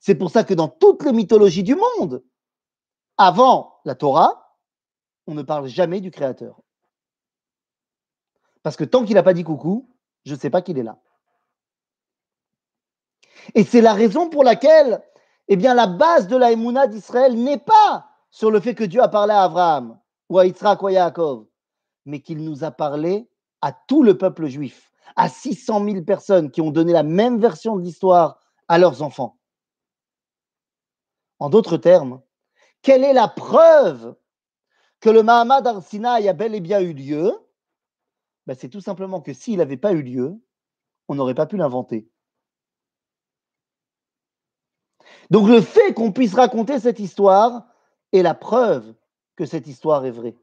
C'est 0.00 0.14
pour 0.14 0.30
ça 0.30 0.44
que 0.44 0.54
dans 0.54 0.68
toutes 0.68 1.04
les 1.04 1.12
mythologies 1.12 1.62
du 1.62 1.74
monde, 1.74 2.22
avant 3.16 3.80
la 3.84 3.94
Torah, 3.94 4.56
on 5.26 5.34
ne 5.34 5.42
parle 5.42 5.66
jamais 5.66 6.00
du 6.00 6.10
Créateur. 6.10 6.60
Parce 8.62 8.76
que 8.76 8.84
tant 8.84 9.04
qu'il 9.04 9.14
n'a 9.14 9.22
pas 9.22 9.34
dit 9.34 9.44
coucou, 9.44 9.90
je 10.24 10.34
ne 10.34 10.38
sais 10.38 10.50
pas 10.50 10.62
qu'il 10.62 10.78
est 10.78 10.82
là. 10.82 10.98
Et 13.54 13.64
c'est 13.64 13.80
la 13.80 13.94
raison 13.94 14.28
pour 14.28 14.44
laquelle, 14.44 15.02
eh 15.48 15.56
bien, 15.56 15.74
la 15.74 15.86
base 15.86 16.28
de 16.28 16.36
la 16.36 16.52
Emouna 16.52 16.86
d'Israël 16.86 17.34
n'est 17.34 17.58
pas 17.58 18.08
sur 18.30 18.50
le 18.50 18.60
fait 18.60 18.74
que 18.74 18.84
Dieu 18.84 19.02
a 19.02 19.08
parlé 19.08 19.32
à 19.32 19.42
Abraham 19.42 19.98
ou 20.28 20.38
à 20.38 20.46
Yitzhak 20.46 20.82
ou 20.82 20.88
à 20.88 20.92
Yaakov, 20.92 21.46
mais 22.04 22.20
qu'il 22.20 22.44
nous 22.44 22.64
a 22.64 22.70
parlé 22.70 23.28
à 23.62 23.72
tout 23.72 24.02
le 24.02 24.18
peuple 24.18 24.46
juif, 24.46 24.92
à 25.16 25.28
600 25.28 25.84
000 25.84 26.04
personnes 26.04 26.50
qui 26.50 26.60
ont 26.60 26.70
donné 26.70 26.92
la 26.92 27.02
même 27.02 27.40
version 27.40 27.76
de 27.76 27.82
l'histoire 27.82 28.38
à 28.68 28.78
leurs 28.78 29.02
enfants. 29.02 29.37
En 31.38 31.50
d'autres 31.50 31.76
termes, 31.76 32.20
quelle 32.82 33.04
est 33.04 33.12
la 33.12 33.28
preuve 33.28 34.16
que 35.00 35.10
le 35.10 35.22
Mahamad 35.22 35.66
Arsinaï 35.66 36.28
a 36.28 36.32
bel 36.32 36.54
et 36.54 36.60
bien 36.60 36.80
eu 36.80 36.92
lieu? 36.92 37.32
Ben, 38.46 38.56
C'est 38.56 38.68
tout 38.68 38.80
simplement 38.80 39.20
que 39.20 39.32
s'il 39.32 39.58
n'avait 39.58 39.76
pas 39.76 39.92
eu 39.92 40.02
lieu, 40.02 40.40
on 41.08 41.14
n'aurait 41.14 41.34
pas 41.34 41.46
pu 41.46 41.56
l'inventer. 41.56 42.08
Donc 45.30 45.48
le 45.48 45.60
fait 45.60 45.94
qu'on 45.94 46.12
puisse 46.12 46.34
raconter 46.34 46.78
cette 46.80 46.98
histoire 46.98 47.66
est 48.12 48.22
la 48.22 48.34
preuve 48.34 48.94
que 49.36 49.46
cette 49.46 49.66
histoire 49.66 50.04
est 50.06 50.10
vraie. 50.10 50.36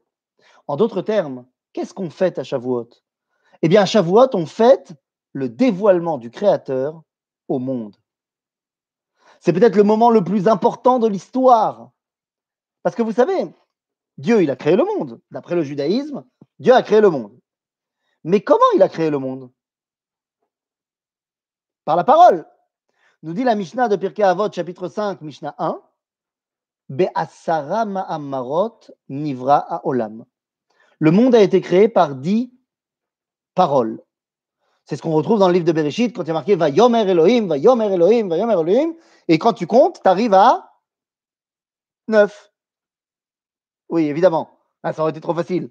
En 0.66 0.76
d'autres 0.76 1.02
termes, 1.02 1.46
qu'est-ce 1.72 1.94
qu'on 1.94 2.10
fait 2.10 2.38
à 2.38 2.44
Shavuot? 2.44 2.88
Eh 3.62 3.68
bien, 3.68 3.82
à 3.82 3.86
Shavuot, 3.86 4.34
on 4.34 4.46
fête 4.46 4.94
le 5.32 5.48
dévoilement 5.48 6.18
du 6.18 6.30
Créateur 6.30 7.02
au 7.48 7.58
monde. 7.58 7.96
C'est 9.46 9.52
peut-être 9.52 9.76
le 9.76 9.84
moment 9.84 10.10
le 10.10 10.24
plus 10.24 10.48
important 10.48 10.98
de 10.98 11.06
l'histoire. 11.06 11.92
Parce 12.82 12.96
que 12.96 13.02
vous 13.02 13.12
savez, 13.12 13.54
Dieu, 14.18 14.42
il 14.42 14.50
a 14.50 14.56
créé 14.56 14.74
le 14.74 14.84
monde. 14.84 15.20
D'après 15.30 15.54
le 15.54 15.62
judaïsme, 15.62 16.24
Dieu 16.58 16.74
a 16.74 16.82
créé 16.82 17.00
le 17.00 17.10
monde. 17.10 17.38
Mais 18.24 18.40
comment 18.40 18.64
il 18.74 18.82
a 18.82 18.88
créé 18.88 19.08
le 19.08 19.20
monde? 19.20 19.52
Par 21.84 21.94
la 21.94 22.02
parole. 22.02 22.44
Nous 23.22 23.34
dit 23.34 23.44
la 23.44 23.54
Mishnah 23.54 23.86
de 23.86 23.94
Pirkei 23.94 24.24
Avot, 24.24 24.50
chapitre 24.50 24.88
5, 24.88 25.20
Mishnah 25.20 25.54
1, 25.58 25.80
Be'asara 26.88 27.84
ma'amarot 27.84 28.80
nivra 29.08 29.80
olam. 29.84 30.24
Le 30.98 31.12
monde 31.12 31.36
a 31.36 31.40
été 31.40 31.60
créé 31.60 31.88
par 31.88 32.16
dix 32.16 32.52
paroles. 33.54 34.02
C'est 34.86 34.94
ce 34.94 35.02
qu'on 35.02 35.12
retrouve 35.12 35.40
dans 35.40 35.48
le 35.48 35.54
livre 35.54 35.64
de 35.64 35.72
Bereshit 35.72 36.14
quand 36.14 36.22
il 36.22 36.30
a 36.30 36.34
marqué 36.34 36.54
Va 36.54 36.68
yomer 36.68 37.10
Elohim, 37.10 37.48
va 37.48 37.58
yomer 37.58 37.92
Elohim, 37.92 38.28
va 38.28 38.38
yomer 38.38 38.54
Elohim. 38.54 38.94
Et 39.26 39.36
quand 39.38 39.52
tu 39.52 39.66
comptes, 39.66 40.00
tu 40.00 40.08
arrives 40.08 40.32
à 40.32 40.72
neuf. 42.06 42.52
Oui, 43.88 44.06
évidemment. 44.06 44.48
Ah, 44.84 44.92
ça 44.92 45.02
aurait 45.02 45.10
été 45.10 45.20
trop 45.20 45.34
facile. 45.34 45.70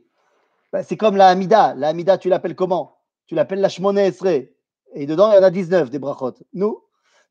Ben, 0.73 0.83
c'est 0.83 0.97
comme 0.97 1.15
la 1.15 1.29
Hamida. 1.29 1.73
La 1.75 1.89
Hamida, 1.89 2.17
tu 2.17 2.27
l'appelles 2.27 2.55
comment? 2.55 2.97
Tu 3.27 3.35
l'appelles 3.35 3.61
la 3.61 3.69
Shmone 3.69 3.97
Esre. 3.97 4.49
Et 4.93 5.05
dedans, 5.05 5.31
il 5.31 5.35
y 5.35 5.37
en 5.37 5.43
a 5.43 5.49
19 5.49 5.89
des 5.89 5.99
brachot. 5.99 6.33
Nous? 6.53 6.81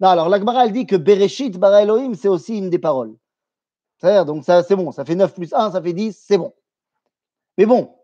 Non, 0.00 0.08
alors 0.08 0.30
l'Agmara, 0.30 0.64
elle 0.64 0.72
dit 0.72 0.86
que 0.86 0.96
Bereshit, 0.96 1.58
bara 1.58 1.82
Elohim, 1.82 2.14
c'est 2.14 2.28
aussi 2.28 2.56
une 2.56 2.70
des 2.70 2.78
paroles. 2.78 3.14
C'est-à-dire, 3.98 4.24
donc 4.24 4.44
ça, 4.44 4.62
c'est 4.62 4.74
bon. 4.74 4.90
Ça 4.90 5.04
fait 5.04 5.14
9 5.14 5.34
plus 5.34 5.52
1, 5.52 5.72
ça 5.72 5.82
fait 5.82 5.92
10, 5.92 6.18
c'est 6.26 6.38
bon. 6.38 6.54
Mais 7.58 7.66
bon. 7.66 7.94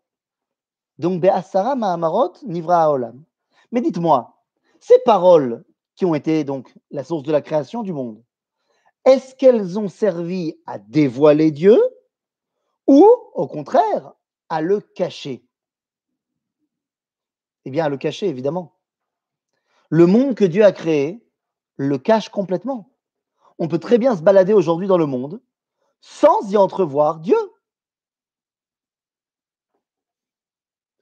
Donc, 0.98 1.20
Be'asara 1.22 1.74
ma'amarot 1.74 2.34
nivra 2.42 2.92
olam. 2.92 3.24
Mais 3.72 3.80
dites-moi, 3.80 4.42
ces 4.80 4.98
paroles 5.00 5.64
qui 5.94 6.04
ont 6.04 6.14
été 6.14 6.44
donc 6.44 6.74
la 6.90 7.04
source 7.04 7.22
de 7.22 7.32
la 7.32 7.42
création 7.42 7.82
du 7.82 7.92
monde, 7.92 8.22
est-ce 9.04 9.34
qu'elles 9.34 9.78
ont 9.78 9.88
servi 9.88 10.58
à 10.66 10.78
dévoiler 10.78 11.50
Dieu 11.50 11.78
ou 12.86 13.06
au 13.34 13.46
contraire 13.46 14.12
à 14.48 14.60
le 14.60 14.80
cacher? 14.80 15.44
Eh 17.64 17.70
bien, 17.70 17.84
à 17.84 17.88
le 17.88 17.96
cacher, 17.96 18.26
évidemment. 18.28 18.76
Le 19.88 20.06
monde 20.06 20.34
que 20.34 20.44
Dieu 20.44 20.64
a 20.64 20.72
créé 20.72 21.24
le 21.76 21.98
cache 21.98 22.28
complètement. 22.28 22.92
On 23.58 23.68
peut 23.68 23.78
très 23.78 23.98
bien 23.98 24.16
se 24.16 24.22
balader 24.22 24.52
aujourd'hui 24.52 24.86
dans 24.86 24.98
le 24.98 25.06
monde 25.06 25.40
sans 26.00 26.50
y 26.50 26.56
entrevoir 26.56 27.20
Dieu. 27.20 27.36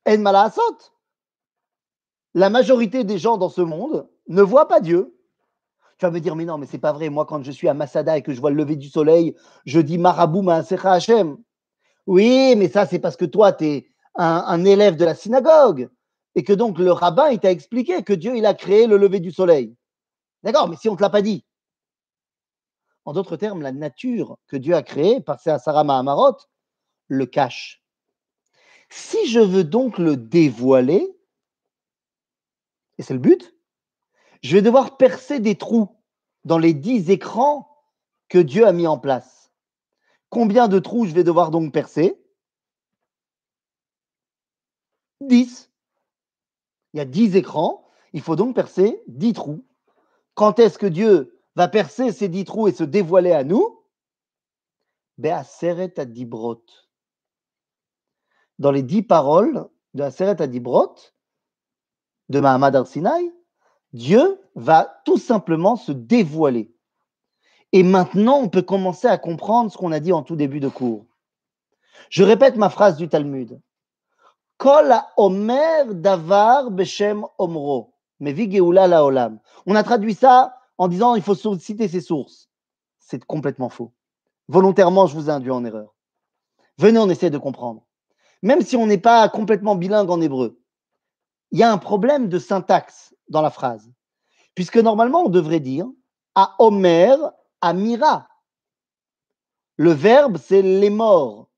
En. 0.06 0.24
La 2.34 2.50
majorité 2.50 3.04
des 3.04 3.18
gens 3.18 3.38
dans 3.38 3.48
ce 3.48 3.60
monde 3.60 4.08
ne 4.28 4.42
voient 4.42 4.68
pas 4.68 4.80
Dieu. 4.80 5.14
Tu 5.98 6.06
vas 6.06 6.12
me 6.12 6.20
dire, 6.20 6.36
mais 6.36 6.44
non, 6.44 6.58
mais 6.58 6.66
c'est 6.66 6.78
pas 6.78 6.92
vrai. 6.92 7.08
Moi, 7.08 7.26
quand 7.26 7.42
je 7.42 7.50
suis 7.50 7.68
à 7.68 7.74
Masada 7.74 8.16
et 8.16 8.22
que 8.22 8.32
je 8.32 8.40
vois 8.40 8.50
le 8.50 8.56
lever 8.56 8.76
du 8.76 8.88
soleil, 8.88 9.34
je 9.66 9.80
dis 9.80 9.98
Marabou 9.98 10.42
Maasecha 10.42 10.92
Hashem. 10.92 11.36
Oui, 12.06 12.54
mais 12.56 12.68
ça, 12.68 12.86
c'est 12.86 13.00
parce 13.00 13.16
que 13.16 13.24
toi, 13.24 13.52
tu 13.52 13.64
es 13.64 13.88
un, 14.14 14.64
élève 14.64 14.96
de 14.96 15.04
la 15.04 15.14
synagogue. 15.14 15.90
Et 16.34 16.44
que 16.44 16.52
donc, 16.52 16.78
le 16.78 16.92
rabbin, 16.92 17.30
il 17.30 17.40
t'a 17.40 17.50
expliqué 17.50 18.02
que 18.02 18.12
Dieu, 18.12 18.36
il 18.36 18.46
a 18.46 18.54
créé 18.54 18.86
le 18.86 18.96
lever 18.96 19.18
du 19.18 19.32
soleil. 19.32 19.74
D'accord, 20.44 20.68
mais 20.68 20.76
si 20.76 20.88
on 20.88 20.92
ne 20.92 20.96
te 20.96 21.02
l'a 21.02 21.10
pas 21.10 21.22
dit. 21.22 21.44
En 23.04 23.12
d'autres 23.12 23.36
termes, 23.36 23.62
la 23.62 23.72
nature 23.72 24.38
que 24.46 24.56
Dieu 24.56 24.74
a 24.74 24.82
créée, 24.82 25.20
par 25.20 25.38
à 25.46 25.58
Sarah 25.58 25.82
Mahamarot, 25.82 26.36
le 27.08 27.26
cache. 27.26 27.82
Si 28.90 29.26
je 29.28 29.40
veux 29.40 29.64
donc 29.64 29.98
le 29.98 30.16
dévoiler, 30.16 31.17
et 32.98 33.02
c'est 33.02 33.14
le 33.14 33.20
but, 33.20 33.54
je 34.42 34.54
vais 34.56 34.62
devoir 34.62 34.96
percer 34.96 35.40
des 35.40 35.56
trous 35.56 35.88
dans 36.44 36.58
les 36.58 36.74
dix 36.74 37.10
écrans 37.10 37.68
que 38.28 38.38
Dieu 38.38 38.66
a 38.66 38.72
mis 38.72 38.86
en 38.86 38.98
place. 38.98 39.52
Combien 40.28 40.68
de 40.68 40.78
trous 40.78 41.06
je 41.06 41.14
vais 41.14 41.24
devoir 41.24 41.50
donc 41.50 41.72
percer? 41.72 42.20
Dix. 45.20 45.70
Il 46.92 46.98
y 46.98 47.00
a 47.00 47.04
dix 47.04 47.36
écrans, 47.36 47.88
il 48.12 48.20
faut 48.20 48.36
donc 48.36 48.54
percer 48.54 49.02
dix 49.06 49.32
trous. 49.32 49.64
Quand 50.34 50.58
est-ce 50.58 50.78
que 50.78 50.86
Dieu 50.86 51.40
va 51.56 51.68
percer 51.68 52.12
ces 52.12 52.28
dix 52.28 52.44
trous 52.44 52.68
et 52.68 52.72
se 52.72 52.84
dévoiler 52.84 53.32
à 53.32 53.44
nous? 53.44 53.84
Be'aseret 55.18 55.98
Adibrot. 55.98 56.64
Dans 58.58 58.70
les 58.70 58.82
dix 58.82 59.02
paroles 59.02 59.68
de 59.94 60.02
Aseret 60.02 60.40
Adibrot, 60.40 60.94
de 62.28 62.40
Mahamad 62.40 62.76
Arsinaï, 62.76 63.32
Dieu 63.92 64.40
va 64.54 65.00
tout 65.04 65.18
simplement 65.18 65.76
se 65.76 65.92
dévoiler. 65.92 66.74
Et 67.72 67.82
maintenant, 67.82 68.38
on 68.38 68.48
peut 68.48 68.62
commencer 68.62 69.06
à 69.06 69.18
comprendre 69.18 69.70
ce 69.70 69.76
qu'on 69.76 69.92
a 69.92 70.00
dit 70.00 70.12
en 70.12 70.22
tout 70.22 70.36
début 70.36 70.60
de 70.60 70.68
cours. 70.68 71.06
Je 72.10 72.22
répète 72.22 72.56
ma 72.56 72.70
phrase 72.70 72.96
du 72.96 73.08
Talmud. 73.08 73.60
Kol 74.56 74.94
Davar 75.94 76.70
Beshem 76.70 77.24
Omro. 77.38 77.94
On 78.20 79.74
a 79.74 79.82
traduit 79.84 80.14
ça 80.14 80.56
en 80.76 80.88
disant 80.88 81.14
il 81.14 81.22
faut 81.22 81.34
citer 81.34 81.88
ses 81.88 82.00
sources. 82.00 82.48
C'est 82.98 83.24
complètement 83.24 83.68
faux. 83.68 83.92
Volontairement, 84.48 85.06
je 85.06 85.14
vous 85.14 85.28
ai 85.28 85.32
induit 85.32 85.50
en 85.50 85.64
erreur. 85.64 85.94
Venez, 86.78 86.98
on 86.98 87.08
essaie 87.10 87.30
de 87.30 87.38
comprendre. 87.38 87.86
Même 88.42 88.62
si 88.62 88.76
on 88.76 88.86
n'est 88.86 88.98
pas 88.98 89.28
complètement 89.28 89.76
bilingue 89.76 90.10
en 90.10 90.20
hébreu, 90.20 90.60
il 91.50 91.58
y 91.58 91.62
a 91.62 91.72
un 91.72 91.78
problème 91.78 92.28
de 92.28 92.38
syntaxe 92.38 93.14
dans 93.28 93.42
la 93.42 93.50
phrase. 93.50 93.90
Puisque 94.54 94.76
normalement, 94.76 95.22
on 95.22 95.28
devrait 95.28 95.60
dire 95.60 95.86
à 96.34 96.54
Omer 96.58 97.18
Amira. 97.60 98.28
Le 99.76 99.92
verbe, 99.92 100.36
c'est 100.38 100.62
les 100.62 100.90
morts. 100.90 101.48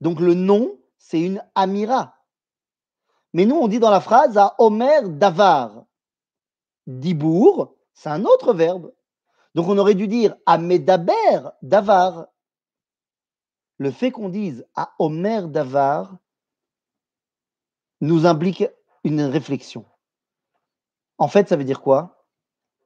Donc 0.00 0.20
le 0.20 0.34
nom, 0.34 0.78
c'est 0.98 1.20
une 1.20 1.42
Amira. 1.54 2.16
Mais 3.32 3.46
nous, 3.46 3.56
on 3.56 3.68
dit 3.68 3.78
dans 3.78 3.90
la 3.90 4.00
phrase 4.00 4.36
à 4.36 4.54
Omer 4.58 5.08
Davar. 5.08 5.84
Dibour, 6.86 7.76
c'est 7.94 8.08
un 8.08 8.24
autre 8.24 8.52
verbe. 8.52 8.92
Donc 9.54 9.68
on 9.68 9.78
aurait 9.78 9.94
dû 9.94 10.08
dire 10.08 10.34
à 10.46 10.58
Medaber 10.58 11.50
Davar. 11.62 12.26
Le 13.78 13.90
fait 13.90 14.10
qu'on 14.10 14.28
dise 14.28 14.66
à 14.74 14.94
Omer 14.98 15.48
Davar 15.48 16.16
nous 18.00 18.26
implique 18.26 18.64
une 19.04 19.22
réflexion. 19.22 19.84
En 21.18 21.28
fait, 21.28 21.48
ça 21.48 21.56
veut 21.56 21.64
dire 21.64 21.80
quoi? 21.80 22.24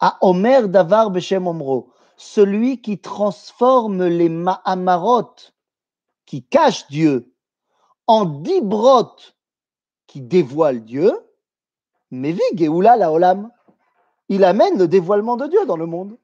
À 0.00 0.18
Omer 0.20 0.68
Davar 0.68 1.10
Omro 1.46 1.92
celui 2.16 2.80
qui 2.80 2.98
transforme 2.98 4.04
les 4.04 4.28
Ma'amarot, 4.28 5.34
qui 6.24 6.44
cachent 6.44 6.88
Dieu, 6.88 7.34
en 8.06 8.24
Dibrot, 8.24 9.16
qui 10.06 10.22
dévoilent 10.22 10.84
Dieu, 10.84 11.12
mais 12.10 12.34
Geoula 12.54 12.96
la 12.96 13.12
Olam. 13.12 13.50
Il 14.28 14.44
amène 14.44 14.78
le 14.78 14.88
dévoilement 14.88 15.36
de 15.36 15.46
Dieu 15.46 15.66
dans 15.66 15.76
le 15.76 15.86
monde. 15.86 16.18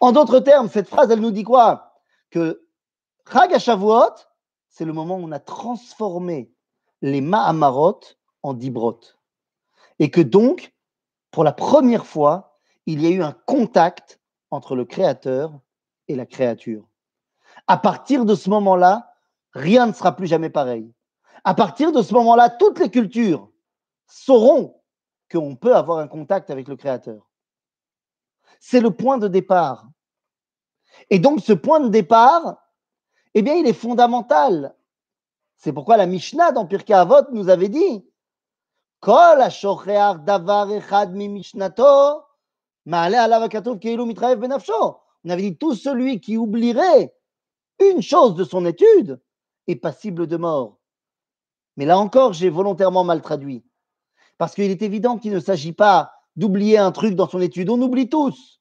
En 0.00 0.12
d'autres 0.12 0.40
termes, 0.40 0.68
cette 0.68 0.88
phrase, 0.88 1.10
elle 1.10 1.20
nous 1.20 1.30
dit 1.30 1.44
quoi? 1.44 2.00
Que 2.30 2.66
Chag 3.30 3.56
c'est 4.68 4.84
le 4.84 4.92
moment 4.92 5.16
où 5.16 5.24
on 5.24 5.32
a 5.32 5.40
transformé 5.40 6.52
les 7.00 7.20
Ma'amarot 7.20 8.00
en 8.42 8.54
Dibrot. 8.54 9.00
Et 9.98 10.10
que 10.10 10.20
donc, 10.20 10.72
pour 11.30 11.44
la 11.44 11.52
première 11.52 12.06
fois, 12.06 12.58
il 12.86 13.02
y 13.02 13.06
a 13.06 13.10
eu 13.10 13.22
un 13.22 13.32
contact 13.32 14.20
entre 14.50 14.74
le 14.74 14.84
créateur 14.84 15.60
et 16.08 16.16
la 16.16 16.26
créature. 16.26 16.88
À 17.66 17.76
partir 17.76 18.24
de 18.24 18.34
ce 18.34 18.48
moment-là, 18.50 19.12
rien 19.52 19.86
ne 19.86 19.92
sera 19.92 20.16
plus 20.16 20.26
jamais 20.26 20.50
pareil. 20.50 20.92
À 21.44 21.54
partir 21.54 21.92
de 21.92 22.02
ce 22.02 22.14
moment-là, 22.14 22.50
toutes 22.50 22.78
les 22.78 22.90
cultures 22.90 23.50
sauront 24.06 24.80
qu'on 25.30 25.56
peut 25.56 25.76
avoir 25.76 25.98
un 25.98 26.08
contact 26.08 26.50
avec 26.50 26.68
le 26.68 26.76
créateur. 26.76 27.28
C'est 28.60 28.80
le 28.80 28.90
point 28.90 29.18
de 29.18 29.28
départ. 29.28 29.86
Et 31.10 31.18
donc 31.18 31.40
ce 31.40 31.52
point 31.52 31.80
de 31.80 31.88
départ, 31.88 32.56
eh 33.34 33.42
bien, 33.42 33.54
il 33.54 33.66
est 33.66 33.74
fondamental. 33.74 34.74
C'est 35.56 35.72
pourquoi 35.72 35.96
la 35.96 36.06
Mishnah 36.06 36.52
dans 36.52 36.66
Pirkei 36.66 36.94
Avot 36.94 37.30
nous 37.32 37.48
avait 37.48 37.68
dit 37.68 38.07
On 39.00 39.12
avait 45.30 45.42
dit 45.42 45.56
tout 45.56 45.74
celui 45.74 46.20
qui 46.20 46.36
oublierait 46.36 47.14
une 47.78 48.02
chose 48.02 48.34
de 48.34 48.42
son 48.44 48.66
étude 48.66 49.20
est 49.68 49.76
passible 49.76 50.26
de 50.26 50.36
mort. 50.36 50.78
Mais 51.76 51.84
là 51.84 51.96
encore, 51.98 52.32
j'ai 52.32 52.50
volontairement 52.50 53.04
mal 53.04 53.22
traduit. 53.22 53.64
Parce 54.36 54.54
qu'il 54.54 54.70
est 54.70 54.82
évident 54.82 55.16
qu'il 55.16 55.32
ne 55.32 55.40
s'agit 55.40 55.72
pas 55.72 56.12
d'oublier 56.34 56.78
un 56.78 56.90
truc 56.90 57.14
dans 57.14 57.28
son 57.28 57.40
étude. 57.40 57.70
On 57.70 57.80
oublie 57.80 58.08
tous. 58.08 58.60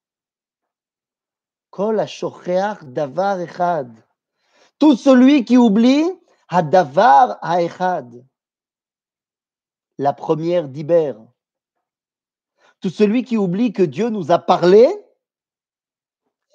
Tout 4.80 4.96
celui 4.96 5.46
qui 5.46 5.58
oublie 5.58 6.06
hadavar 6.50 7.40
echad. 7.44 8.24
La 9.98 10.14
première 10.14 10.70
d'Iber. 10.70 11.14
Tout 12.80 12.90
celui 12.90 13.24
qui 13.24 13.38
oublie 13.38 13.74
que 13.74 13.84
Dieu 13.84 14.10
nous 14.10 14.32
a 14.32 14.38
parlé, 14.38 14.88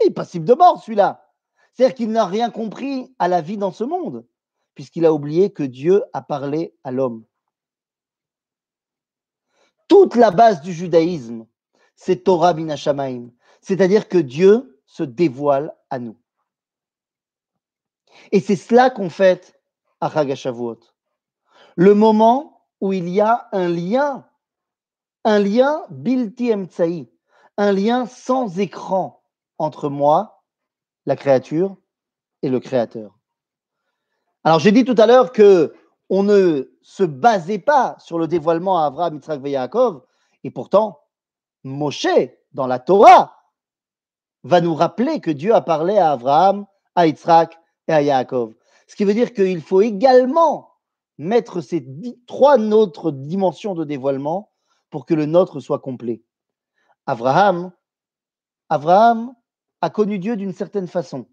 il 0.00 0.08
est 0.08 0.14
passible 0.14 0.44
de 0.44 0.54
mort, 0.54 0.82
celui-là. 0.82 1.28
C'est-à-dire 1.72 1.94
qu'il 1.94 2.10
n'a 2.10 2.26
rien 2.26 2.50
compris 2.50 3.14
à 3.18 3.28
la 3.28 3.40
vie 3.40 3.56
dans 3.56 3.72
ce 3.72 3.84
monde, 3.84 4.26
puisqu'il 4.74 5.06
a 5.06 5.12
oublié 5.12 5.52
que 5.52 5.62
Dieu 5.62 6.04
a 6.12 6.22
parlé 6.22 6.76
à 6.84 6.90
l'homme. 6.90 7.24
Toute 9.88 10.14
la 10.14 10.30
base 10.30 10.60
du 10.60 10.72
judaïsme, 10.72 11.46
c'est 11.96 12.24
Torah 12.24 12.54
binashamaim, 12.54 13.30
c'est-à-dire 13.60 14.08
que 14.08 14.18
Dieu 14.18 14.80
se 14.86 15.02
dévoile 15.02 15.74
à 15.90 15.98
nous. 15.98 16.16
Et 18.30 18.40
c'est 18.40 18.56
cela 18.56 18.90
qu'on 18.90 19.10
fait 19.10 19.58
à 20.00 20.10
Chagashavuot. 20.10 20.80
Le 21.76 21.94
moment 21.94 22.61
où 22.82 22.92
il 22.92 23.08
y 23.08 23.22
a 23.22 23.48
un 23.52 23.68
lien 23.68 24.26
un 25.24 25.38
lien 25.38 25.84
bilti 25.90 26.52
emtsaï, 26.52 27.08
un 27.56 27.72
lien 27.72 28.06
sans 28.06 28.58
écran 28.58 29.22
entre 29.58 29.88
moi, 29.88 30.42
la 31.06 31.16
créature, 31.16 31.76
et 32.42 32.48
le 32.48 32.58
créateur. 32.58 33.16
Alors 34.42 34.58
j'ai 34.58 34.72
dit 34.72 34.84
tout 34.84 34.96
à 34.98 35.06
l'heure 35.06 35.30
que 35.30 35.74
on 36.10 36.24
ne 36.24 36.72
se 36.82 37.04
basait 37.04 37.60
pas 37.60 37.96
sur 38.00 38.18
le 38.18 38.26
dévoilement 38.26 38.82
à 38.82 38.86
Avraham, 38.86 39.14
Yitzhak 39.14 39.46
et 39.46 39.50
Yaakov, 39.50 40.02
et 40.42 40.50
pourtant 40.50 41.00
Moshe 41.62 42.08
dans 42.52 42.66
la 42.66 42.80
Torah 42.80 43.36
va 44.42 44.60
nous 44.60 44.74
rappeler 44.74 45.20
que 45.20 45.30
Dieu 45.30 45.54
a 45.54 45.60
parlé 45.60 45.98
à 45.98 46.10
Abraham, 46.10 46.66
à 46.96 47.06
Yitzhak 47.06 47.56
et 47.86 47.92
à 47.92 48.02
Yaakov. 48.02 48.54
Ce 48.88 48.96
qui 48.96 49.04
veut 49.04 49.14
dire 49.14 49.32
qu'il 49.32 49.62
faut 49.62 49.80
également 49.82 50.71
mettre 51.18 51.60
ces 51.60 51.86
trois 52.26 52.58
autres 52.58 53.10
dimensions 53.10 53.74
de 53.74 53.84
dévoilement 53.84 54.52
pour 54.90 55.06
que 55.06 55.14
le 55.14 55.26
nôtre 55.26 55.60
soit 55.60 55.78
complet. 55.78 56.22
Abraham, 57.06 57.72
a 58.68 59.90
connu 59.90 60.18
Dieu 60.18 60.36
d'une 60.36 60.52
certaine 60.52 60.86
façon. 60.86 61.26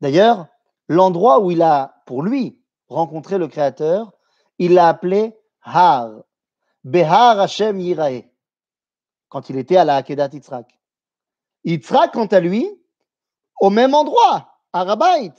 D'ailleurs, 0.00 0.46
l'endroit 0.88 1.40
où 1.40 1.50
il 1.50 1.62
a, 1.62 2.02
pour 2.06 2.22
lui, 2.22 2.60
rencontré 2.88 3.38
le 3.38 3.48
Créateur, 3.48 4.12
il 4.58 4.74
l'a 4.74 4.88
appelé 4.88 5.36
Har, 5.62 6.10
Behar 6.84 7.40
Hashem 7.40 7.78
Yirae, 7.78 8.30
quand 9.28 9.50
il 9.50 9.58
était 9.58 9.76
à 9.76 9.84
la 9.84 9.96
Akedat 9.96 10.30
Yitzhak. 10.32 10.80
Yitzhak, 11.64 12.12
quant 12.12 12.26
à 12.26 12.40
lui, 12.40 12.68
au 13.60 13.70
même 13.70 13.94
endroit, 13.94 14.60
à 14.72 14.84
Rabait, 14.84 15.32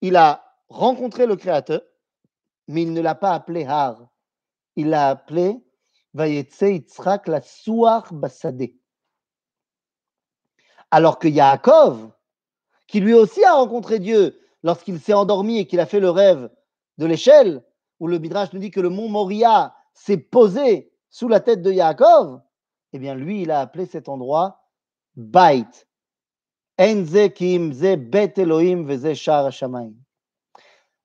il 0.00 0.16
a 0.16 0.44
rencontré 0.68 1.26
le 1.26 1.36
Créateur, 1.36 1.80
mais 2.68 2.82
il 2.82 2.92
ne 2.92 3.00
l'a 3.00 3.14
pas 3.14 3.32
appelé 3.32 3.64
Har. 3.64 4.08
Il 4.76 4.90
l'a 4.90 5.10
appelé 5.10 5.64
la 6.14 7.40
Alors 10.90 11.18
que 11.18 11.28
Yaakov, 11.28 12.10
qui 12.86 13.00
lui 13.00 13.14
aussi 13.14 13.44
a 13.44 13.54
rencontré 13.54 13.98
Dieu 13.98 14.40
lorsqu'il 14.62 15.00
s'est 15.00 15.12
endormi 15.12 15.58
et 15.58 15.66
qu'il 15.66 15.80
a 15.80 15.86
fait 15.86 16.00
le 16.00 16.10
rêve 16.10 16.50
de 16.98 17.06
l'échelle, 17.06 17.64
où 18.00 18.06
le 18.06 18.18
Midrash 18.18 18.52
nous 18.52 18.60
dit 18.60 18.70
que 18.70 18.80
le 18.80 18.90
mont 18.90 19.08
Moria 19.08 19.74
s'est 19.92 20.18
posé 20.18 20.92
sous 21.10 21.28
la 21.28 21.40
tête 21.40 21.62
de 21.62 21.72
Yaakov, 21.72 22.40
eh 22.92 22.98
bien 22.98 23.14
lui, 23.14 23.42
il 23.42 23.50
a 23.50 23.60
appelé 23.60 23.86
cet 23.86 24.08
endroit 24.08 24.60
Bait. 25.16 25.66
Bet 26.76 28.34
Elohim 28.36 28.84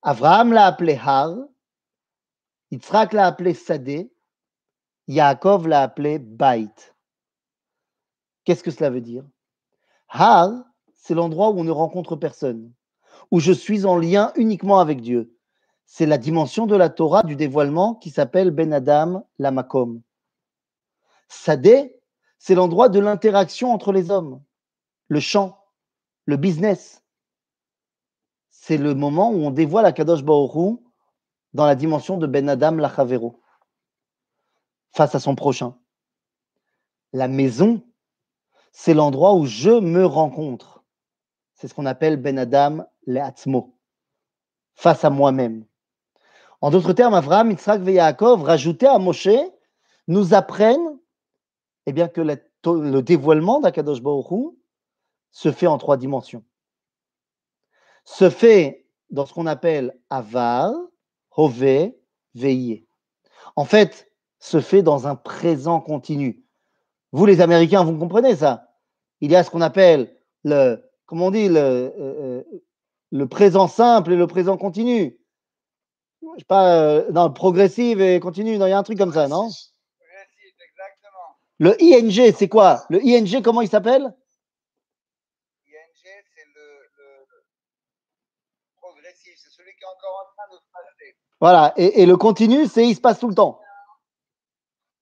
Abraham 0.01 0.53
l'a 0.53 0.65
appelé 0.65 0.95
Har, 0.95 1.35
Yitzhak 2.71 3.11
l'a 3.13 3.27
appelé 3.27 3.53
Sadeh, 3.53 4.09
Yaakov 5.07 5.67
l'a 5.67 5.81
appelé 5.81 6.19
Bait. 6.19 6.69
Qu'est-ce 8.45 8.63
que 8.63 8.71
cela 8.71 8.89
veut 8.89 9.01
dire? 9.01 9.25
Har, 10.07 10.51
c'est 10.95 11.13
l'endroit 11.13 11.49
où 11.49 11.59
on 11.59 11.63
ne 11.65 11.71
rencontre 11.71 12.15
personne, 12.15 12.71
où 13.29 13.39
je 13.39 13.51
suis 13.51 13.85
en 13.85 13.97
lien 13.97 14.31
uniquement 14.35 14.79
avec 14.79 15.01
Dieu. 15.01 15.35
C'est 15.85 16.05
la 16.05 16.17
dimension 16.17 16.65
de 16.65 16.75
la 16.75 16.89
Torah 16.89 17.23
du 17.23 17.35
dévoilement 17.35 17.95
qui 17.95 18.09
s'appelle 18.09 18.51
Ben 18.51 18.71
Adam 18.71 19.27
Lamakom. 19.37 20.01
Sadeh, 21.27 21.99
c'est 22.37 22.55
l'endroit 22.55 22.87
de 22.87 22.99
l'interaction 22.99 23.73
entre 23.73 23.91
les 23.91 24.11
hommes, 24.11 24.41
le 25.09 25.19
chant, 25.19 25.61
le 26.25 26.37
business, 26.37 27.03
c'est 28.69 28.77
le 28.77 28.93
moment 28.93 29.31
où 29.31 29.37
on 29.37 29.49
dévoile 29.49 29.85
la 29.85 29.91
Kadosh 29.91 30.23
Baoru 30.23 30.77
dans 31.55 31.65
la 31.65 31.73
dimension 31.73 32.17
de 32.17 32.27
Ben 32.27 32.47
Adam 32.47 32.73
Lachavero, 32.73 33.41
face 34.91 35.15
à 35.15 35.19
son 35.19 35.33
prochain. 35.33 35.75
La 37.11 37.27
maison, 37.27 37.81
c'est 38.71 38.93
l'endroit 38.93 39.33
où 39.33 39.47
je 39.47 39.71
me 39.71 40.05
rencontre. 40.05 40.83
C'est 41.55 41.67
ce 41.67 41.73
qu'on 41.73 41.87
appelle 41.87 42.17
Ben 42.17 42.37
Adam 42.37 42.85
Leatzmo, 43.07 43.75
face 44.75 45.03
à 45.03 45.09
moi-même. 45.09 45.65
En 46.61 46.69
d'autres 46.69 46.93
termes, 46.93 47.15
Avraham, 47.15 47.49
Yitzhak 47.49 47.81
et 47.87 47.93
Yaakov, 47.93 48.43
rajoutés 48.43 48.85
à 48.85 48.99
Moshe, 48.99 49.29
nous 50.07 50.35
apprennent 50.35 50.99
eh 51.87 51.91
bien, 51.91 52.07
que 52.07 52.21
le 52.21 53.01
dévoilement 53.01 53.61
d'Akadosh 53.61 54.03
Baruch 54.03 54.53
se 55.31 55.51
fait 55.51 55.65
en 55.65 55.79
trois 55.79 55.97
dimensions. 55.97 56.43
Se 58.11 58.29
fait 58.29 58.87
dans 59.11 59.25
ce 59.25 59.33
qu'on 59.33 59.45
appelle 59.45 59.97
Avar, 60.09 60.73
Hove, 61.35 61.91
Veillé. 62.33 62.87
En 63.55 63.65
fait, 63.65 64.11
se 64.39 64.61
fait 64.61 64.81
dans 64.81 65.07
un 65.07 65.15
présent 65.15 65.79
continu. 65.79 66.43
Vous, 67.11 67.25
les 67.25 67.39
Américains, 67.41 67.83
vous 67.83 67.97
comprenez 67.97 68.35
ça? 68.35 68.73
Il 69.21 69.31
y 69.31 69.35
a 69.35 69.43
ce 69.43 69.49
qu'on 69.49 69.61
appelle 69.61 70.15
le, 70.43 70.83
comment 71.05 71.27
on 71.27 71.31
dit, 71.31 71.49
le, 71.49 71.57
euh, 71.57 71.91
euh, 71.99 72.43
le 73.11 73.27
présent 73.27 73.67
simple 73.67 74.13
et 74.13 74.15
le 74.15 74.27
présent 74.27 74.57
continu. 74.57 75.19
Je 76.21 76.39
sais 76.39 76.45
pas, 76.45 76.81
euh, 76.81 77.05
le 77.09 77.33
progressive 77.33 78.01
et 78.01 78.19
continu, 78.19 78.53
il 78.53 78.59
y 78.59 78.63
a 78.63 78.77
un 78.77 78.83
truc 78.83 78.97
comme 78.97 79.13
ça, 79.13 79.27
non? 79.27 79.49
Le 81.59 81.75
ING, 81.81 82.33
c'est 82.35 82.47
quoi? 82.47 82.85
Le 82.89 82.99
ING, 83.03 83.41
comment 83.41 83.61
il 83.61 83.69
s'appelle 83.69 84.03
ING, 85.65 85.95
c'est 86.01 86.45
le, 86.55 86.87
progressif, 88.77 89.33
c'est 89.35 89.51
celui 89.51 89.71
qui 89.71 89.83
est 89.83 89.87
encore 89.87 90.23
en 90.23 90.27
train 90.35 90.55
de 90.55 90.57
se 90.57 90.71
passer. 90.71 91.28
Voilà, 91.41 91.73
et, 91.77 92.05
le 92.05 92.17
continu, 92.17 92.67
c'est 92.67 92.85
il 92.85 92.95
se 92.95 93.01
passe 93.01 93.19
tout 93.19 93.29
le 93.29 93.35
temps. 93.35 93.61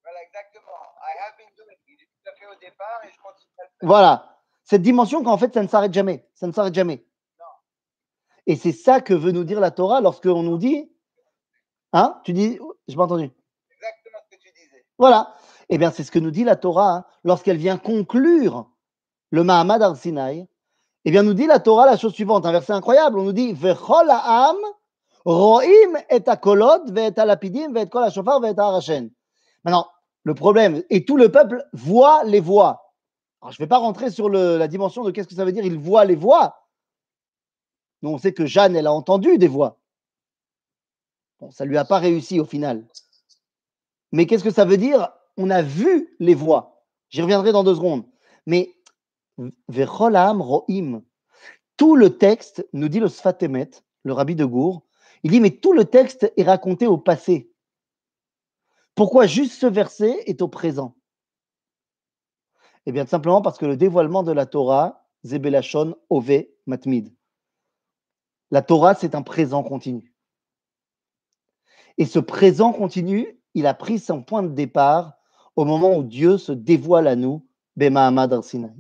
Voilà, 0.04 0.20
exactement. 0.22 0.78
I 1.02 1.12
have 1.26 1.38
been 1.38 1.48
doing 1.58 1.72
it. 1.72 1.80
Il 1.88 1.94
est 1.94 2.06
tout 2.06 2.30
à 2.30 2.34
fait 2.34 2.46
au 2.46 2.60
départ 2.60 3.02
et 3.04 3.12
je 3.12 3.20
continue 3.20 3.54
à 3.58 3.64
le 3.64 3.70
faire. 3.70 3.88
Voilà, 3.88 4.40
cette 4.64 4.84
dimension 4.84 5.24
qu'en 5.24 5.38
fait, 5.38 5.54
ça 5.54 5.64
ne 5.64 5.68
s'arrête 5.68 5.94
jamais. 5.94 6.30
Ça 6.36 6.46
ne 6.46 6.52
s'arrête 6.52 6.76
jamais. 6.76 7.04
Non. 7.40 7.46
Et 8.46 8.56
c'est 8.56 8.72
ça 8.72 9.02
que 9.02 9.16
veut 9.16 9.32
nous 9.32 9.46
dire 9.46 9.60
la 9.60 9.72
Torah 9.72 10.00
lorsqu'on 10.00 10.44
nous 10.44 10.60
dit. 10.60 10.92
Hein 11.94 12.22
Tu 12.24 12.34
dis. 12.34 12.60
Je 12.88 12.94
n'ai 12.94 12.98
pas 12.98 13.06
entendu. 13.06 13.32
Exactement 13.72 14.20
ce 14.30 14.38
que 14.38 14.42
tu 14.42 14.52
disais. 14.52 14.86
Voilà. 15.00 15.34
Eh 15.70 15.80
bien, 15.80 15.90
c'est 15.90 16.04
ce 16.04 16.12
que 16.12 16.20
nous 16.20 16.32
dit 16.32 16.44
la 16.44 16.56
Torah 16.56 16.98
hein, 16.98 17.06
lorsqu'elle 17.24 17.58
vient 17.58 17.78
conclure 17.78 18.70
le 19.32 19.44
Mahamad 19.44 19.82
al-Sinaï. 19.82 20.48
Eh 21.04 21.12
bien, 21.12 21.24
nous 21.24 21.34
dit 21.34 21.48
la 21.48 21.60
Torah 21.60 21.88
la 21.88 21.98
chose 21.98 22.14
suivante, 22.14 22.46
un 22.46 22.52
verset 22.52 22.74
incroyable. 22.74 23.18
On 23.18 23.24
nous 23.24 23.34
dit 23.34 23.54
Vechol 23.54 24.10
ha'am 24.12 24.58
ro'im 25.28 26.00
et 26.10 26.28
akolot 26.28 26.86
ve'et 26.90 27.20
alapidim 27.20 27.74
ve'et 27.74 27.90
kol 27.90 28.04
ha'shofar 28.04 28.40
ve'et 28.40 28.58
ha'arashen. 28.58 29.10
Maintenant, 29.64 29.88
le 30.24 30.34
problème, 30.34 30.84
et 30.90 31.04
tout 31.06 31.18
le 31.18 31.32
peuple 31.32 31.66
voit 31.74 32.24
les 32.24 32.40
voix. 32.40 32.94
Alors, 33.42 33.52
je 33.52 33.62
ne 33.62 33.66
vais 33.66 33.70
pas 33.70 33.78
rentrer 33.78 34.10
sur 34.10 34.30
la 34.30 34.68
dimension 34.68 35.04
de 35.04 35.12
qu'est-ce 35.12 35.28
que 35.28 35.36
ça 35.36 35.46
veut 35.46 35.52
dire, 35.52 35.66
il 35.66 35.78
voit 35.78 36.06
les 36.06 36.16
voix. 36.16 36.68
Nous, 38.02 38.10
on 38.10 38.18
sait 38.18 38.34
que 38.34 38.46
Jeanne, 38.46 38.76
elle 38.76 38.88
a 38.88 38.94
entendu 38.94 39.38
des 39.38 39.48
voix. 39.48 39.80
Bon, 41.40 41.52
ça 41.52 41.66
ne 41.66 41.70
lui 41.70 41.78
a 41.78 41.86
pas 41.86 42.00
réussi 42.00 42.40
au 42.40 42.46
final. 42.46 42.86
Mais 44.12 44.26
qu'est-ce 44.26 44.44
que 44.44 44.52
ça 44.52 44.66
veut 44.66 44.78
dire? 44.78 45.10
On 45.36 45.50
a 45.50 45.62
vu 45.62 46.16
les 46.20 46.36
voix. 46.36 46.84
J'y 47.10 47.22
reviendrai 47.22 47.52
dans 47.52 47.64
deux 47.64 47.76
secondes. 47.76 48.06
Mais 48.46 48.74
Vecholam 49.68 50.42
Rohim, 50.42 51.04
tout 51.76 51.96
le 51.96 52.18
texte, 52.18 52.68
nous 52.74 52.88
dit 52.88 53.00
le 53.00 53.08
Sfatemet, 53.08 53.70
le 54.04 54.14
rabbi 54.14 54.36
de 54.36 54.46
Gour, 54.46 54.84
il 55.24 55.32
dit, 55.32 55.40
mais 55.40 55.52
tout 55.52 55.74
le 55.74 55.86
texte 55.86 56.32
est 56.38 56.44
raconté 56.44 56.88
au 56.88 56.98
passé. 56.98 57.52
Pourquoi 58.96 59.28
juste 59.28 59.54
ce 59.54 59.68
verset 59.68 60.24
est 60.26 60.42
au 60.42 60.48
présent? 60.48 60.96
Eh 62.86 62.92
bien, 62.92 63.06
simplement 63.06 63.42
parce 63.42 63.58
que 63.58 63.66
le 63.66 63.78
dévoilement 63.78 64.24
de 64.24 64.32
la 64.32 64.46
Torah, 64.46 65.08
Zebelachon 65.26 65.96
Ove 66.10 66.46
Matmid. 66.66 67.14
La 68.50 68.62
Torah, 68.62 68.96
c'est 68.96 69.14
un 69.14 69.24
présent 69.24 69.62
continu. 69.62 70.14
Et 71.98 72.06
ce 72.06 72.20
présent 72.20 72.72
continu, 72.72 73.40
il 73.54 73.66
a 73.66 73.74
pris 73.74 74.00
son 74.00 74.24
point 74.24 74.44
de 74.44 74.54
départ 74.54 75.18
au 75.56 75.66
moment 75.66 75.98
où 75.98 76.04
Dieu 76.04 76.38
se 76.38 76.52
dévoile 76.52 77.08
à 77.08 77.16
nous, 77.16 77.46
Bema 77.76 78.08
Ahmad 78.08 78.42
Sinai. 78.42 78.74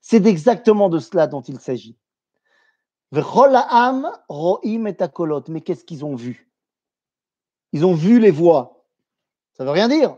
C'est 0.00 0.26
exactement 0.26 0.88
de 0.88 0.98
cela 0.98 1.26
dont 1.26 1.42
il 1.42 1.58
s'agit. 1.58 1.98
Mais 3.12 3.22
qu'est-ce 5.62 5.84
qu'ils 5.84 6.04
ont 6.04 6.14
vu? 6.14 6.50
Ils 7.72 7.84
ont 7.84 7.94
vu 7.94 8.20
les 8.20 8.30
voix. 8.30 8.86
Ça 9.54 9.64
veut 9.64 9.70
rien 9.70 9.88
dire. 9.88 10.16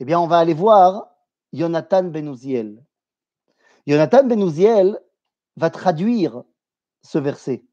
Eh 0.00 0.04
bien, 0.04 0.20
on 0.20 0.26
va 0.26 0.38
aller 0.38 0.54
voir 0.54 1.10
Jonathan 1.52 2.04
Benouziel. 2.04 2.84
Jonathan 3.86 4.24
Benouziel 4.24 5.00
va 5.56 5.70
traduire 5.70 6.42
ce 7.02 7.18
verset. 7.18 7.64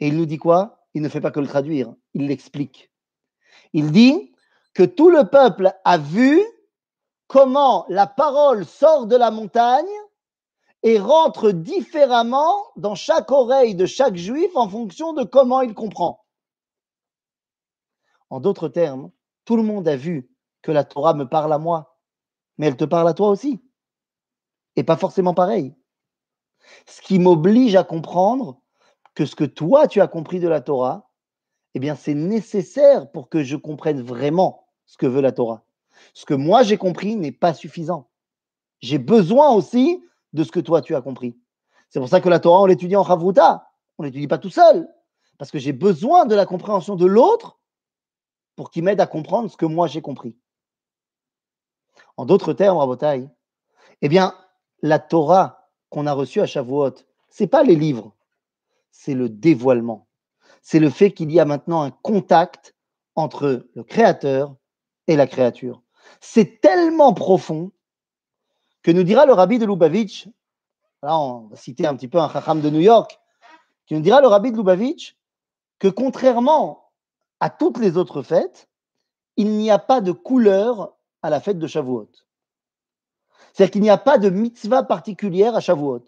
Et 0.00 0.08
il 0.08 0.16
nous 0.16 0.26
dit 0.26 0.38
quoi? 0.38 0.86
Il 0.94 1.02
ne 1.02 1.08
fait 1.08 1.20
pas 1.20 1.30
que 1.30 1.40
le 1.40 1.46
traduire, 1.46 1.94
il 2.14 2.26
l'explique. 2.26 2.90
Il 3.72 3.92
dit 3.92 4.34
que 4.74 4.82
tout 4.82 5.10
le 5.10 5.28
peuple 5.28 5.72
a 5.84 5.98
vu 5.98 6.42
comment 7.28 7.86
la 7.88 8.06
parole 8.06 8.64
sort 8.64 9.06
de 9.06 9.16
la 9.16 9.30
montagne 9.30 9.86
et 10.82 10.98
rentre 10.98 11.52
différemment 11.52 12.54
dans 12.76 12.94
chaque 12.94 13.30
oreille 13.30 13.74
de 13.74 13.86
chaque 13.86 14.16
juif 14.16 14.50
en 14.54 14.68
fonction 14.68 15.12
de 15.12 15.24
comment 15.24 15.60
il 15.60 15.74
comprend. 15.74 16.24
En 18.30 18.40
d'autres 18.40 18.68
termes, 18.68 19.10
tout 19.44 19.56
le 19.56 19.62
monde 19.62 19.88
a 19.88 19.96
vu 19.96 20.30
que 20.62 20.72
la 20.72 20.84
Torah 20.84 21.14
me 21.14 21.28
parle 21.28 21.52
à 21.52 21.58
moi, 21.58 21.98
mais 22.56 22.66
elle 22.66 22.76
te 22.76 22.84
parle 22.84 23.08
à 23.08 23.14
toi 23.14 23.28
aussi. 23.28 23.62
Et 24.76 24.84
pas 24.84 24.96
forcément 24.96 25.34
pareil. 25.34 25.74
Ce 26.86 27.02
qui 27.02 27.18
m'oblige 27.18 27.74
à 27.74 27.84
comprendre 27.84 28.60
que 29.14 29.26
ce 29.26 29.34
que 29.34 29.44
toi 29.44 29.88
tu 29.88 30.00
as 30.00 30.06
compris 30.06 30.40
de 30.40 30.48
la 30.48 30.60
Torah, 30.60 31.10
eh 31.74 31.78
bien, 31.78 31.94
c'est 31.94 32.14
nécessaire 32.14 33.10
pour 33.10 33.28
que 33.28 33.42
je 33.42 33.56
comprenne 33.56 34.02
vraiment 34.02 34.66
ce 34.86 34.96
que 34.96 35.06
veut 35.06 35.20
la 35.20 35.32
Torah. 35.32 35.64
Ce 36.14 36.24
que 36.24 36.34
moi 36.34 36.62
j'ai 36.62 36.78
compris 36.78 37.16
n'est 37.16 37.32
pas 37.32 37.54
suffisant. 37.54 38.08
J'ai 38.80 38.98
besoin 38.98 39.50
aussi 39.50 40.02
de 40.32 40.44
ce 40.44 40.52
que 40.52 40.60
toi 40.60 40.80
tu 40.82 40.94
as 40.94 41.02
compris. 41.02 41.38
C'est 41.88 41.98
pour 41.98 42.08
ça 42.08 42.20
que 42.20 42.28
la 42.28 42.38
Torah, 42.38 42.62
on 42.62 42.66
l'étudie 42.66 42.96
en 42.96 43.04
Chavruta. 43.04 43.68
On 43.98 44.02
ne 44.02 44.08
l'étudie 44.08 44.28
pas 44.28 44.38
tout 44.38 44.50
seul. 44.50 44.88
Parce 45.38 45.50
que 45.50 45.58
j'ai 45.58 45.72
besoin 45.72 46.26
de 46.26 46.34
la 46.34 46.46
compréhension 46.46 46.96
de 46.96 47.06
l'autre 47.06 47.58
pour 48.56 48.70
qu'il 48.70 48.84
m'aide 48.84 49.00
à 49.00 49.06
comprendre 49.06 49.50
ce 49.50 49.56
que 49.56 49.66
moi 49.66 49.86
j'ai 49.86 50.02
compris. 50.02 50.36
En 52.16 52.26
d'autres 52.26 52.52
termes, 52.52 52.78
Rabotai, 52.78 53.28
eh 54.02 54.08
bien, 54.08 54.34
la 54.82 54.98
Torah 54.98 55.70
qu'on 55.88 56.06
a 56.06 56.12
reçue 56.12 56.40
à 56.40 56.46
Shavuot, 56.46 56.94
c'est 57.28 57.46
pas 57.46 57.62
les 57.62 57.76
livres, 57.76 58.14
c'est 58.90 59.14
le 59.14 59.28
dévoilement 59.28 60.06
c'est 60.62 60.78
le 60.78 60.90
fait 60.90 61.12
qu'il 61.12 61.32
y 61.32 61.40
a 61.40 61.44
maintenant 61.44 61.82
un 61.82 61.90
contact 61.90 62.74
entre 63.14 63.68
le 63.74 63.82
créateur 63.82 64.54
et 65.06 65.16
la 65.16 65.26
créature. 65.26 65.82
C'est 66.20 66.60
tellement 66.60 67.12
profond 67.12 67.72
que 68.82 68.90
nous 68.90 69.02
dira 69.02 69.26
le 69.26 69.32
rabbi 69.32 69.58
de 69.58 69.66
Lubavitch, 69.66 70.28
là 71.02 71.18
on 71.18 71.48
va 71.48 71.56
citer 71.56 71.86
un 71.86 71.94
petit 71.96 72.08
peu 72.08 72.18
un 72.18 72.30
chacham 72.30 72.60
de 72.60 72.70
New 72.70 72.80
York, 72.80 73.18
qui 73.86 73.94
nous 73.94 74.00
dira 74.00 74.20
le 74.20 74.28
rabbi 74.28 74.52
de 74.52 74.56
Lubavitch? 74.56 75.16
Que 75.78 75.88
contrairement 75.88 76.90
à 77.40 77.48
toutes 77.48 77.78
les 77.78 77.96
autres 77.96 78.22
fêtes, 78.22 78.68
il 79.36 79.56
n'y 79.56 79.70
a 79.70 79.78
pas 79.78 80.00
de 80.00 80.12
couleur 80.12 80.94
à 81.22 81.30
la 81.30 81.40
fête 81.40 81.58
de 81.58 81.66
Shavuot. 81.66 82.10
C'est-à-dire 83.52 83.72
qu'il 83.72 83.82
n'y 83.82 83.90
a 83.90 83.98
pas 83.98 84.18
de 84.18 84.28
mitzvah 84.28 84.82
particulière 84.82 85.56
à 85.56 85.60
Shavuot. 85.60 86.04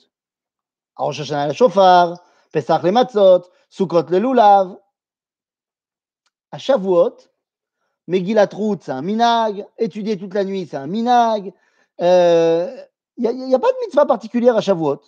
Alors, 0.97 1.13
Shoshana 1.13 1.49
le 1.49 1.55
Shofar, 1.55 2.23
Pesach 2.53 2.83
le 2.83 2.93
Matzot, 2.93 3.43
Sukkot 3.71 4.11
le 4.11 4.19
Lulav. 4.19 4.77
À 6.51 6.59
Shavuot, 6.59 7.17
Megillat 8.07 8.51
Ruth, 8.53 8.83
c'est 8.83 8.93
un 8.93 9.03
minag. 9.03 9.67
Étudier 9.79 10.19
toute 10.19 10.35
la 10.35 10.45
nuit, 10.45 10.67
c'est 10.67 10.77
un 10.77 10.87
minag. 10.87 11.55
Il 12.03 12.09
euh, 12.09 12.85
n'y 13.17 13.55
a, 13.55 13.59
pas 13.61 13.71
de 13.71 13.77
mitzvah 13.87 14.07
particulière 14.07 14.57
à 14.57 14.61
Shavuot? 14.61 15.03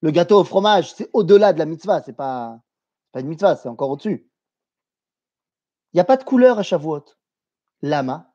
Le 0.00 0.10
gâteau 0.10 0.40
au 0.40 0.44
fromage, 0.44 0.94
c'est 0.94 1.10
au-delà 1.12 1.52
de 1.52 1.58
la 1.58 1.66
mitzvah. 1.66 2.00
C'est 2.00 2.14
pas, 2.14 2.58
pas 3.12 3.20
une 3.20 3.28
mitzvah, 3.28 3.56
c'est 3.56 3.68
encore 3.68 3.90
au-dessus. 3.90 4.26
Il 5.92 5.96
n'y 5.98 6.00
a 6.00 6.04
pas 6.04 6.16
de 6.16 6.24
couleur 6.24 6.58
à 6.58 6.62
Shavuot? 6.62 7.04
Lama. 7.82 8.32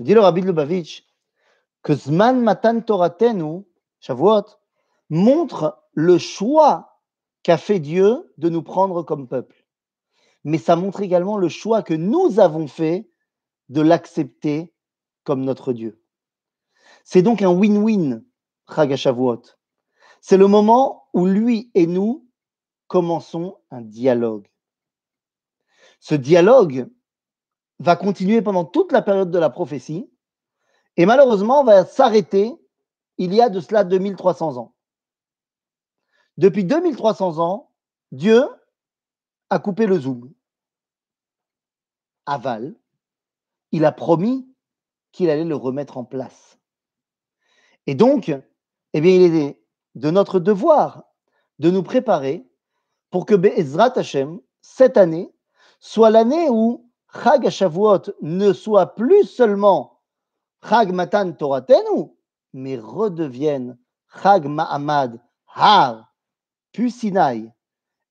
Dit 0.00 0.12
le 0.12 0.20
Rabbi 0.20 0.40
Lubavitch 0.40 1.06
que 1.84 1.94
Zman 1.94 2.40
Matan 2.40 2.80
Toratenu, 2.80 3.62
Shavuot, 4.00 4.46
montre 5.08 5.84
le 5.92 6.18
choix 6.18 6.98
qu'a 7.44 7.58
fait 7.58 7.78
Dieu 7.78 8.32
de 8.38 8.48
nous 8.48 8.62
prendre 8.62 9.04
comme 9.04 9.28
peuple. 9.28 9.64
Mais 10.42 10.58
ça 10.58 10.74
montre 10.74 11.02
également 11.02 11.36
le 11.36 11.48
choix 11.48 11.84
que 11.84 11.94
nous 11.94 12.40
avons 12.40 12.66
fait 12.66 13.08
de 13.68 13.82
l'accepter 13.82 14.74
comme 15.22 15.44
notre 15.44 15.72
Dieu. 15.72 16.01
C'est 17.04 17.22
donc 17.22 17.42
un 17.42 17.50
win-win, 17.50 18.24
Chagashavuot. 18.74 19.42
C'est 20.20 20.36
le 20.36 20.46
moment 20.46 21.08
où 21.12 21.26
lui 21.26 21.70
et 21.74 21.86
nous 21.86 22.28
commençons 22.86 23.58
un 23.70 23.80
dialogue. 23.80 24.48
Ce 26.00 26.14
dialogue 26.14 26.88
va 27.78 27.96
continuer 27.96 28.42
pendant 28.42 28.64
toute 28.64 28.92
la 28.92 29.02
période 29.02 29.30
de 29.30 29.38
la 29.38 29.50
prophétie 29.50 30.10
et 30.96 31.06
malheureusement 31.06 31.64
va 31.64 31.84
s'arrêter 31.84 32.54
il 33.18 33.34
y 33.34 33.40
a 33.40 33.48
de 33.48 33.60
cela 33.60 33.84
2300 33.84 34.56
ans. 34.56 34.74
Depuis 36.36 36.64
2300 36.64 37.38
ans, 37.38 37.72
Dieu 38.10 38.44
a 39.50 39.58
coupé 39.58 39.86
le 39.86 39.98
zoom. 39.98 40.32
Aval, 42.26 42.74
il 43.70 43.84
a 43.84 43.92
promis 43.92 44.48
qu'il 45.12 45.30
allait 45.30 45.44
le 45.44 45.56
remettre 45.56 45.98
en 45.98 46.04
place. 46.04 46.58
Et 47.86 47.94
donc, 47.94 48.32
eh 48.92 49.00
bien, 49.00 49.12
il 49.12 49.34
est 49.34 49.62
de 49.94 50.10
notre 50.10 50.38
devoir 50.38 51.04
de 51.58 51.70
nous 51.70 51.82
préparer 51.82 52.46
pour 53.10 53.26
que 53.26 53.34
Be'ezrat 53.34 53.92
Hashem, 53.96 54.40
cette 54.60 54.96
année, 54.96 55.32
soit 55.80 56.10
l'année 56.10 56.48
où 56.48 56.88
Chag 57.22 57.48
Shavuot 57.50 58.02
ne 58.22 58.52
soit 58.52 58.94
plus 58.94 59.24
seulement 59.24 60.00
Chag 60.66 60.92
Matan 60.92 61.32
Toratenu, 61.32 62.10
mais 62.52 62.78
redevienne 62.78 63.76
Chag 64.22 64.46
Ma'amad 64.46 65.20
Har, 65.54 66.12
puis 66.72 66.90
Sinai, 66.90 67.50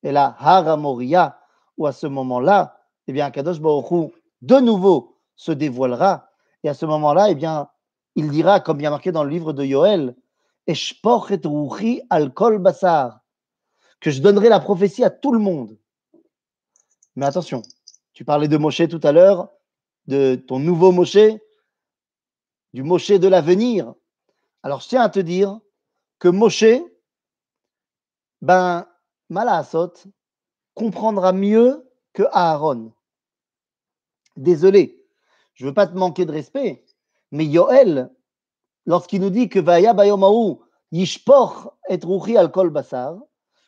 et 0.03 0.11
la 0.11 0.35
Har 0.37 0.77
Moria, 0.77 1.39
où 1.77 1.87
à 1.87 1.91
ce 1.91 2.07
moment-là, 2.07 2.77
eh 3.07 3.13
bien, 3.13 3.31
Kadosh 3.31 3.59
Baruch 3.59 4.11
de 4.41 4.57
nouveau 4.57 5.17
se 5.35 5.51
dévoilera, 5.51 6.29
et 6.63 6.69
à 6.69 6.73
ce 6.73 6.85
moment-là, 6.85 7.29
eh 7.29 7.35
bien, 7.35 7.69
il 8.15 8.29
dira, 8.29 8.59
comme 8.59 8.77
bien 8.77 8.89
marqué 8.89 9.11
dans 9.11 9.23
le 9.23 9.29
livre 9.29 9.53
de 9.53 9.63
Yoel, 9.63 10.15
que 10.67 10.73
je 14.11 14.21
donnerai 14.21 14.49
la 14.49 14.59
prophétie 14.59 15.03
à 15.03 15.09
tout 15.09 15.31
le 15.31 15.39
monde. 15.39 15.77
Mais 17.15 17.25
attention, 17.25 17.61
tu 18.13 18.25
parlais 18.25 18.47
de 18.47 18.57
Moshe 18.57 18.87
tout 18.89 18.99
à 19.03 19.11
l'heure, 19.11 19.49
de 20.07 20.35
ton 20.35 20.59
nouveau 20.59 20.91
Moshe, 20.91 21.17
du 22.73 22.83
Moshe 22.83 23.11
de 23.11 23.27
l'avenir. 23.27 23.93
Alors 24.63 24.81
je 24.81 24.89
tiens 24.89 25.01
à 25.01 25.09
te 25.09 25.19
dire 25.19 25.59
que 26.19 26.27
Moshe, 26.27 26.81
ben, 28.41 28.87
Malasot, 29.29 29.93
comprendra 30.73 31.33
mieux 31.33 31.89
que 32.13 32.23
Aaron. 32.31 32.93
Désolé, 34.35 35.05
je 35.53 35.65
ne 35.65 35.69
veux 35.69 35.73
pas 35.73 35.87
te 35.87 35.95
manquer 35.95 36.25
de 36.25 36.31
respect, 36.31 36.85
mais 37.31 37.45
Yoel, 37.45 38.11
lorsqu'il 38.85 39.21
nous 39.21 39.29
dit 39.29 39.49
que 39.49 39.59
Vaya 39.59 39.95
Yishpor 40.91 41.77
et 41.89 41.99
Ruchi 42.03 42.37
al 42.37 42.51
Kol 42.51 42.69
Basar, 42.69 43.17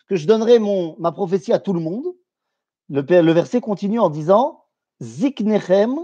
que 0.08 0.16
je 0.16 0.28
donnerai 0.28 0.60
mon, 0.60 0.98
ma 1.00 1.12
prophétie 1.12 1.54
à 1.54 1.60
tout 1.60 1.74
le 1.74 1.80
monde, 1.80 2.06
le, 2.90 3.32
verset 3.32 3.62
continue 3.62 4.00
en 4.00 4.10
disant 4.10 4.66
Ziknechem 5.02 5.98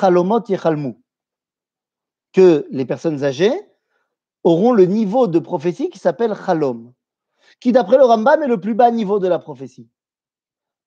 Chalomot 0.00 0.42
Yechalmu, 0.48 0.96
que 2.32 2.66
les 2.70 2.84
personnes 2.84 3.22
âgées 3.22 3.54
auront 4.42 4.72
le 4.72 4.86
niveau 4.86 5.28
de 5.28 5.38
prophétie 5.38 5.90
qui 5.90 5.98
s'appelle 5.98 6.34
Chalom, 6.34 6.92
qui 7.60 7.70
d'après 7.70 7.96
le 7.96 8.04
Rambam 8.04 8.42
est 8.42 8.48
le 8.48 8.60
plus 8.60 8.74
bas 8.74 8.90
niveau 8.90 9.20
de 9.20 9.28
la 9.28 9.38
prophétie. 9.38 9.88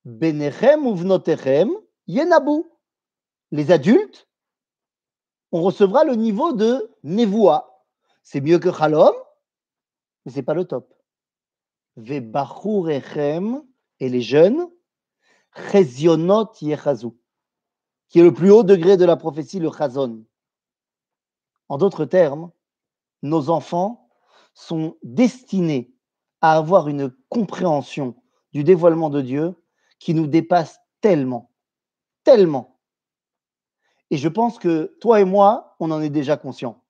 Benechem 0.04 0.86
uvnotechem 0.86 1.72
yenabu. 2.08 2.64
Les 3.52 3.72
adultes, 3.72 4.28
on 5.52 5.62
recevra 5.62 6.04
le 6.04 6.16
niveau 6.16 6.54
de 6.54 6.92
Nevoa. 7.04 7.84
C'est 8.24 8.42
mieux 8.42 8.60
que 8.60 8.72
Chalom, 8.72 9.14
mais 10.26 10.32
c'est 10.32 10.44
pas 10.44 10.54
le 10.54 10.66
top. 10.66 10.94
Vebachurechem 11.96 13.64
et 14.00 14.10
les 14.10 14.22
jeunes, 14.22 14.68
Chezionot 15.72 16.52
Yechazu, 16.62 17.10
qui 18.10 18.20
est 18.20 18.24
le 18.24 18.34
plus 18.34 18.52
haut 18.52 18.64
degré 18.64 18.98
de 18.98 19.06
la 19.06 19.16
prophétie, 19.16 19.60
le 19.60 19.72
Chazon. 19.72 20.24
En 21.70 21.78
d'autres 21.78 22.06
termes, 22.06 22.52
nos 23.24 23.50
enfants 23.50 24.10
sont 24.54 24.98
destinés 25.04 25.94
à 26.42 26.58
avoir 26.58 26.88
une 26.88 27.14
compréhension 27.30 28.16
du 28.54 28.64
dévoilement 28.64 29.10
de 29.10 29.22
Dieu 29.22 29.56
qui 30.00 30.14
nous 30.14 30.28
dépasse 30.28 30.80
tellement, 31.02 31.52
tellement. 32.24 32.77
Et 34.12 34.18
je 34.18 34.28
pense 34.28 34.58
que 34.58 34.96
toi 35.00 35.20
et 35.20 35.26
moi, 35.26 35.76
on 35.80 35.92
en 35.92 36.02
est 36.02 36.10
déjà 36.10 36.38
conscient. 36.38 36.82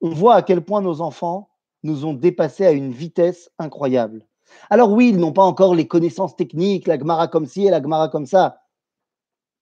On 0.00 0.10
voit 0.10 0.34
à 0.34 0.42
quel 0.42 0.64
point 0.64 0.80
nos 0.80 1.00
enfants 1.00 1.50
nous 1.82 2.04
ont 2.04 2.14
dépassés 2.14 2.66
à 2.66 2.72
une 2.72 2.92
vitesse 2.92 3.50
incroyable. 3.58 4.26
Alors 4.70 4.92
oui, 4.92 5.08
ils 5.08 5.18
n'ont 5.18 5.32
pas 5.32 5.42
encore 5.42 5.74
les 5.74 5.88
connaissances 5.88 6.36
techniques, 6.36 6.86
la 6.86 6.98
Gemara 6.98 7.28
comme 7.28 7.46
ci 7.46 7.66
et 7.66 7.70
la 7.70 7.82
Gemara 7.82 8.08
comme 8.08 8.26
ça. 8.26 8.62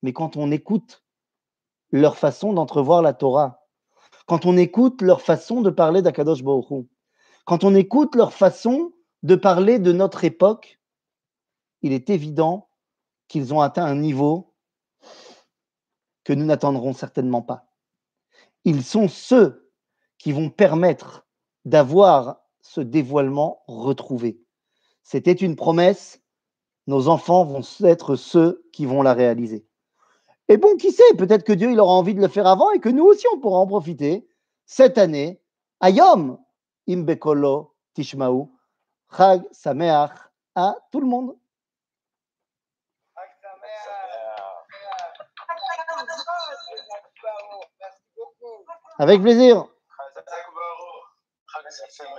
Mais 0.02 0.12
quand 0.12 0.36
on 0.36 0.50
écoute 0.50 1.02
leur 1.90 2.16
façon 2.16 2.52
d'entrevoir 2.52 3.02
la 3.02 3.12
Torah, 3.12 3.66
quand 4.26 4.46
on 4.46 4.56
écoute 4.56 5.02
leur 5.02 5.22
façon 5.22 5.60
de 5.60 5.70
parler 5.70 6.02
d'Akadosh 6.02 6.42
Baruch 6.42 6.86
quand 7.44 7.64
on 7.64 7.74
écoute 7.74 8.14
leur 8.14 8.32
façon 8.32 8.92
de 9.22 9.34
parler 9.34 9.78
de 9.78 9.92
notre 9.92 10.24
époque, 10.24 10.80
il 11.82 11.92
est 11.92 12.10
évident 12.10 12.68
qu'ils 13.28 13.52
ont 13.52 13.60
atteint 13.60 13.84
un 13.84 13.96
niveau 13.96 14.49
que 16.30 16.34
nous 16.36 16.46
n'attendrons 16.46 16.92
certainement 16.92 17.42
pas. 17.42 17.66
Ils 18.64 18.84
sont 18.84 19.08
ceux 19.08 19.68
qui 20.16 20.30
vont 20.30 20.48
permettre 20.48 21.26
d'avoir 21.64 22.42
ce 22.60 22.80
dévoilement 22.80 23.64
retrouvé. 23.66 24.40
C'était 25.02 25.32
une 25.32 25.56
promesse, 25.56 26.22
nos 26.86 27.08
enfants 27.08 27.44
vont 27.44 27.62
être 27.82 28.14
ceux 28.14 28.64
qui 28.72 28.86
vont 28.86 29.02
la 29.02 29.12
réaliser. 29.12 29.66
Et 30.46 30.56
bon, 30.56 30.76
qui 30.76 30.92
sait, 30.92 31.02
peut-être 31.18 31.42
que 31.42 31.52
Dieu 31.52 31.72
il 31.72 31.80
aura 31.80 31.94
envie 31.94 32.14
de 32.14 32.20
le 32.20 32.28
faire 32.28 32.46
avant 32.46 32.70
et 32.70 32.78
que 32.78 32.88
nous 32.88 33.06
aussi 33.06 33.26
on 33.34 33.40
pourra 33.40 33.58
en 33.58 33.66
profiter 33.66 34.28
cette 34.66 34.98
année. 34.98 35.42
Ayom 35.80 36.38
imbekolo 36.88 37.74
tishmaou, 37.94 38.56
chag 39.16 39.42
sameach 39.50 40.12
à 40.54 40.76
tout 40.92 41.00
le 41.00 41.08
monde. 41.08 41.36
Avec 49.00 49.22
plaisir. 49.22 49.64